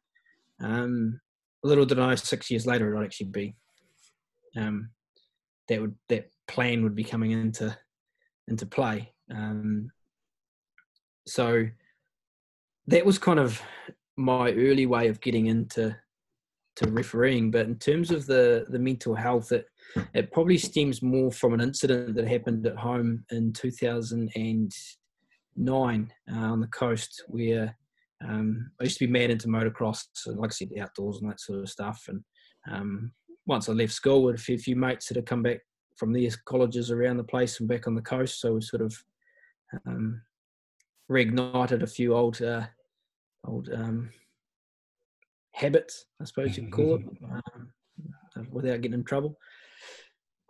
[0.60, 1.22] Um,
[1.64, 3.56] little did I know, six years later, it would actually be
[4.56, 4.90] um,
[5.68, 7.78] that would that plan would be coming into
[8.48, 9.14] into play.
[9.30, 9.92] Um,
[11.26, 11.68] so
[12.88, 13.62] that was kind of
[14.16, 15.96] my early way of getting into
[16.78, 17.52] to refereeing.
[17.52, 19.68] But in terms of the the mental health, it
[20.14, 24.70] it probably stems more from an incident that happened at home in 2009
[26.32, 27.76] uh, on the coast, where
[28.28, 31.40] um, I used to be mad into motocross, so like I said, outdoors and that
[31.40, 32.06] sort of stuff.
[32.08, 32.24] And
[32.72, 33.12] um,
[33.46, 35.60] once I left school, with a few, few mates that had come back
[35.96, 38.96] from their colleges around the place and back on the coast, so we sort of
[39.86, 40.22] um,
[41.10, 42.66] reignited a few old uh,
[43.46, 44.10] old um,
[45.58, 47.06] habits, I suppose you could call it,
[48.36, 49.38] um, without getting in trouble.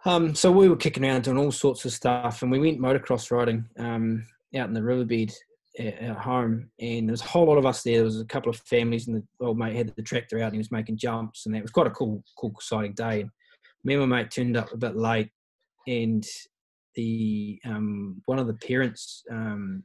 [0.05, 3.31] Um, so we were kicking around doing all sorts of stuff, and we went motocross
[3.31, 4.25] riding um,
[4.55, 5.33] out in the riverbed
[5.79, 6.69] at, at, home.
[6.79, 7.95] And there was a whole lot of us there.
[7.95, 10.53] There was a couple of families, and the old mate had the tractor out, and
[10.53, 13.21] he was making jumps, and that was quite a cool, cool, exciting day.
[13.21, 13.31] And
[13.83, 15.29] me and my mate turned up a bit late,
[15.87, 16.25] and
[16.95, 19.83] the um, one of the parents um,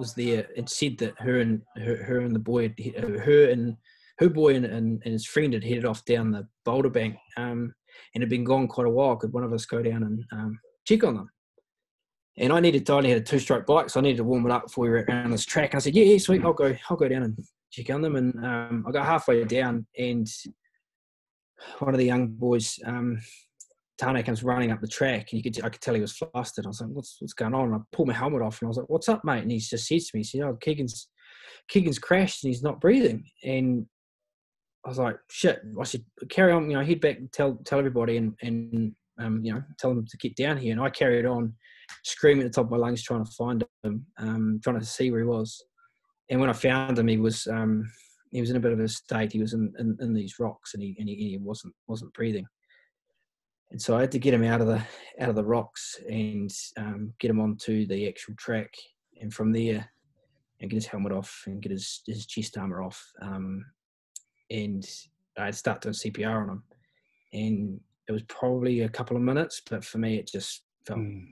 [0.00, 3.76] was there and said that her and her, her and the boy, her and
[4.18, 7.72] her boy and, and, and, his friend had headed off down the boulder bank um,
[8.14, 9.16] and had been gone quite a while.
[9.16, 11.30] Could one of us go down and um, check on them?
[12.36, 14.52] And I needed I only had a two-stroke bike, so I needed to warm it
[14.52, 15.72] up before we were around this track.
[15.72, 17.38] And I said, "Yeah, yeah, sweet, I'll go, I'll go down and
[17.70, 20.26] check on them." And um, I got halfway down, and
[21.80, 23.20] one of the young boys um,
[24.00, 26.64] Tane comes running up the track, and you could I could tell he was flustered.
[26.64, 28.70] I was like, "What's what's going on?" And I pulled my helmet off, and I
[28.70, 31.08] was like, "What's up, mate?" And he just says to me, "He said, oh, Keegan's
[31.68, 33.86] Keegan's crashed, and he's not breathing." And
[34.86, 36.70] I was like, "Shit!" I should carry on.
[36.70, 40.06] You know, head back and tell tell everybody, and and um, you know, tell them
[40.06, 40.72] to get down here.
[40.72, 41.52] And I carried on,
[42.04, 45.10] screaming at the top of my lungs, trying to find him, um, trying to see
[45.10, 45.62] where he was.
[46.30, 47.84] And when I found him, he was um,
[48.32, 49.32] he was in a bit of a state.
[49.32, 52.46] He was in, in, in these rocks, and he and he, he wasn't wasn't breathing
[53.70, 54.82] and so I had to get him out of the
[55.20, 58.72] out of the rocks and um, get him onto the actual track,
[59.20, 59.88] and from there,
[60.60, 63.64] and get his helmet off and get his his chest armor off, um,
[64.50, 64.84] and
[65.38, 66.62] I'd start doing CPR on him,
[67.32, 71.26] and it was probably a couple of minutes, but for me it just felt mm.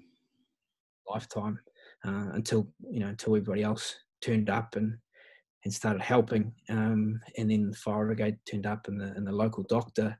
[1.09, 1.59] lifetime
[2.07, 4.97] uh, until you know until everybody else turned up and
[5.65, 9.33] and started helping, um, and then the fire brigade turned up and the and the
[9.33, 10.17] local doctor,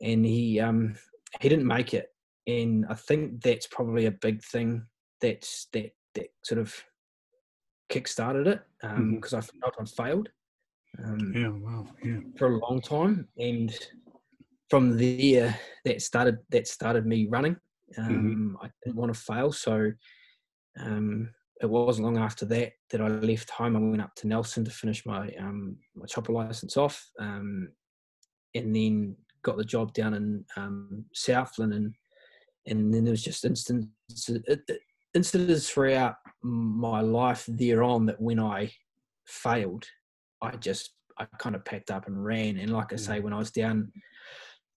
[0.00, 0.94] and he um,
[1.40, 2.08] he didn't make it,
[2.46, 4.86] and I think that's probably a big thing
[5.20, 6.74] that's that that sort of
[7.88, 9.36] kick-started it because um, mm-hmm.
[9.36, 10.28] I felt I'd failed.
[11.02, 13.76] Um, yeah, wow, yeah, for a long time, and
[14.70, 17.56] from there that started that started me running.
[17.98, 18.02] Mm-hmm.
[18.02, 18.66] Um, mm-hmm.
[18.66, 19.92] I didn't want to fail, so
[20.80, 21.30] um,
[21.60, 23.76] it wasn't long after that that I left home.
[23.76, 27.68] I went up to Nelson to finish my um, my chopper license off, um,
[28.54, 31.94] and then got the job down in um, Southland, and
[32.66, 33.88] and then there was just instances
[35.14, 38.72] instances throughout my life there on that when I
[39.26, 39.84] failed,
[40.42, 42.58] I just I kind of packed up and ran.
[42.58, 43.92] And like I say, when I was down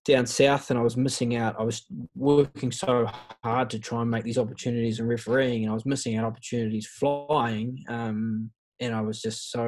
[0.06, 1.86] down south and I was missing out, I was
[2.16, 3.10] working so
[3.44, 6.88] hard to try and make these opportunities and refereeing, and I was missing out opportunities
[6.88, 7.84] flying.
[7.90, 9.68] Um, and I was just so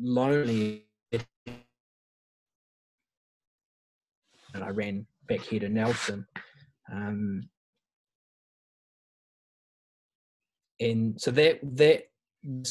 [0.00, 0.86] lonely
[4.54, 6.26] and I ran back here to Nelson.
[6.92, 7.48] Um,
[10.80, 12.04] and so that that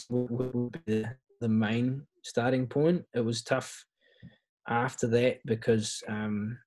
[0.09, 1.05] would be
[1.39, 3.03] the, main starting point.
[3.15, 3.85] It was tough
[4.67, 6.57] after that because um,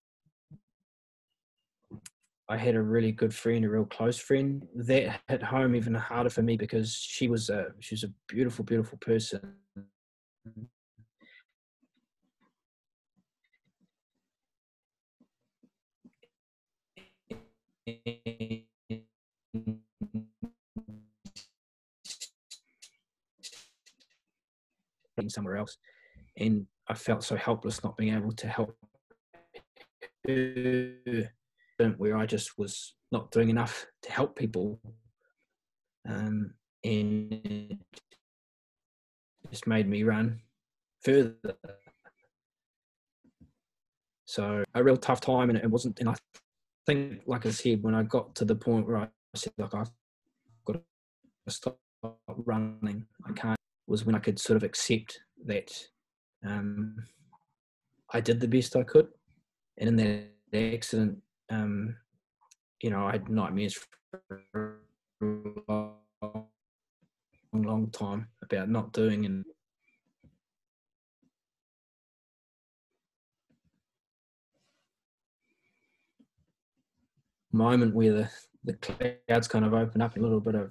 [2.49, 4.67] I had a really good friend, a real close friend.
[4.75, 8.65] That hit home even harder for me because she was a she was a beautiful,
[8.65, 9.55] beautiful person.
[25.29, 25.77] Somewhere else.
[26.37, 28.77] And i felt so helpless not being able to help
[30.29, 30.95] her
[31.97, 34.81] where i just was not doing enough to help people.
[36.07, 36.55] Um,
[36.85, 37.79] and
[39.51, 40.41] just made me run
[41.03, 41.35] further.
[44.27, 46.15] So a real tough time and it wasn't and i
[46.87, 49.91] think, like I said, when I got to the point where I said, like, I've
[50.65, 50.83] got
[51.47, 51.79] to stop
[52.29, 55.71] running, I can't, was when I could sort of accept that
[56.45, 56.97] um,
[58.13, 59.09] I did the best I could.
[59.79, 61.19] And in that accident,
[61.51, 61.97] um,
[62.83, 63.79] you know, I had nightmares
[64.31, 64.79] for
[65.21, 65.27] a
[65.69, 65.97] long,
[67.53, 69.45] long time about not doing and
[77.55, 78.31] moment where the,
[78.65, 80.71] the clouds kind of open up a little bit of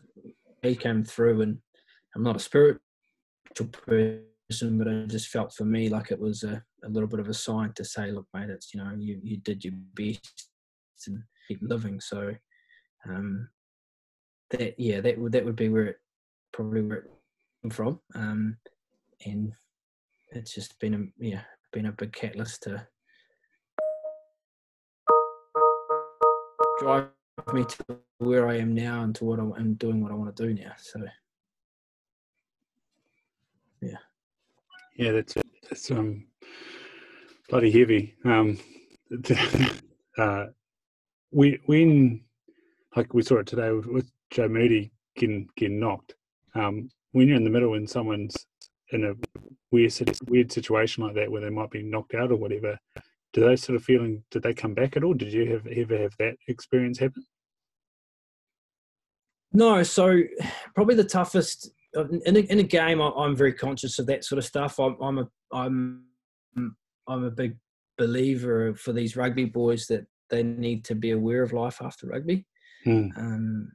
[0.62, 1.58] he came through and
[2.16, 2.80] I'm not a spiritual
[3.86, 7.28] person, but I just felt for me like it was a, a little bit of
[7.28, 10.48] a sign to say, look, mate, it's, you know, you, you did your best
[11.08, 12.00] and keep living.
[12.00, 12.34] So,
[13.08, 13.50] um,
[14.52, 15.98] that, yeah, that would, that would be where it
[16.52, 17.12] probably where it
[17.62, 18.00] came from.
[18.16, 18.58] Um,
[19.26, 19.54] and
[20.32, 21.42] it's just been a, yeah,
[21.72, 22.88] been a big catalyst to,
[26.80, 27.08] drive
[27.54, 30.48] me to where I am now and to what I'm doing what I want to
[30.48, 30.74] do now.
[30.78, 31.02] So,
[33.82, 33.98] yeah,
[34.96, 35.36] yeah, that's
[35.70, 36.26] that's um
[37.50, 38.16] bloody heavy.
[38.26, 38.60] Um,
[40.18, 40.46] uh,
[41.32, 42.24] we when
[42.96, 46.16] like we saw it today with, with Joe Moody getting getting knocked.
[46.56, 48.46] Um, when you're in the middle when someone's
[48.92, 49.14] in a
[49.72, 49.94] weird
[50.28, 52.78] weird situation like that where they might be knocked out or whatever,
[53.34, 55.14] do those sort of feeling did they come back at all?
[55.14, 57.26] Did you have ever have that experience happen?
[59.52, 60.22] No, so
[60.76, 63.02] probably the toughest in a, in a game.
[63.02, 64.80] I'm very conscious of that sort of stuff.
[64.80, 66.04] I'm, I'm a I'm
[67.08, 67.58] I'm a big
[67.98, 72.46] believer for these rugby boys that they need to be aware of life after rugby.
[72.84, 73.08] Hmm.
[73.16, 73.72] Um,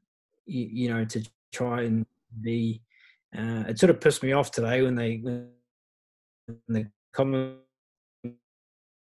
[0.46, 1.22] you, you, know, to
[1.52, 2.06] try and
[2.40, 2.82] be.
[3.36, 5.48] Uh, it sort of pissed me off today when they when
[6.68, 7.58] the comment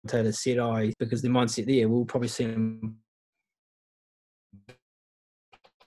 [0.06, 2.98] Taylor said, "I because the mindset there, we'll probably see him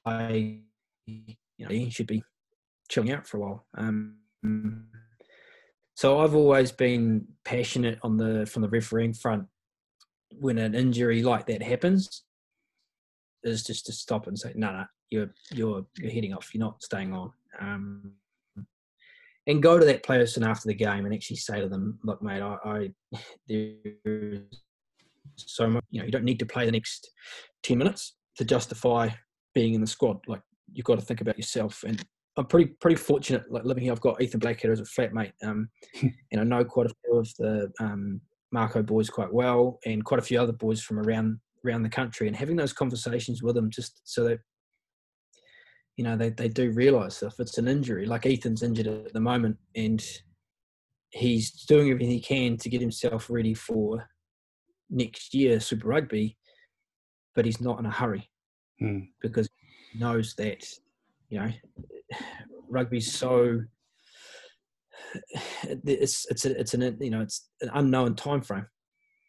[0.05, 0.61] play.
[1.05, 2.23] You know, he should be
[2.89, 4.17] chilling out for a while." Um,
[5.95, 9.47] so I've always been passionate on the from the refereeing front.
[10.39, 12.23] When an injury like that happens,
[13.43, 16.53] is just to stop and say, "No, no, you're you're you're heading off.
[16.53, 18.13] You're not staying on." Um,
[19.47, 22.41] and go to that person after the game and actually say to them, "Look, mate,
[22.41, 23.17] I, I
[23.47, 24.41] there's
[25.35, 25.83] so much.
[25.89, 27.09] You know, you don't need to play the next
[27.63, 29.09] ten minutes to justify
[29.55, 30.19] being in the squad.
[30.27, 30.41] Like
[30.71, 32.03] you've got to think about yourself." And
[32.37, 33.93] I'm pretty pretty fortunate, like living here.
[33.93, 35.69] I've got Ethan Blackadder as a flatmate, um,
[36.31, 38.21] and I know quite a few of the um,
[38.51, 42.27] Mako boys quite well, and quite a few other boys from around around the country.
[42.27, 44.39] And having those conversations with them, just so that
[45.97, 48.05] you know they, they do realize if it's an injury.
[48.05, 50.03] Like ethan's injured at the moment and
[51.09, 54.07] he's doing everything he can to get himself ready for
[54.89, 56.37] next year super rugby
[57.35, 58.29] but he's not in a hurry
[58.79, 58.99] hmm.
[59.21, 59.49] because
[59.91, 60.65] he knows that
[61.29, 61.51] you know
[62.69, 63.61] rugby's so
[65.63, 68.65] it's it's a, it's an you know it's an unknown time frame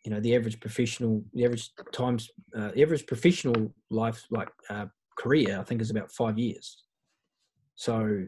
[0.05, 4.87] you know the average professional the average times uh, the average professional life like uh,
[5.19, 6.83] career, I think, is about five years.
[7.75, 8.27] So,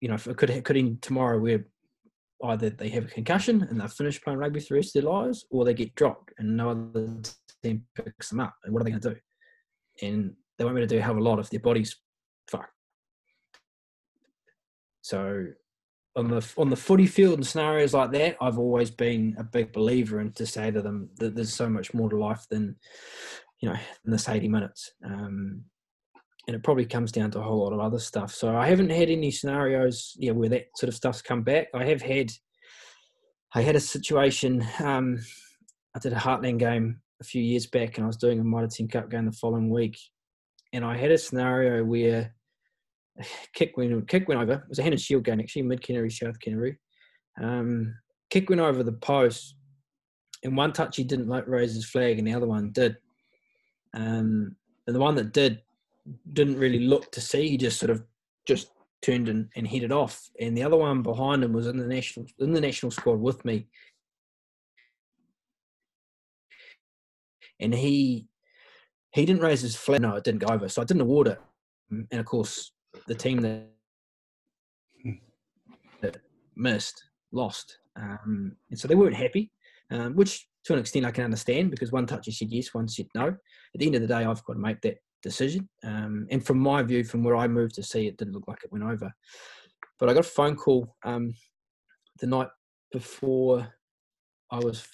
[0.00, 1.64] you know, it could could in tomorrow where
[2.44, 5.10] either they have a concussion and they're finished playing rugby for the rest of their
[5.10, 7.20] lives, or they get dropped and no other
[7.62, 8.54] team picks them up.
[8.64, 9.16] And what are they going to do?
[10.06, 11.96] And they won't be able to do a of a lot if their body's
[12.48, 12.70] fucked.
[15.02, 15.46] So,
[16.16, 19.72] on the on the footy field and scenarios like that, I've always been a big
[19.72, 22.76] believer in to say to them that there's so much more to life than
[23.60, 24.92] you know this 80 minutes.
[25.04, 25.64] Um,
[26.46, 28.32] and it probably comes down to a whole lot of other stuff.
[28.34, 31.68] So I haven't had any scenarios, yeah, where that sort of stuff's come back.
[31.74, 32.30] I have had,
[33.54, 34.66] I had a situation.
[34.80, 35.20] Um,
[35.96, 38.68] I did a Heartland game a few years back, and I was doing a Mitre
[38.68, 39.98] 10 Cup game the following week,
[40.72, 42.34] and I had a scenario where
[43.54, 44.54] kick went kick went over.
[44.54, 46.78] It was a Hanan Shield game actually, mid Canterbury, South Canterbury.
[47.40, 47.94] Um,
[48.28, 49.54] kick went over the post,
[50.42, 52.96] and one touch he didn't like raise his flag, and the other one did.
[53.94, 54.56] Um,
[54.86, 55.62] and the one that did
[56.32, 57.48] didn't really look to see.
[57.48, 58.02] He just sort of
[58.46, 58.70] just
[59.02, 60.28] turned and, and headed off.
[60.40, 63.44] And the other one behind him was in the national in the national squad with
[63.44, 63.66] me.
[67.60, 68.28] And he
[69.12, 70.02] he didn't raise his flag.
[70.02, 70.68] No, it didn't go over.
[70.68, 71.40] So I didn't award it.
[71.90, 72.72] And of course,
[73.06, 73.66] the team that,
[76.56, 77.02] missed
[77.32, 77.78] lost.
[77.96, 79.50] Um, and so they weren't happy,
[79.90, 83.06] um, which to an extent I can understand because one touch said yes, one said
[83.14, 83.28] no.
[83.28, 83.36] At
[83.74, 85.68] the end of the day, I've got to make that decision.
[85.82, 88.58] Um, and from my view, from where I moved to see, it didn't look like
[88.62, 89.12] it went over.
[89.98, 91.34] But I got a phone call um,
[92.20, 92.48] the night
[92.92, 93.66] before
[94.52, 94.86] I was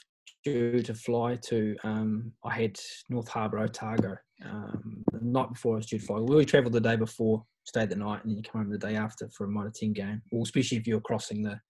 [0.44, 1.76] due to fly to.
[1.84, 2.78] Um, I had
[3.10, 4.16] North Harbour, Otago.
[4.42, 6.20] Um, the night before I was due to fly.
[6.20, 8.96] We travelled the day before, stayed the night, and then you come home the day
[8.96, 11.60] after for a Mitre 10 game, or especially if you're crossing the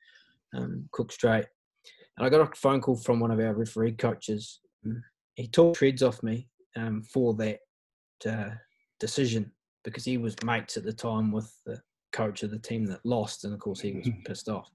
[0.55, 1.47] um, Cook Strait.
[2.17, 4.61] And I got a phone call from one of our referee coaches.
[5.35, 7.61] He took treads off me um, for that
[8.27, 8.51] uh,
[8.99, 9.51] decision
[9.85, 11.81] because he was mates at the time with the
[12.13, 14.71] coach of the team that lost, and of course he was pissed off.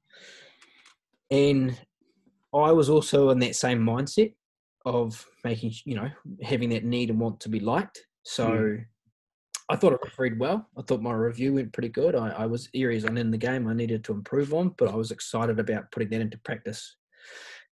[1.31, 1.77] And
[2.53, 4.33] I was also in that same mindset
[4.85, 6.09] of making, you know,
[6.43, 8.05] having that need and want to be liked.
[8.23, 8.85] So Mm.
[9.67, 10.69] I thought I refereed well.
[10.77, 12.15] I thought my review went pretty good.
[12.15, 14.95] I, I was areas on in the game I needed to improve on, but I
[14.95, 16.95] was excited about putting that into practice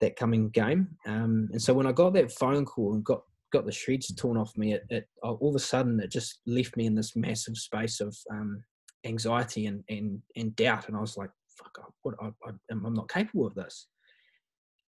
[0.00, 0.88] that coming game.
[1.06, 3.22] Um, and so when I got that phone call and got
[3.52, 6.76] got the shreds torn off me, it, it all of a sudden it just left
[6.76, 8.62] me in this massive space of um,
[9.04, 10.88] anxiety and, and and doubt.
[10.88, 12.14] And I was like, "Fuck, I- what?
[12.20, 13.88] I, I, I'm not capable of this."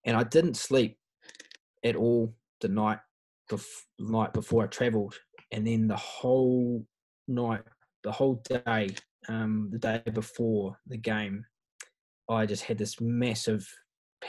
[0.06, 0.98] And I didn't sleep
[1.84, 2.98] at all the night
[3.50, 5.14] bef- night before I travelled,
[5.52, 6.86] and then the whole
[7.28, 7.62] night,
[8.02, 8.88] the whole day,
[9.28, 11.44] um, the day before the game,
[12.28, 13.66] I just had this massive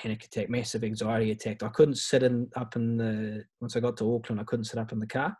[0.02, 1.64] panic attack, massive anxiety attack.
[1.64, 4.80] I couldn't sit in up in the once I got to Auckland, I couldn't sit
[4.80, 5.36] up in the car.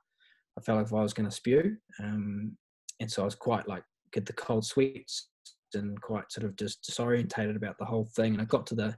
[0.58, 2.56] I felt like I was going to spew, um,
[3.00, 3.84] and so I was quite like
[4.14, 5.28] get the cold sweats
[5.74, 8.34] and quite sort of just disorientated about the whole thing.
[8.34, 8.96] And I got to the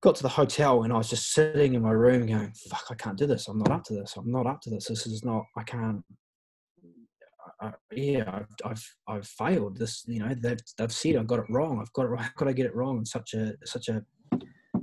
[0.00, 2.94] got to the hotel and I was just sitting in my room going, "Fuck, I
[2.94, 3.48] can't do this.
[3.48, 4.14] I'm not up to this.
[4.16, 4.86] I'm not up to this.
[4.86, 5.44] This is not.
[5.56, 6.02] I can't."
[7.92, 9.78] Yeah, I've, I've I've failed.
[9.78, 11.80] This, you know, they've they've said I got it wrong.
[11.80, 12.08] I've got it.
[12.08, 12.22] wrong.
[12.22, 14.04] How could I get it wrong in such a such a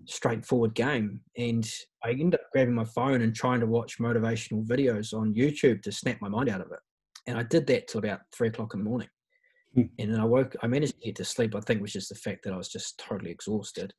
[0.08, 1.20] straightforward game?
[1.38, 1.70] And
[2.04, 5.92] I ended up grabbing my phone and trying to watch motivational videos on YouTube to
[5.92, 6.80] snap my mind out of it.
[7.28, 9.10] And I did that till about three o'clock in the morning.
[9.74, 9.84] Hmm.
[10.00, 10.56] And then I woke.
[10.62, 11.56] I managed to get to sleep.
[11.56, 13.94] I think was just the fact that I was just totally exhausted.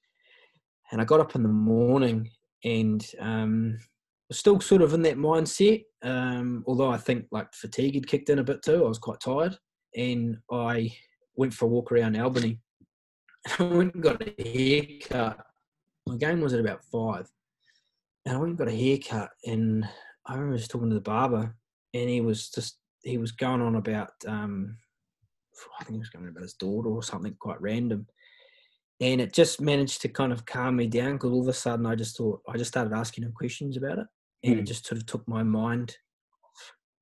[0.93, 2.31] And I got up in the morning
[2.65, 3.79] and um,
[4.29, 5.85] was still sort of in that mindset.
[6.03, 8.85] Um, although I think like fatigue had kicked in a bit too.
[8.85, 9.57] I was quite tired,
[9.97, 10.93] and I
[11.35, 12.61] went for a walk around Albany.
[13.59, 15.46] I went and got a haircut.
[16.07, 17.29] My game was at about five,
[18.25, 19.31] and I went and got a haircut.
[19.45, 19.85] And
[20.27, 21.55] I remember just talking to the barber,
[21.95, 24.77] and he was just he was going on about um,
[25.81, 28.07] I think he was going about his daughter or something quite random.
[29.01, 31.85] And it just managed to kind of calm me down because all of a sudden
[31.87, 34.07] I just thought I just started asking him questions about it,
[34.45, 34.67] and it Mm.
[34.69, 35.97] just sort of took my mind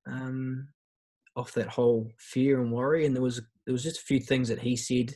[0.07, 0.67] um,
[1.35, 3.05] off that whole fear and worry.
[3.05, 5.15] And there was there was just a few things that he said,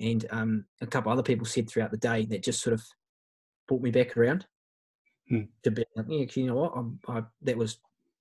[0.00, 2.82] and um, a couple other people said throughout the day that just sort of
[3.72, 4.46] brought me back around
[5.28, 5.42] Hmm.
[5.62, 7.78] to be like, yeah, you know what, I'm, I, that was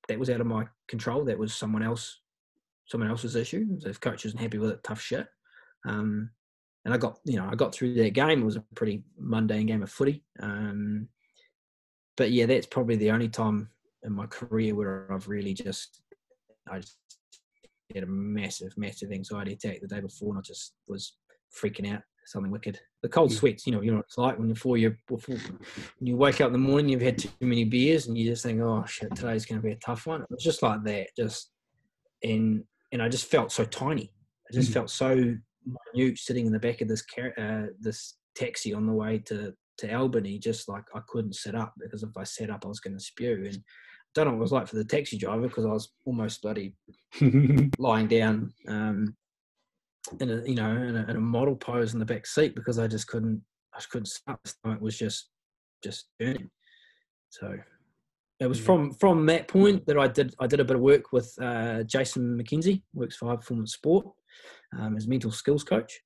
[0.07, 1.25] that was out of my control.
[1.25, 2.21] That was someone else,
[2.87, 3.65] someone else's issue.
[3.85, 5.27] If coach isn't happy with it, tough shit.
[5.85, 6.29] Um,
[6.85, 8.41] and I got you know I got through that game.
[8.41, 10.23] It was a pretty mundane game of footy.
[10.39, 11.09] Um,
[12.15, 13.69] but yeah, that's probably the only time
[14.03, 16.01] in my career where I've really just
[16.69, 16.97] I just
[17.93, 21.17] had a massive, massive anxiety attack the day before, and I just was
[21.53, 22.03] freaking out.
[22.25, 22.79] Something wicked.
[23.01, 23.35] The cold Mm.
[23.35, 26.39] sweats, you know, you know what it's like when before you before when you wake
[26.39, 29.15] up in the morning, you've had too many beers, and you just think, oh shit,
[29.15, 30.21] today's going to be a tough one.
[30.21, 31.51] It was just like that, just
[32.23, 34.13] and and I just felt so tiny.
[34.49, 34.73] I just Mhm.
[34.73, 35.35] felt so
[35.95, 39.55] minute sitting in the back of this car, uh, this taxi on the way to
[39.77, 42.79] to Albany, just like I couldn't sit up because if I sat up, I was
[42.79, 43.45] going to spew.
[43.45, 43.61] And I
[44.13, 46.75] don't know what it was like for the taxi driver because I was almost bloody
[47.79, 49.15] lying down um,
[50.19, 52.79] in a you know in a, in a model pose in the back seat because
[52.79, 53.41] I just couldn't
[53.73, 54.39] I just couldn't stop.
[54.43, 55.29] My stomach was just
[55.83, 56.49] just burning.
[57.29, 57.55] So
[58.39, 58.65] it was Yeah.
[58.65, 61.83] from from that point that I did I did a bit of work with uh,
[61.83, 64.07] Jason McKenzie, works for High Performance Sport,
[64.77, 65.99] um, as mental skills coach,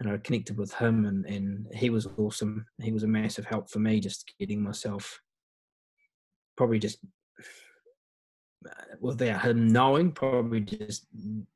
[0.00, 2.64] and I connected with him, and and he was awesome.
[2.80, 5.20] He was a massive help for me, just getting myself
[6.56, 6.98] probably just
[9.00, 11.06] without him knowing, probably just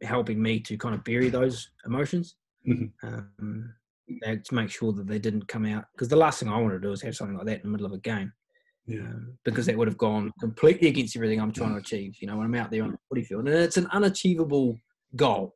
[0.03, 2.37] helping me to kind of bury those emotions.
[2.67, 2.93] Mhm.
[3.03, 3.75] Um,
[4.25, 6.81] to make sure that they didn't come out because the last thing I wanted to
[6.81, 8.33] do is have something like that in the middle of a game
[8.87, 9.01] yeah.
[9.01, 12.17] um, because that would have gone completely against everything I'm trying to achieve.
[12.21, 14.79] You know, when I'm out there on the footy field, and it's an unachievable
[15.17, 15.55] goal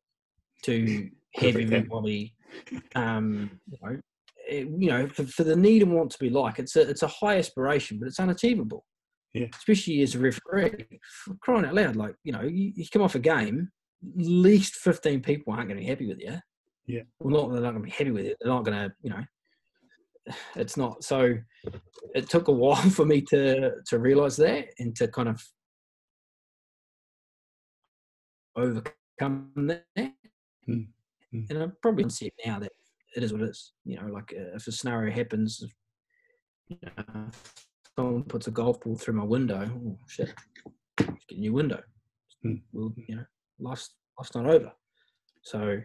[0.63, 2.35] to have everybody,
[2.95, 4.01] um, you know,
[4.49, 6.59] eh, you know, for, for the need and want to be like.
[6.59, 8.85] It's a it's a high aspiration, but it's unachievable.
[9.35, 9.47] Yeah.
[9.53, 13.17] Especially as a referee, for crying out loud, like you know, you, you come off
[13.17, 13.69] a game,
[14.19, 16.39] at least fifteen people aren't going to be happy with you.
[16.87, 17.03] Yeah.
[17.19, 18.37] Well, not they're not going to be happy with it.
[18.41, 19.25] They're not going to, you know,
[20.57, 21.03] it's not.
[21.03, 21.37] So
[22.15, 25.43] it took a while for me to to realize that and to kind of
[28.57, 29.85] overcome that.
[29.97, 30.87] Mm,
[31.35, 31.51] mm.
[31.51, 32.73] And I'm probably see it now that
[33.17, 33.73] it is what it is.
[33.85, 35.65] You know, like uh, if a scenario happens,
[36.69, 37.31] you know,
[37.97, 40.35] someone puts a golf ball through my window, oh shit,
[40.97, 41.83] get a new window.
[42.43, 42.57] Hmm.
[42.73, 43.25] Well, you know,
[43.59, 44.73] life's life's not over.
[45.43, 45.79] So,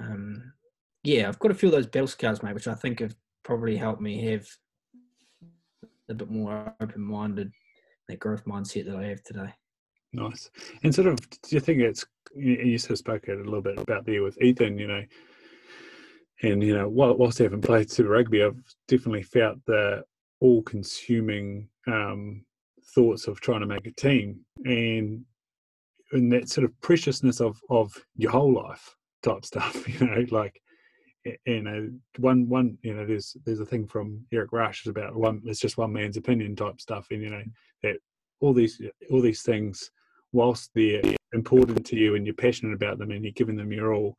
[0.00, 0.52] um,
[1.02, 3.76] yeah, I've got a few of those battle scars, mate, which I think have probably
[3.76, 4.46] helped me have
[6.08, 7.50] a bit more open-minded,
[8.08, 9.52] that growth mindset that I have today.
[10.12, 10.50] Nice.
[10.82, 13.78] And sort of, do you think it's you, you sort of spoke a little bit
[13.78, 15.02] about there with Ethan, you know,
[16.42, 20.02] and you know, whilst I haven't played Super Rugby, I've definitely felt the
[20.40, 22.44] all-consuming um,
[22.94, 25.24] thoughts of trying to make a team, and
[26.12, 29.88] and that sort of preciousness of of your whole life type stuff.
[29.88, 30.60] You know, like
[31.44, 35.42] you know, one one you know, there's there's a thing from Eric Rush about one.
[35.44, 37.42] It's just one man's opinion type stuff, and you know
[37.82, 37.96] that
[38.40, 38.80] all these
[39.10, 39.90] all these things,
[40.32, 41.02] whilst they're
[41.32, 44.16] important to you and you're passionate about them and you're giving them your all,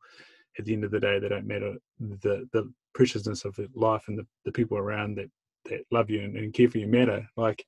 [0.58, 1.74] at the end of the day, they don't matter.
[2.00, 5.30] The the preciousness of life and the, the people around that
[5.68, 7.28] that love you and, and care for you matter.
[7.36, 7.64] Like,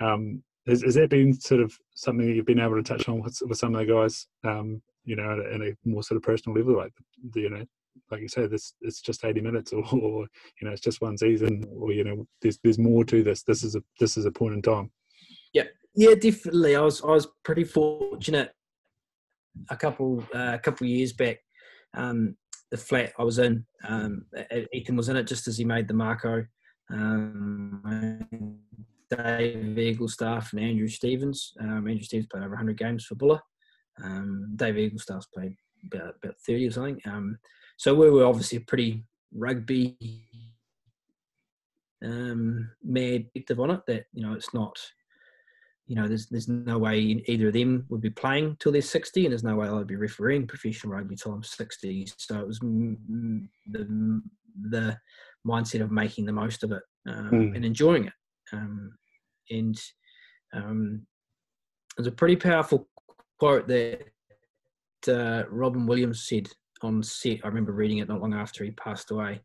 [0.00, 3.20] um, has, has, that been sort of something that you've been able to touch on
[3.20, 4.26] with, with some of the guys?
[4.44, 6.92] Um, you know, at a, at a more sort of personal level, like
[7.34, 7.64] you know,
[8.10, 10.26] like you say, this it's just eighty minutes, or, or,
[10.60, 13.42] you know, it's just one season, or you know, there's there's more to this.
[13.42, 14.90] This is a this is a point in time.
[15.52, 15.64] Yeah,
[15.94, 16.76] yeah, definitely.
[16.76, 18.52] I was I was pretty fortunate
[19.68, 21.38] a couple uh, a couple years back.
[21.94, 22.36] Um,
[22.70, 24.26] the flat I was in, um,
[24.72, 26.46] Ethan was in it just as he made the Mako.
[26.92, 28.58] Um,
[29.10, 31.52] Dave Eaglestaff and Andrew Stevens.
[31.60, 33.40] Um, Andrew Stevens played over 100 games for Buller.
[34.02, 35.56] Um, Dave Eaglestaff's played
[35.92, 37.00] about, about 30 or something.
[37.06, 37.38] Um,
[37.76, 39.04] so we were obviously a pretty
[39.34, 39.96] rugby
[42.04, 43.80] um, mad active on it.
[43.86, 44.78] That you know, it's not.
[45.86, 49.24] You know, there's there's no way either of them would be playing till they're 60,
[49.24, 52.08] and there's no way I'd be refereeing professional rugby till I'm 60.
[52.16, 54.22] So it was the
[54.62, 54.98] the
[55.46, 57.56] mindset of making the most of it um, mm.
[57.56, 58.12] and enjoying it.
[58.52, 58.92] Um,
[59.50, 59.80] and
[60.52, 61.06] um,
[61.96, 62.88] there's a pretty powerful
[63.38, 64.02] quote that
[65.08, 66.48] uh, Robin Williams said
[66.82, 67.38] on set.
[67.44, 69.40] I remember reading it not long after he passed away,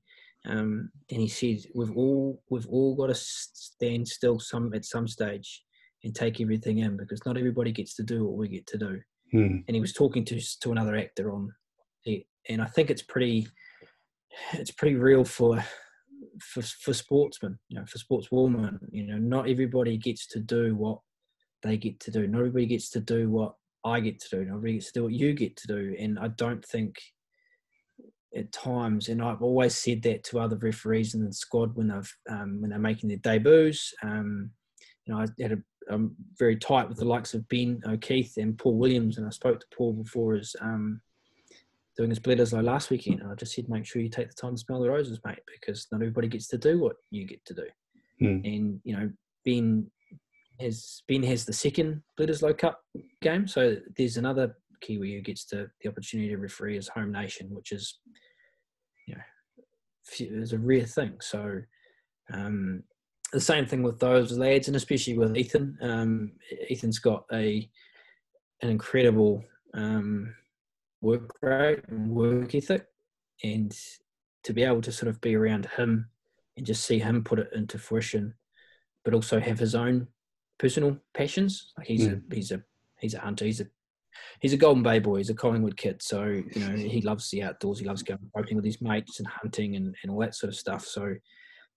[0.46, 5.08] um, and he said, "We've all we've all got to stand still some at some
[5.08, 5.64] stage
[6.04, 9.00] and take everything in because not everybody gets to do what we get to do."
[9.32, 9.58] Hmm.
[9.68, 11.52] And he was talking to to another actor on
[12.06, 13.48] it, and I think it's pretty
[14.54, 15.64] it's pretty real for
[16.40, 18.80] for for sportsmen, you know, for sportswomen.
[18.92, 21.00] You know, not everybody gets to do what
[21.64, 22.28] they get to do.
[22.28, 24.46] Not everybody gets to do what I get to do.
[24.46, 25.96] Not everybody gets to do what you get to do.
[26.00, 26.98] And I don't think
[28.36, 32.14] at times, and I've always said that to other referees in the squad when they've
[32.30, 33.94] um, when they're making their debuts.
[34.04, 34.52] Um,
[35.06, 35.58] you know, I had a
[35.90, 39.60] I'm very tight with the likes of Ben O'Keeffe and Paul Williams, and I spoke
[39.60, 41.02] to Paul before his um,
[41.98, 44.56] doing his Bledisloe last weekend, and I just said, make sure you take the time
[44.56, 47.54] to smell the roses, mate, because not everybody gets to do what you get to
[47.54, 47.66] do.
[48.22, 48.56] Mm.
[48.56, 49.10] And you know,
[49.44, 49.90] Ben
[50.60, 52.82] has Ben has the second Bledisloe Cup
[53.22, 57.48] game, so there's another Kiwi who gets to the opportunity to referee his home nation,
[57.52, 58.00] which is
[59.08, 59.22] you know
[60.20, 61.14] is a rare thing.
[61.20, 61.62] So
[62.34, 62.84] um,
[63.34, 65.78] the same thing with those lads, and especially with Ethan.
[65.82, 66.32] Um,
[66.70, 67.70] Ethan's got a
[68.62, 69.44] an incredible
[69.74, 70.34] um,
[71.06, 72.86] work rate and work ethic,
[73.44, 73.78] and
[74.44, 76.10] to be able to sort of be around him
[76.58, 78.34] and just see him put it into fruition,
[79.04, 80.08] but also have his own
[80.58, 81.72] personal passions.
[81.78, 82.22] Like he's mm.
[82.32, 82.62] a he's a
[83.00, 83.46] he's a hunter.
[83.46, 83.68] He's a
[84.40, 85.18] he's a Golden Bay boy.
[85.18, 86.02] He's a Collingwood kid.
[86.02, 87.80] So you know he loves the outdoors.
[87.80, 90.58] He loves going boating with his mates and hunting and, and all that sort of
[90.58, 90.86] stuff.
[90.86, 91.16] So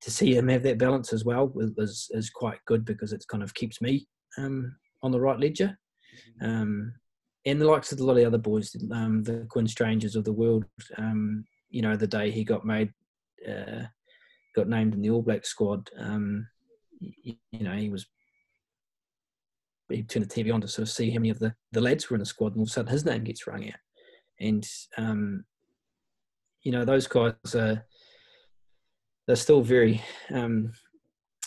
[0.00, 3.42] to see him have that balance as well is is quite good because it kind
[3.42, 4.06] of keeps me
[4.38, 5.76] um, on the right ledger.
[6.42, 6.50] Mm-hmm.
[6.50, 6.92] Um,
[7.46, 10.24] and the likes of a lot of the other boys, um, the Quinn Strangers of
[10.24, 10.64] the world.
[10.96, 12.92] Um, you know, the day he got made,
[13.48, 13.84] uh,
[14.54, 15.88] got named in the All Black squad.
[15.98, 16.46] Um,
[17.00, 18.06] you, you, know, he was
[19.88, 22.10] he turned the TV on to sort of see how many of the, the lads
[22.10, 23.78] were in the squad, and all of a sudden his name gets rung out.
[24.40, 25.44] And um,
[26.62, 27.84] you know, those guys are
[29.26, 30.02] they're still very
[30.32, 30.72] um,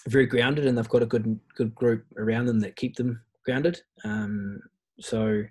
[0.07, 3.81] very grounded, and they've got a good good group around them that keep them grounded.
[4.03, 4.59] Um,
[4.99, 5.43] so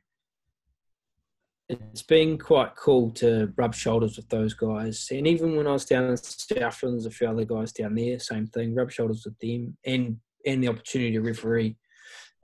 [1.71, 5.07] it's been quite cool to rub shoulders with those guys.
[5.11, 8.19] And even when I was down in Southland, there's a few other guys down there,
[8.19, 10.17] same thing, rub shoulders with them and
[10.47, 11.77] and the opportunity to referee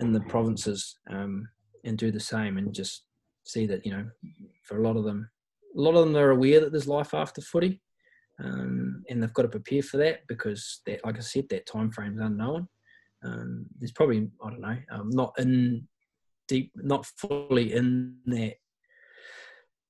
[0.01, 1.49] in the provinces um,
[1.85, 3.05] and do the same and just
[3.45, 4.07] see that, you know,
[4.63, 5.31] for a lot of them,
[5.77, 7.81] a lot of them are aware that there's life after footy.
[8.39, 11.91] Um, and they've got to prepare for that because that, like I said, that time
[11.91, 12.69] frame is unknown.
[13.25, 15.89] Um, there's probably, I don't know, um, not in
[16.47, 18.57] deep, not fully in that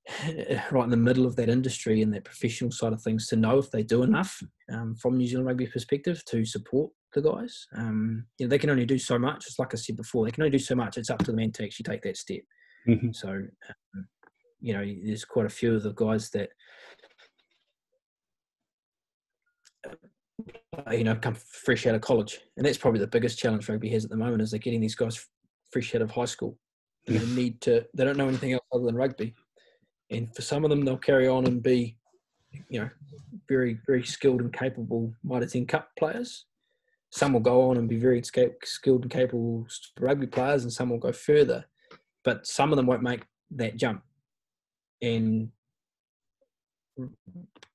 [0.70, 3.58] right in the middle of that industry and that professional side of things to know
[3.58, 4.40] if they do enough
[4.72, 7.66] um, from New Zealand rugby perspective to support the guys.
[7.76, 9.46] Um, you know, they can only do so much.
[9.46, 10.96] It's like I said before, they can only do so much.
[10.96, 12.40] It's up to the men to actually take that step.
[12.88, 13.14] Mhm.
[13.14, 14.08] So, um,
[14.60, 16.50] you know, there's quite a few of the guys that,
[19.88, 23.88] uh, you know, come fresh out of college, and that's probably the biggest challenge rugby
[23.90, 25.26] has at the moment is they're getting these guys
[25.72, 26.58] fresh out of high school,
[27.06, 27.86] they need to.
[27.94, 29.34] They don't know anything else other than rugby,
[30.10, 31.96] and for some of them, they'll carry on and be,
[32.68, 32.90] you know,
[33.48, 36.46] very very skilled and capable Mitre 10 Cup players.
[37.10, 39.66] Some will go on and be very skilled and capable
[39.98, 41.64] rugby players, and some will go further.
[42.24, 44.02] But some of them won't make that jump.
[45.00, 45.50] And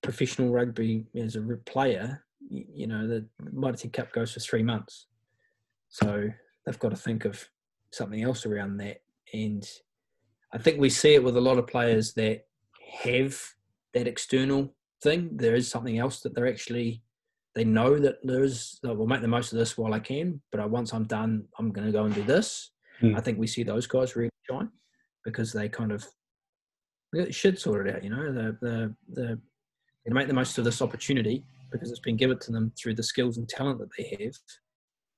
[0.02, 5.08] professional rugby as a player, you know, the Mitre 10 Cup goes for three months.
[5.90, 6.30] So
[6.66, 7.48] they've got to think of
[7.92, 9.02] something else around that.
[9.34, 9.68] And
[10.54, 12.46] I think we see it with a lot of players that
[13.04, 13.42] have
[13.94, 15.30] that external thing.
[15.34, 17.02] There is something else that they're actually,
[17.56, 20.42] they know that there is, "Oh, we'll make the most of this while I can,
[20.52, 22.72] but I, once I'm done, I'm going to go and do this.
[23.00, 23.16] Hmm.
[23.16, 24.70] I think we see those guys really shine
[25.24, 26.06] because they kind of
[27.12, 28.32] they got shit sorted out, you know.
[28.32, 29.40] The the the
[30.06, 33.04] they make the most of this opportunity because it's been given to them through the
[33.04, 34.34] skills and talent that they have.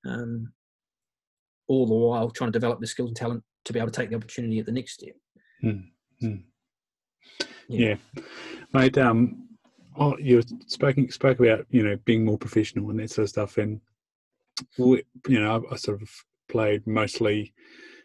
[0.05, 0.53] Um,
[1.67, 4.09] all the while trying to develop the skills and talent to be able to take
[4.09, 5.15] the opportunity at the next step.
[5.63, 5.79] Hmm.
[6.19, 6.35] Hmm.
[7.69, 7.95] Yeah.
[8.13, 8.21] Yeah,
[8.73, 8.97] mate.
[8.97, 9.47] Um,
[9.97, 13.57] oh, you spoke spoke about you know being more professional and that sort of stuff,
[13.57, 13.79] and
[14.77, 16.09] we, you know I, I sort of
[16.49, 17.53] played mostly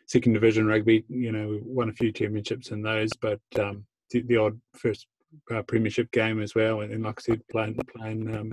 [0.06, 1.05] second division rugby.
[1.09, 5.09] You know, we won a few championships in those, but um, the, the odd first
[5.52, 8.52] uh, premiership game as well, and, and like I said, playing playing um,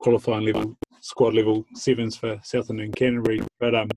[0.00, 3.40] qualifying level squad level sevens for Southern and Canterbury.
[3.58, 3.88] But um,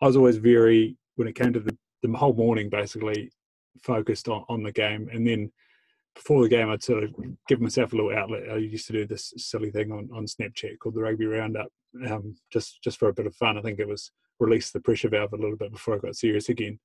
[0.00, 3.30] I was always very when it came to the the whole morning basically
[3.82, 5.52] focused on, on the game and then
[6.14, 7.14] before the game I'd sort of
[7.46, 8.50] give myself a little outlet.
[8.50, 11.68] I used to do this silly thing on, on Snapchat called the rugby roundup,
[12.08, 13.58] um, just just for a bit of fun.
[13.58, 16.48] I think it was release the pressure valve a little bit before I got serious
[16.48, 16.78] again.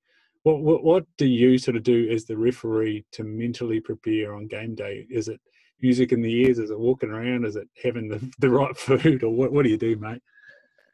[0.43, 4.47] What, what what do you sort of do as the referee to mentally prepare on
[4.47, 5.07] game day?
[5.09, 5.39] Is it
[5.81, 6.59] music in the ears?
[6.59, 7.45] Is it walking around?
[7.45, 9.23] Is it having the, the right food?
[9.23, 10.21] Or what, what do you do, mate?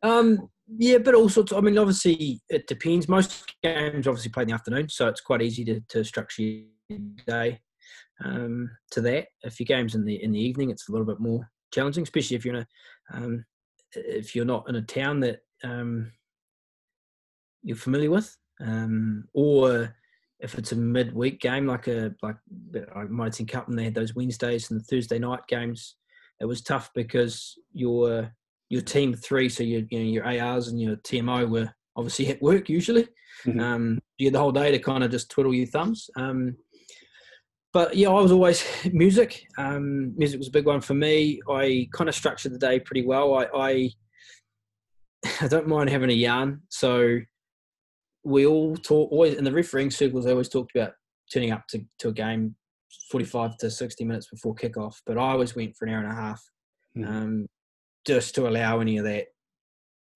[0.04, 1.54] Um, yeah, but all sorts.
[1.54, 3.08] I mean, obviously, it depends.
[3.08, 7.00] Most games obviously play in the afternoon, so it's quite easy to, to structure your
[7.26, 7.60] day
[8.24, 9.28] um, to that.
[9.44, 12.36] If your game's in the in the evening, it's a little bit more challenging, especially
[12.36, 13.46] if you're in a um,
[13.94, 16.12] if you're not in a town that um,
[17.64, 19.96] you're familiar with, um, or
[20.40, 22.36] if it's a midweek game like a like
[23.10, 25.96] Mitre 10 Cup and they had those Wednesdays and the Thursday night games.
[26.40, 28.32] It was tough because your
[28.70, 32.42] your team three, so your you know your ARs and your TMO were obviously at
[32.42, 33.08] work usually.
[33.46, 33.62] Mhm.
[33.62, 36.10] Um, you had the whole day to kind of just twiddle your thumbs.
[36.16, 36.58] Um,
[37.74, 39.44] but yeah, I was always music.
[39.58, 41.40] Um, music was a big one for me.
[41.50, 43.36] I kind of structured the day pretty well.
[43.36, 43.90] I, I
[45.42, 46.62] I don't mind having a yarn.
[46.70, 47.20] So
[48.24, 50.26] we all talk always in the refereeing circles.
[50.26, 50.94] They always talked about
[51.32, 52.56] turning up to, to a game
[53.12, 56.16] 45 to 60 minutes before kickoff, but I always went for an hour and a
[56.16, 56.44] half,
[56.98, 57.08] Mm.
[57.08, 57.48] um,
[58.08, 59.26] just to allow any of that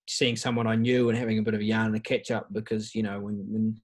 [0.08, 2.48] seeing someone I knew and having a bit of a yarn and a catch up
[2.52, 3.80] because you know when when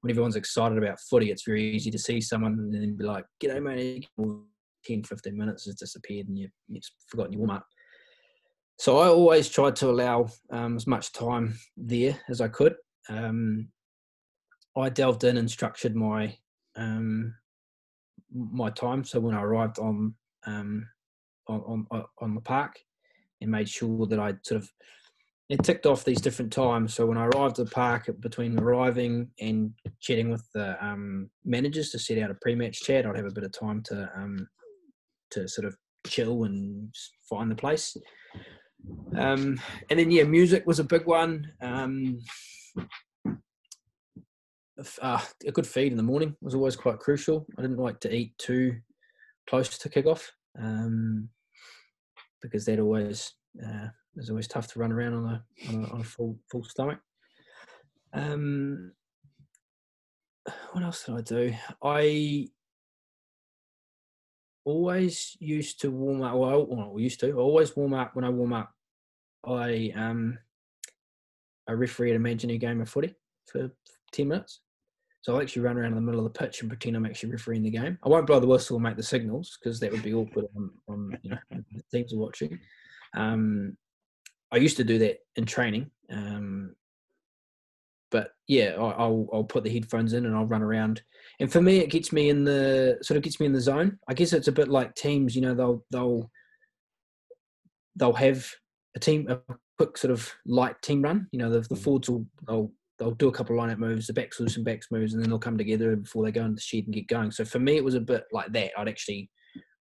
[0.00, 3.24] when everyone's excited about footy, it's very easy to see someone and then be like,
[3.42, 4.08] "G'day, mate."
[4.84, 7.66] 10, 15 minutes has disappeared and you, you've forgotten your warm up.
[8.78, 12.76] So I always tried to allow um, as much time there as I could.
[13.08, 13.68] Um,
[14.76, 16.36] I delved in and structured my
[16.76, 17.34] um,
[18.32, 19.02] my time.
[19.02, 20.14] So when I arrived on
[20.46, 20.86] um,
[21.48, 22.78] on, on on the park,
[23.40, 24.70] and made sure that I sort of
[25.48, 26.92] it ticked off these different times.
[26.92, 31.90] So when I arrived at the park, between arriving and chatting with the um, managers
[31.90, 34.46] to set out a pre-match chat, I'd have a bit of time to um,
[35.30, 36.94] to sort of chill and
[37.28, 37.96] find the place.
[39.16, 39.60] Um,
[39.90, 41.50] and then yeah, music was a big one.
[41.62, 42.20] Um,
[45.02, 47.46] uh, a good feed in the morning was always quite crucial.
[47.58, 48.76] I didn't like to eat too
[49.48, 50.28] close to kickoff
[50.60, 51.28] um,
[52.42, 53.34] because that always
[53.64, 56.64] uh, it's always tough to run around on a on a, on a full full
[56.64, 57.00] stomach.
[58.12, 58.92] Um,
[60.72, 61.54] what else did I do?
[61.82, 62.48] I
[64.64, 66.34] always used to warm up.
[66.34, 67.30] Well, well, I used to.
[67.30, 68.72] I always warm up when I warm up.
[69.46, 70.38] I um,
[71.68, 73.14] I referee an imaginary game of footy
[73.46, 73.70] for
[74.12, 74.60] ten minutes.
[75.28, 77.32] So I'll actually run around in the middle of the pitch and pretend I'm actually
[77.32, 77.98] refereeing the game.
[78.02, 80.70] I won't blow the whistle and make the signals because that would be awkward on,
[80.88, 82.58] on you know the teams are watching.
[83.14, 83.76] Um,
[84.50, 86.74] I used to do that in training, um,
[88.10, 91.02] but yeah, I, I'll I'll put the headphones in and I'll run around.
[91.40, 93.98] And for me, it gets me in the sort of gets me in the zone.
[94.08, 95.36] I guess it's a bit like teams.
[95.36, 96.30] You know, they'll they'll
[97.96, 98.50] they'll have
[98.96, 99.40] a team a
[99.76, 101.28] quick sort of light team run.
[101.32, 101.82] You know, the, the Mm.
[101.82, 104.88] forwards will they'll they'll do a couple of line-out moves, the backs will some backs
[104.90, 107.30] moves, and then they'll come together before they go into the shed and get going.
[107.30, 108.72] So for me, it was a bit like that.
[108.76, 109.30] I'd actually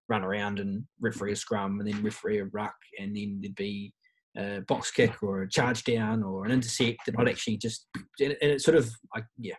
[0.10, 3.94] run around and referee a scrum, and then referee a ruck, and then there'd be
[4.38, 8.32] a box kick or a charge down or an intercept, and I'd actually just and
[8.32, 9.56] it, and it sort of I, yeah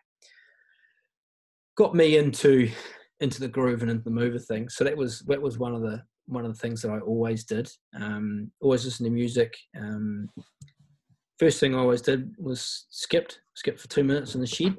[1.79, 2.69] got me into
[3.21, 4.69] into the groove and into the mover thing.
[4.69, 7.45] So that was that was one of the one of the things that I always
[7.45, 7.71] did.
[7.99, 9.55] Um, always listen to music.
[9.79, 10.29] Um,
[11.39, 14.77] first thing I always did was skipped, skipped for two minutes in the shed.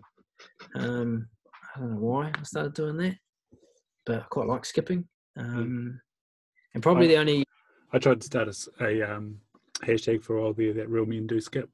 [0.75, 1.27] Um,
[1.75, 3.15] I don't know why I started doing that,
[4.05, 5.07] but I quite like skipping.
[5.37, 5.99] Um,
[6.73, 7.43] and probably the only
[7.91, 8.49] I tried to start
[8.81, 9.39] a um,
[9.83, 11.69] hashtag for all there that real men do skip.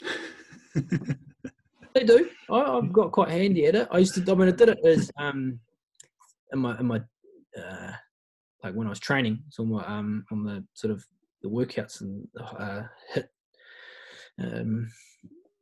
[0.74, 2.28] they do.
[2.50, 3.88] I, I've got quite handy at it.
[3.90, 4.32] I used to.
[4.32, 5.58] I mean, I did it as um,
[6.52, 7.00] in my in my
[7.56, 7.92] uh,
[8.62, 9.42] like when I was training.
[9.48, 11.04] So on my, um on the sort of
[11.42, 12.82] the workouts and uh,
[13.14, 13.30] hit
[14.42, 14.90] um,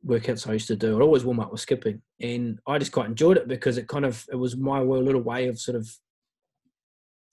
[0.07, 0.97] workouts I used to do.
[0.97, 4.05] I'd always warm up with skipping, and I just quite enjoyed it because it kind
[4.05, 5.89] of it was my little way of sort of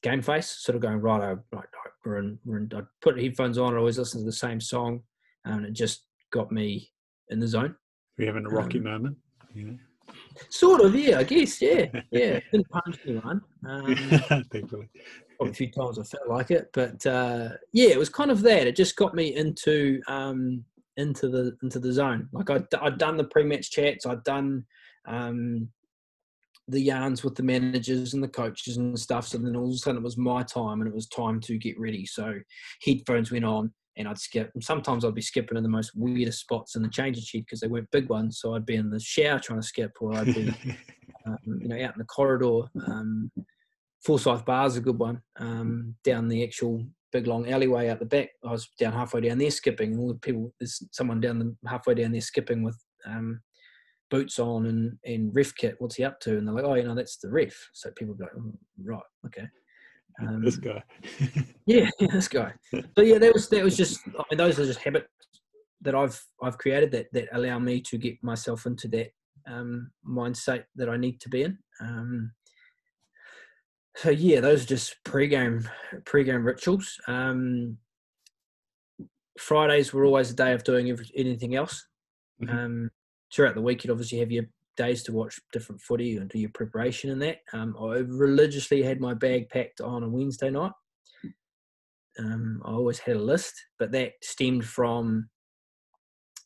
[0.04, 1.22] game face, sort of going right.
[1.22, 1.68] I right, right,
[2.06, 3.74] we're in, we're in, I'd put headphones on.
[3.74, 5.02] I always listen to the same song,
[5.46, 6.90] and it just got me
[7.30, 7.76] in the zone.
[8.18, 9.18] We're having a rocky Um, moment.
[9.56, 9.78] Know?
[10.50, 12.40] Sort of, yeah, I guess, yeah, yeah.
[12.52, 13.42] Didn't punch anyone.
[13.68, 13.96] Um,
[14.52, 14.90] Thankfully.
[15.42, 18.68] a few times I felt like it, but uh, yeah, it was kind of that.
[18.68, 20.64] It just got me into um,
[21.02, 22.30] into the into the zone.
[22.32, 24.66] Like I'd, I'd done the pre-match chats, I'd done
[25.08, 25.70] um,
[26.68, 29.28] the yarns with the managers and the coaches and stuff.
[29.28, 31.58] So then all of a sudden it was my time, and it was time to
[31.58, 32.06] get ready.
[32.06, 32.34] So
[32.86, 34.52] headphones went on, and I'd skip.
[34.54, 37.60] And sometimes I'd be skipping in the most weirdest spots in the changing shed because
[37.60, 38.40] they weren't big ones.
[38.40, 40.48] So I'd be in the shower trying to skip, or I'd be
[41.28, 42.62] um, you know, out in the corridor.
[42.88, 43.32] Um,
[44.06, 45.22] Forsyth Bar's a good one.
[45.40, 49.38] Um, down the actual big long alleyway out the back, I was down halfway down
[49.38, 52.78] there skipping, and all the people, there's someone down the halfway down there skipping with
[53.06, 53.42] um,
[54.10, 55.76] boots on and, and ref kit.
[55.80, 56.38] What's he up to?
[56.38, 57.70] And they're like, oh, you know, that's the ref.
[57.74, 59.48] So people go, like, oh, right, okay.
[60.22, 60.84] Um, this guy.
[61.66, 62.54] yeah, this guy.
[62.74, 64.02] So yeah, that was that was just.
[64.08, 65.08] I mean, those are just habits
[65.80, 69.08] that I've I've created that that allow me to get myself into that
[69.48, 71.58] um, mindset that I need to be in.
[71.80, 72.34] Um,
[73.96, 75.68] so yeah, those are just pre-game
[76.06, 77.00] pre-game rituals.
[77.08, 77.78] Um,
[79.40, 81.88] Fridays were always a day of doing every, anything else.
[82.42, 82.54] Mhm.
[82.54, 82.92] Um,
[83.34, 84.46] throughout the week, you'd obviously have your
[84.78, 87.40] days to watch different footy and do your preparation and that.
[87.54, 90.72] Um, I religiously had my bag packed on a Wednesday night.
[92.20, 95.30] Um, I always had a list, but that stemmed from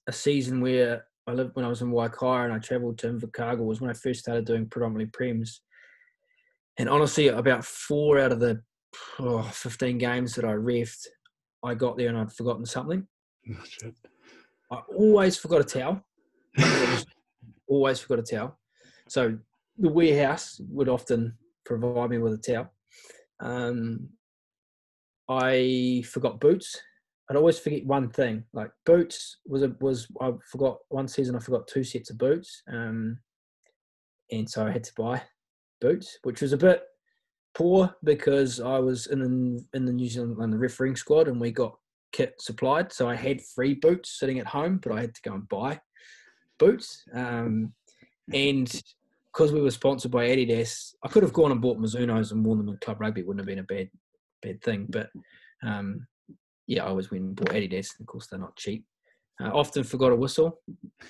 [0.07, 3.65] a season where I lived when I was in Waikato and I travelled to Invercargill
[3.65, 5.59] was when I first started doing predominantly prems.
[6.77, 8.61] And honestly, about four out of the
[9.19, 11.07] oh, 15 games that I refed,
[11.63, 13.05] I got there and I'd forgotten something.
[14.71, 14.77] Oh.
[14.77, 16.03] I always forgot a towel.
[17.67, 18.57] always forgot a towel.
[19.07, 19.37] So
[19.77, 22.73] the warehouse would often provide me with a towel.
[23.41, 24.09] Um,
[25.29, 26.81] I forgot boots.
[27.29, 28.43] I'd always forget one thing.
[28.53, 31.35] Like boots was a, was I forgot one season.
[31.35, 33.19] I forgot two sets of boots, um,
[34.31, 35.21] and so I had to buy
[35.85, 36.83] boots, which was a bit
[37.53, 41.39] poor because I was in the, in the New Zealand in the refereeing squad, and
[41.39, 41.77] we got
[42.11, 42.91] kit supplied.
[42.91, 45.79] So I had free boots sitting at home, but I had to go and buy
[46.57, 47.03] boots.
[47.13, 47.73] Um,
[48.33, 48.81] and
[49.31, 52.57] because we were sponsored by Adidas, I could have gone and bought Mizuno's and worn
[52.57, 53.23] them in club rugby.
[53.23, 53.89] Wouldn't have been a bad
[54.41, 54.87] bad thing.
[54.89, 55.09] But
[55.63, 56.07] um,
[56.67, 57.99] yeah, I always went and bought Adidas.
[57.99, 58.85] Of course, they're not cheap.
[59.41, 60.61] Uh, often forgot a whistle.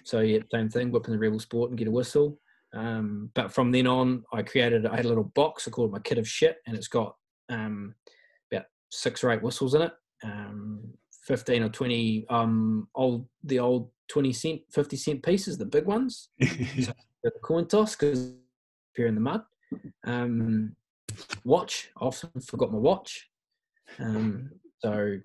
[0.04, 0.92] So yeah, same thing.
[0.92, 2.40] Whip in the Rebel Sport and get a whistle.
[2.76, 4.86] Um, but from then on, I created.
[4.86, 5.68] I had a little box.
[5.68, 7.16] I called it my kit of shit, and it's got
[7.50, 7.96] um,
[8.52, 9.94] about six or eight whistles in it.
[10.24, 10.94] Um,
[11.24, 16.30] Fifteen or twenty um, old the old twenty cent, fifty cent pieces, the big ones.
[16.40, 18.34] the coin toss because
[18.96, 19.42] you're in the mud.
[20.06, 20.76] Um,
[21.44, 21.90] watch.
[22.00, 23.28] I often forgot my watch.
[23.98, 25.18] Um, so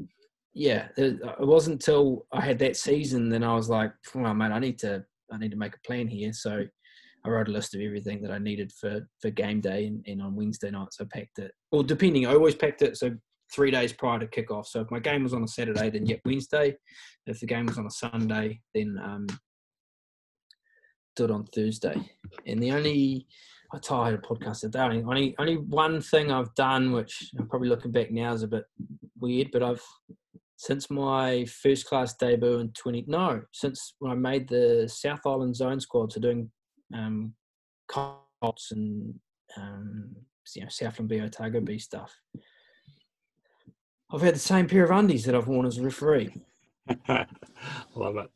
[0.55, 4.53] yeah, it, it wasn't until I had that season then I was like, well, mate,
[4.53, 6.33] I need to I need to make a plan here.
[6.33, 6.65] So
[7.25, 10.23] I wrote a list of everything that I needed for for game day, and, and
[10.23, 11.53] on Wednesday nights I packed it.
[11.71, 13.11] Well, depending, I always packed it so
[13.53, 14.67] three days prior to kickoff.
[14.67, 16.77] So if my game was on a Saturday, then yep, Wednesday.
[17.27, 19.27] If the game was on a Sunday, then um,
[21.17, 21.97] do it on Thursday.
[22.47, 23.27] And the only
[23.73, 24.81] I told I had a podcast today.
[24.81, 28.65] Only only one thing I've done, which I'm probably looking back now is a bit
[29.21, 29.83] weird, but I've
[30.57, 35.57] since my first class debut in 20 no since when I made the South Island
[35.57, 36.51] Zone squad, so doing
[36.95, 37.35] um,
[37.89, 39.15] Colts and
[39.57, 40.15] um,
[40.55, 42.15] you know Southland B Otago B stuff.
[44.13, 46.35] I've had the same pair of undies that I've worn as a referee.
[47.95, 48.31] Love it.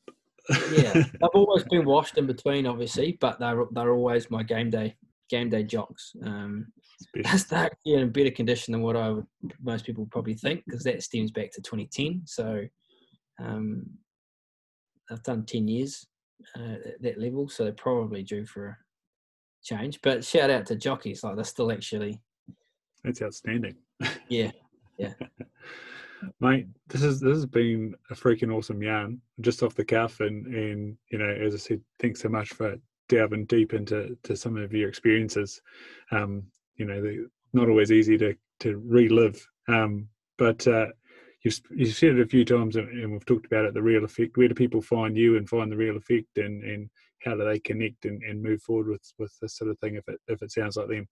[0.73, 4.97] yeah, I've always been washed in between, obviously, but they're they're always my game day
[5.31, 6.13] game day jocks.
[6.25, 6.67] Um,
[7.23, 9.27] that's that yeah, in better condition than what I would
[9.63, 12.23] most people probably think because that stems back to 2010.
[12.27, 12.63] So
[13.43, 13.87] um,
[15.11, 16.07] I've done 10 years
[16.57, 18.77] uh, that level, so they're probably due for a
[19.63, 20.01] change.
[20.03, 22.21] But shout out to jockeys, like they're still actually.
[23.03, 23.77] That's outstanding.
[24.29, 24.51] Yeah,
[24.99, 25.13] yeah.
[26.41, 30.47] Mate, this is this has been a freaking awesome yarn, just off the cuff, and
[30.47, 32.77] and you know, as I said, thanks so much for
[33.09, 35.61] delving deep into to some of your experiences.
[36.11, 36.45] Um,
[36.77, 40.09] you know, they're not always easy to to relive, um,
[40.39, 40.87] but uh,
[41.45, 43.75] you've you've said it a few times, and we've talked about it.
[43.75, 44.37] The Reel Effect.
[44.37, 46.91] Where do people find you and find the Reel Effect, and and
[47.23, 50.09] how do they connect and, and move forward with with this sort of thing if
[50.09, 51.07] it if it sounds like them?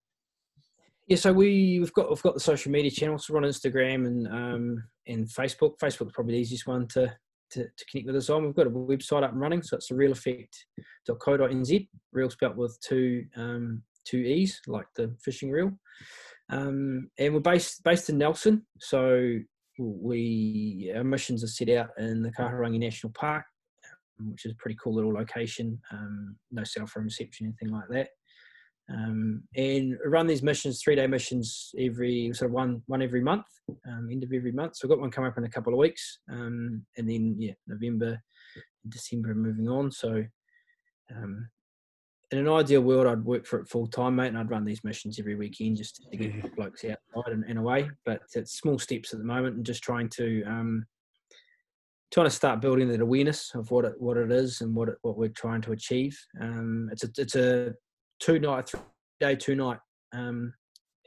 [1.08, 3.28] Yeah, so we, we've got we've got the social media channels.
[3.28, 5.78] We're on Instagram and um, and Facebook.
[5.82, 7.12] Facebook's probably the easiest one to,
[7.50, 8.44] to, to connect with us on.
[8.44, 11.88] We've got a website up and running, so it's the reeleffect.co.nz.
[12.12, 15.72] Real spelt with two um, two e's, like the fishing reel.
[16.50, 19.38] Um, and we're based based in Nelson, so
[19.78, 23.44] we our missions are set out in the Kahurangi National Park,
[24.18, 25.80] which is a pretty cool little location.
[25.90, 28.08] Um, no cell phone reception, anything like that.
[28.92, 33.46] Um, and run these missions, three day missions every sort of one one every month,
[33.88, 34.76] um, end of every month.
[34.76, 37.52] So I've got one coming up in a couple of weeks, um, and then yeah,
[37.66, 38.20] November,
[38.88, 39.90] December, moving on.
[39.90, 40.24] So
[41.14, 41.48] um,
[42.32, 44.84] in an ideal world, I'd work for it full time, mate, and I'd run these
[44.84, 46.42] missions every weekend just to get yeah.
[46.56, 47.90] blokes outside and, and away.
[48.06, 50.86] But it's small steps at the moment, and just trying to um,
[52.12, 54.96] trying to start building that awareness of what it what it is and what it,
[55.02, 56.18] what we're trying to achieve.
[56.40, 57.74] Um, it's a it's a
[58.20, 58.80] two night, three
[59.20, 59.78] day, two night,
[60.12, 60.52] um,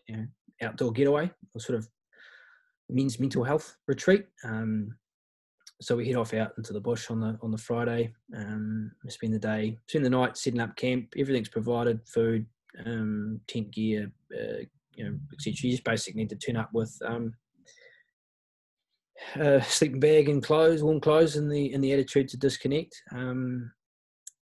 [0.08, 0.26] you know,
[0.62, 1.88] outdoor getaway or sort of
[2.90, 4.26] men's mental health retreat.
[4.44, 4.96] Um,
[5.86, 8.12] so we head off out into the bush on the on the Friday.
[8.36, 11.14] Um, spend the day, spend the night setting up camp.
[11.16, 12.48] Everything's provided: food,
[12.84, 14.64] um, tent gear, uh,
[14.96, 15.54] you know, etc.
[15.62, 17.34] You just basically need to turn up with um,
[19.36, 23.00] a sleeping bag and clothes, warm clothes, and the in the attitude to disconnect.
[23.12, 23.72] Um,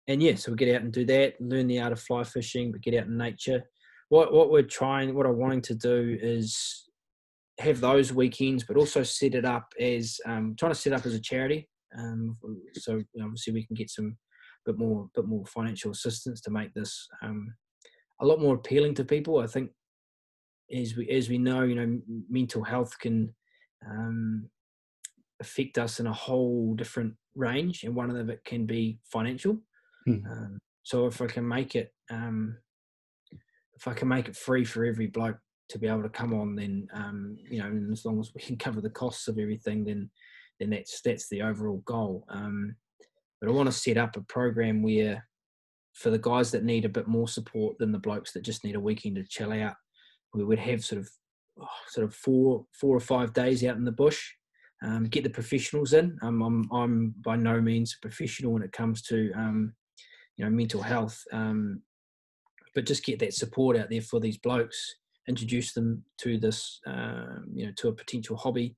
[0.07, 2.71] and yeah, so we get out and do that, learn the art of fly fishing,
[2.71, 3.63] but get out in nature.
[4.07, 6.89] What what we're trying, what I'm wanting to do is
[7.59, 11.13] have those weekends, but also set it up as um, trying to set up as
[11.13, 11.67] a charity.
[11.97, 12.38] Um,
[12.73, 14.17] so obviously we can get some
[14.65, 17.53] bit more bit more financial assistance to make this um,
[18.21, 19.39] a lot more appealing to people.
[19.39, 19.71] I think
[20.73, 21.99] as we as we know, you know,
[22.30, 23.34] mental health can
[23.88, 24.49] um,
[25.41, 29.57] affect us in a whole different range, and one of them it can be financial.
[30.05, 30.25] Hmm.
[30.30, 32.57] Um, so if I can make it, um,
[33.75, 35.38] if I can make it free for every bloke
[35.73, 38.41] to be able to come on, then um, you know, and as long as we
[38.41, 40.09] can cover the costs of everything, then
[40.59, 42.25] then that's that's the overall goal.
[42.29, 42.75] Um,
[43.41, 45.27] but I want to set up a program where,
[45.93, 48.75] for the guys that need a bit more support than the blokes that just need
[48.75, 49.73] a weekend to chill out,
[50.33, 51.09] we would have sort of
[51.59, 54.31] oh, sort of four four or five days out in the bush.
[54.85, 56.19] Um, get the professionals in.
[56.21, 59.73] Um, I'm I'm by no means a professional when it comes to um,
[60.37, 61.81] you know mental health um,
[62.75, 64.95] but just get that support out there for these blokes
[65.27, 68.75] introduce them to this um, you know to a potential hobby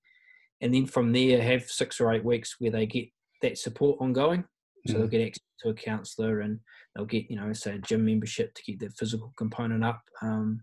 [0.61, 3.07] and then from there have six or eight weeks where they get
[3.41, 4.43] that support ongoing
[4.87, 4.97] so mm.
[4.97, 6.59] they'll get access to a counselor and
[6.95, 10.61] they'll get you know say a gym membership to get the physical component up um,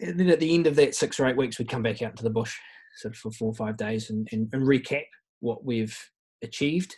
[0.00, 2.16] and then at the end of that six or eight weeks we'd come back out
[2.16, 2.56] to the bush
[2.96, 5.04] sort of for four or five days and, and, and recap
[5.40, 5.98] what we've
[6.42, 6.94] achieved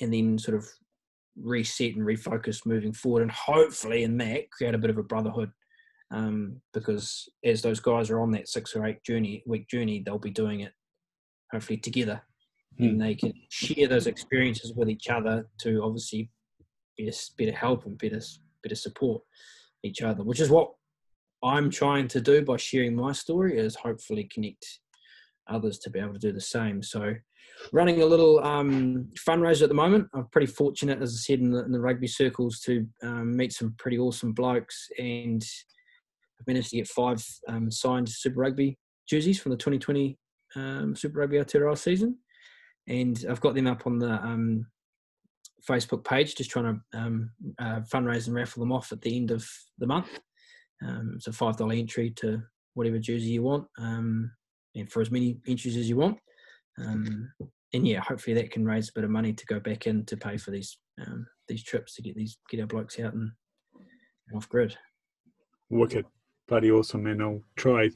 [0.00, 0.66] and then sort of
[1.36, 5.50] reset and refocus moving forward, and hopefully in that create a bit of a brotherhood.
[6.12, 10.18] Um, because as those guys are on that six or eight journey week journey, they'll
[10.18, 10.72] be doing it
[11.52, 12.20] hopefully together,
[12.80, 12.88] mm.
[12.88, 16.30] and they can share those experiences with each other to obviously
[16.98, 18.20] better, better help and better
[18.62, 19.22] better support
[19.84, 20.72] each other, which is what
[21.42, 24.66] I'm trying to do by sharing my story is hopefully connect
[25.48, 26.82] others to be able to do the same.
[26.82, 27.14] So
[27.72, 30.08] running a little um, fundraiser at the moment.
[30.14, 33.52] I'm pretty fortunate, as I said, in the, in the rugby circles to um, meet
[33.52, 35.44] some pretty awesome blokes, and
[36.40, 40.18] I've managed to get five um, signed Super Rugby jerseys from the 2020
[40.56, 42.16] um, Super Rugby Aotearoa season,
[42.88, 44.66] and I've got them up on the um,
[45.68, 49.30] Facebook page, just trying to um, uh, fundraise and raffle them off at the end
[49.30, 49.46] of
[49.78, 50.18] the month.
[51.14, 52.42] it's a five dollar entry to
[52.74, 54.30] whatever jersey you want, and
[54.88, 56.18] for as many entries as you want.
[56.78, 57.30] Um,
[57.72, 60.16] and yeah, hopefully that can raise a bit of money to go back in to
[60.16, 63.30] pay for these um, these trips to get these get our blokes out and
[64.34, 64.76] off grid.
[65.68, 66.04] Wicked,
[66.50, 67.88] bloody awesome, and I'll try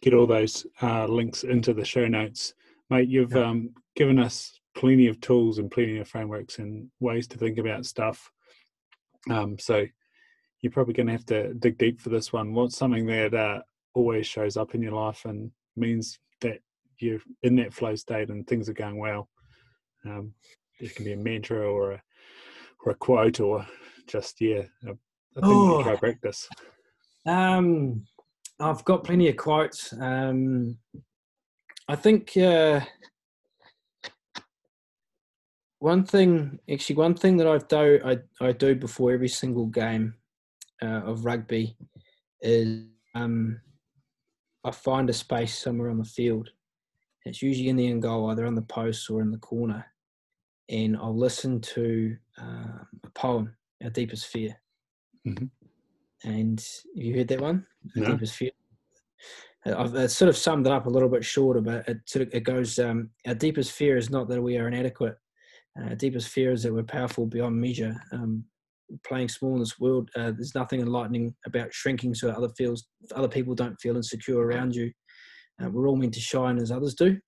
[0.00, 2.54] get all those uh, links into the show notes,
[2.88, 3.08] mate.
[3.08, 7.58] You've um, given us plenty of tools and plenty of frameworks and ways to think
[7.58, 8.30] about stuff.
[9.28, 9.84] Um, so
[10.62, 12.54] you're probably going to have to dig deep for this one.
[12.54, 13.60] What's something that uh,
[13.92, 16.60] always shows up in your life and means that
[16.98, 19.28] you're in that flow state and things are going well?
[20.06, 20.32] Um,
[20.78, 22.02] it can be a mantra or a
[22.86, 23.66] or a quote or
[24.06, 26.48] just yeah, a, a thing oh, try practice.
[27.26, 28.04] Um,
[28.58, 29.92] I've got plenty of quotes.
[29.92, 30.78] Um,
[31.88, 32.80] I think uh,
[35.80, 40.14] one thing, actually, one thing that I've do I, I do before every single game
[40.82, 41.76] uh, of rugby
[42.42, 42.84] is
[43.14, 43.60] um,
[44.64, 46.50] I find a space somewhere on the field.
[47.24, 49.84] It's usually in the end goal, either on the post or in the corner,
[50.68, 54.60] and I'll listen to uh, a poem, "Our Deepest Fear."
[55.26, 55.46] Mm-hmm.
[56.24, 56.64] And
[56.94, 57.66] you heard that one?
[57.94, 58.12] No.
[58.12, 58.50] Deepest Fear.
[59.66, 62.34] I've uh, sort of summed it up a little bit shorter, but it sort of
[62.34, 62.78] it goes.
[62.78, 65.16] Um, our deepest fear is not that we are inadequate.
[65.78, 67.94] Uh, our deepest fear is that we're powerful beyond measure.
[68.12, 68.44] Um,
[69.06, 73.28] playing small in this world, uh, there's nothing enlightening about shrinking so other feels other
[73.28, 74.90] people don't feel insecure around you.
[75.62, 77.18] Uh, we're all meant to shine as others do.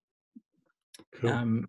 [1.20, 1.30] Cool.
[1.30, 1.68] Um,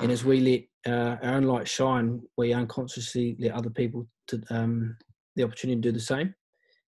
[0.00, 0.40] and as we
[0.84, 4.96] let uh, our own light shine, we unconsciously let other people to um,
[5.36, 6.34] the opportunity to do the same.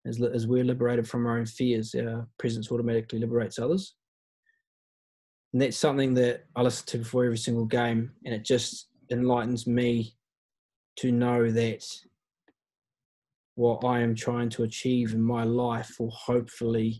[0.07, 3.95] As, as we're liberated from our own fears, our presence automatically liberates others.
[5.53, 9.67] And that's something that I listen to before every single game, and it just enlightens
[9.67, 10.15] me
[10.97, 11.83] to know that
[13.55, 16.99] what I am trying to achieve in my life will hopefully,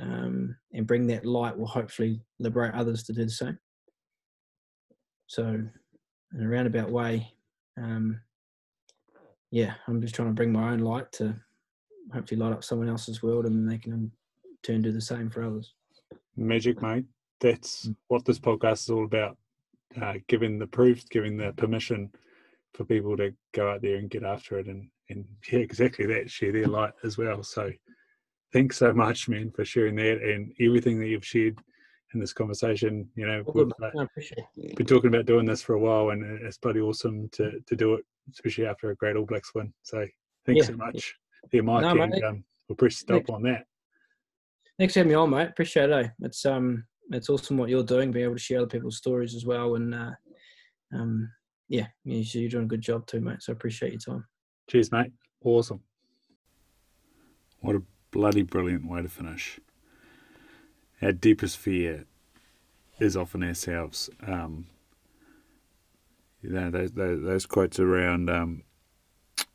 [0.00, 3.58] um, and bring that light will hopefully liberate others to do the same.
[5.26, 7.32] So, in a roundabout way,
[7.76, 8.20] um,
[9.50, 11.34] yeah, I'm just trying to bring my own light to
[12.12, 14.10] hopefully light up someone else's world and they can
[14.62, 15.74] turn do the same for others.
[16.36, 17.04] Magic, mate.
[17.40, 17.96] That's mm.
[18.08, 19.36] what this podcast is all about.
[20.00, 22.10] Uh, giving the proof, giving the permission
[22.74, 26.30] for people to go out there and get after it and, and yeah, exactly that,
[26.30, 27.42] share their light as well.
[27.42, 27.70] So
[28.52, 31.58] thanks so much, man, for sharing that and everything that you've shared
[32.14, 33.08] in this conversation.
[33.16, 34.06] You know, we've uh,
[34.76, 37.94] been talking about doing this for a while and it's bloody awesome to, to do
[37.94, 39.72] it, especially after a great All Blacks win.
[39.82, 40.06] So
[40.46, 40.72] thanks yeah.
[40.72, 41.16] so much
[41.50, 43.64] there, Mike, no, and um, we'll press stop on that.
[44.78, 45.48] Thanks for having me on, mate.
[45.48, 46.06] Appreciate it.
[46.06, 46.08] Eh?
[46.22, 49.44] It's um, it's awesome what you're doing, being able to share other people's stories as
[49.44, 50.12] well, and uh,
[50.92, 51.30] um,
[51.68, 53.42] yeah, you're doing a good job too, mate.
[53.42, 54.26] So I appreciate your time.
[54.68, 55.12] Cheers, mate.
[55.44, 55.80] Awesome.
[57.60, 59.60] What a bloody brilliant way to finish.
[61.02, 62.06] Our deepest fear
[62.98, 64.10] is often ourselves.
[64.26, 64.66] Um,
[66.42, 68.64] you know, those, those, those quotes around um,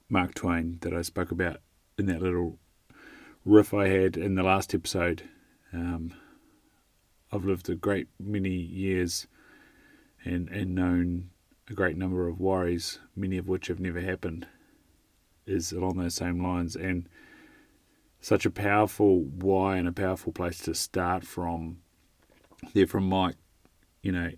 [0.09, 1.57] Mark Twain that I spoke about
[1.97, 2.59] in that little
[3.45, 5.23] riff I had in the last episode.
[5.71, 6.13] Um,
[7.31, 9.27] I've lived a great many years
[10.23, 11.29] and, and known
[11.69, 14.47] a great number of worries, many of which have never happened,
[15.45, 16.75] is along those same lines.
[16.75, 17.07] And
[18.19, 21.77] such a powerful why and a powerful place to start from.
[22.73, 23.35] There from Mike,
[24.01, 24.31] you know,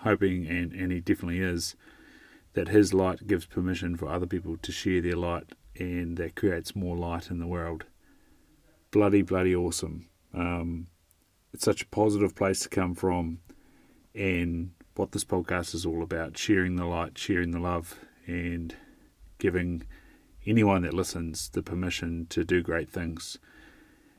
[0.00, 1.74] hoping, and, and he definitely is,
[2.52, 6.76] that his light gives permission for other people to share their light and that creates
[6.76, 7.84] more light in the world.
[8.90, 10.08] Bloody, bloody awesome.
[10.34, 10.88] Um,
[11.52, 13.38] it's such a positive place to come from,
[14.14, 18.74] and what this podcast is all about sharing the light, sharing the love, and
[19.38, 19.82] giving
[20.46, 23.38] anyone that listens the permission to do great things.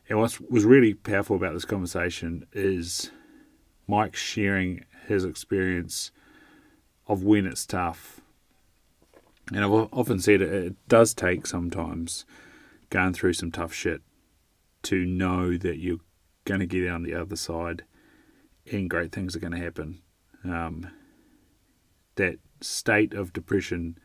[0.10, 3.12] And what was really powerful about this conversation is
[3.88, 6.12] Mike sharing his experience
[7.08, 8.17] of when it's tough
[9.54, 12.26] and I've often said it, it does take sometimes
[12.90, 14.02] going through some tough shit
[14.84, 16.00] to know that you're
[16.46, 17.84] going to get on the other side
[18.72, 20.02] and great things are going to happen.
[20.44, 20.90] Um,
[22.16, 23.98] that state of depression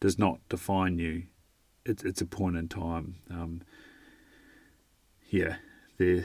[0.00, 1.24] does not define you.
[1.84, 3.16] It's it's a point in time.
[3.30, 3.62] Um,
[5.28, 5.56] yeah,
[5.98, 6.24] there,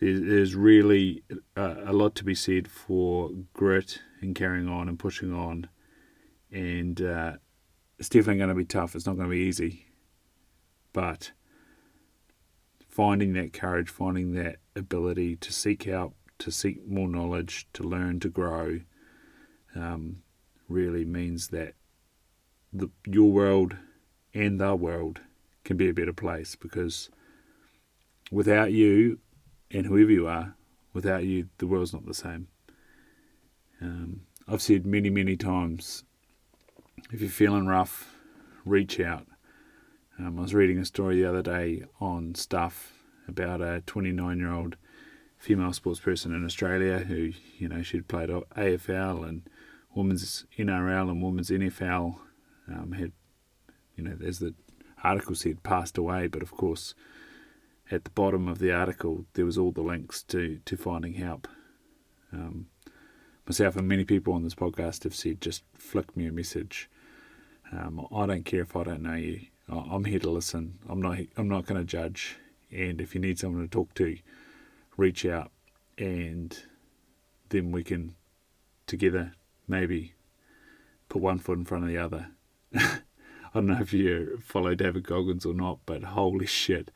[0.00, 1.22] there's really
[1.56, 5.68] a, a lot to be said for grit and carrying on and pushing on
[6.50, 7.32] and uh,
[7.98, 8.94] it's definitely going to be tough.
[8.94, 9.86] It's not going to be easy,
[10.92, 11.32] but
[12.88, 18.20] finding that courage, finding that ability to seek out, to seek more knowledge, to learn,
[18.20, 18.80] to grow,
[19.74, 20.22] um,
[20.68, 21.74] really means that
[22.72, 23.76] the, your world
[24.34, 25.20] and the world
[25.64, 27.10] can be a better place because
[28.30, 29.18] without you
[29.70, 30.54] and whoever you are,
[30.92, 32.48] without you, the world's not the same.
[33.80, 36.04] Um, I've said many, many times
[37.12, 38.14] if you're feeling rough,
[38.64, 39.26] reach out.
[40.18, 42.92] Um, I was reading a story the other day on stuff
[43.26, 44.76] about a 29 year old
[45.38, 49.42] female sports person in Australia who, you know, she'd played AFL and
[49.94, 52.18] women's NRL and women's NFL.
[52.68, 53.12] Um, had,
[53.96, 54.54] you know, as the
[55.02, 56.94] article said, passed away, but of course,
[57.90, 61.48] at the bottom of the article, there was all the links to, to finding help.
[62.32, 62.66] Um,
[63.46, 66.88] myself and many people on this podcast have said, just flick me a message.
[67.72, 69.40] Um, I don't care if I don't know you.
[69.68, 70.78] I'm here to listen.
[70.88, 71.18] I'm not.
[71.36, 72.36] I'm not going to judge.
[72.72, 74.16] And if you need someone to talk to,
[74.96, 75.52] reach out,
[75.96, 76.56] and
[77.50, 78.14] then we can
[78.86, 79.32] together
[79.68, 80.14] maybe
[81.08, 82.28] put one foot in front of the other.
[82.74, 83.00] I
[83.54, 86.90] don't know if you follow David Goggins or not, but holy shit!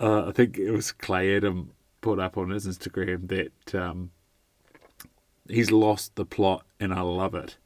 [0.00, 1.70] Uh, I think it was Clay Adam
[2.00, 4.10] put up on his Instagram that um,
[5.48, 7.56] he's lost the plot, and I love it.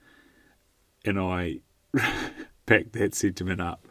[1.05, 1.60] And I
[2.66, 3.86] packed that sentiment up.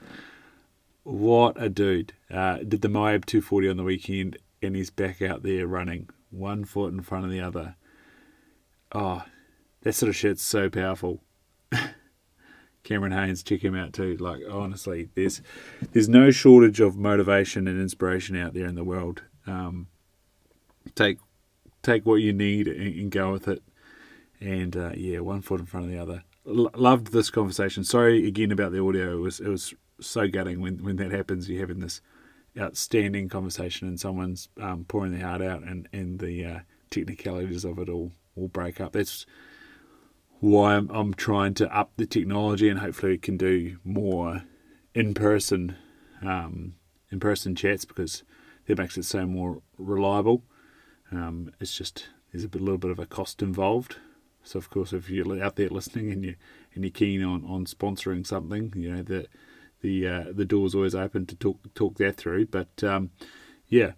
[1.03, 2.14] What a dude.
[2.30, 6.65] Uh, did the Moab 240 on the weekend and he's back out there running, one
[6.65, 7.76] foot in front of the other.
[8.91, 9.23] Oh,
[9.81, 11.22] that sort of shit's so powerful.
[12.84, 14.18] Cameron Hanes, check him out too.
[14.18, 15.41] Like honestly, there's
[15.91, 19.23] there's no shortage of motivation and inspiration out there in the world.
[19.45, 19.88] Um,
[20.95, 21.19] take
[21.84, 23.61] take what you need and, and go with it.
[24.39, 27.84] And uh, yeah, one foot in front of the other loved this conversation.
[27.84, 29.18] Sorry again about the audio.
[29.18, 31.49] It was it was so gutting when when that happens.
[31.49, 32.01] You're having this
[32.57, 36.59] outstanding conversation and someone's um, pouring their heart out, and and the uh,
[36.89, 38.93] technicalities of it all all break up.
[38.93, 39.26] That's
[40.39, 44.43] why I'm, I'm trying to up the technology and hopefully we can do more
[44.93, 45.76] in person
[46.22, 46.76] um,
[47.11, 48.23] in person chats because
[48.68, 50.43] that makes it so more reliable.
[51.11, 53.97] Um, it's just there's a bit, little bit of a cost involved
[54.48, 56.36] so of course, if you're out there listening and you
[56.74, 59.28] and you're keen on, on sponsoring something, you know the
[59.82, 62.45] the uh, the door's always open to talk talk that through.
[62.45, 63.11] But um,
[63.68, 63.91] yeah,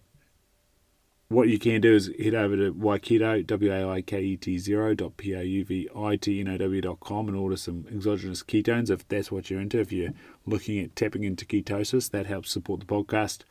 [1.28, 4.58] what you can do is head over to Waiketo W A I K E T
[4.58, 7.56] zero dot P A U V I T N O W dot com and order
[7.56, 9.80] some exogenous ketones if that's what you're into.
[9.80, 10.14] If you're
[10.48, 13.44] looking at tapping into ketosis, that helps support the podcast.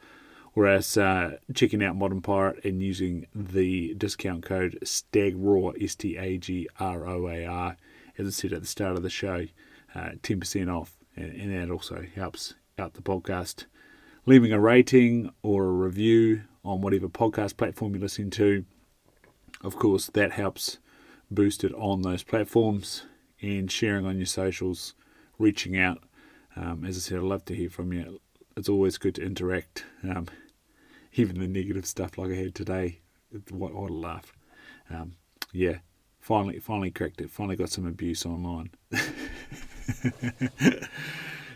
[0.54, 6.38] Whereas uh, checking out Modern Pirate and using the discount code STAGROAR, S T A
[6.38, 7.76] G R O A R,
[8.16, 9.46] as I said at the start of the show,
[9.94, 10.96] uh, 10% off.
[11.16, 13.66] And, and that also helps out the podcast.
[14.26, 18.64] Leaving a rating or a review on whatever podcast platform you're listening to,
[19.62, 20.78] of course, that helps
[21.30, 23.04] boost it on those platforms
[23.40, 24.94] and sharing on your socials,
[25.38, 26.02] reaching out.
[26.56, 28.20] Um, as I said, I'd love to hear from you.
[28.58, 29.84] It's always good to interact.
[30.02, 30.26] Um,
[31.14, 32.98] even the negative stuff like I had today.
[33.50, 34.32] What, what a laugh.
[34.90, 35.12] Um,
[35.52, 35.78] yeah,
[36.18, 37.30] finally, finally cracked it.
[37.30, 38.70] Finally got some abuse online.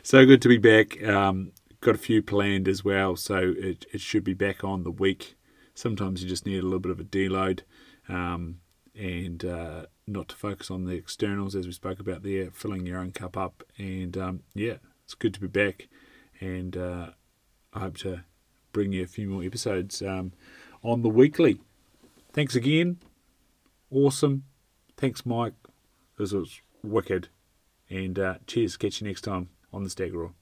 [0.04, 1.02] so good to be back.
[1.02, 1.50] Um,
[1.80, 5.34] got a few planned as well, so it, it should be back on the week.
[5.74, 7.62] Sometimes you just need a little bit of a deload
[8.08, 8.60] um,
[8.94, 13.00] and uh, not to focus on the externals as we spoke about there, filling your
[13.00, 13.64] own cup up.
[13.76, 15.88] And um, yeah, it's good to be back,
[16.43, 17.10] and uh,
[17.73, 18.24] I hope to
[18.73, 20.32] bring you a few more episodes um,
[20.82, 21.60] on the weekly.
[22.32, 22.98] Thanks again.
[23.90, 24.44] Awesome.
[24.97, 25.55] Thanks, Mike.
[26.19, 27.28] This was wicked.
[27.89, 28.77] And uh, cheers.
[28.77, 30.32] Catch you next time on the STAGROAR.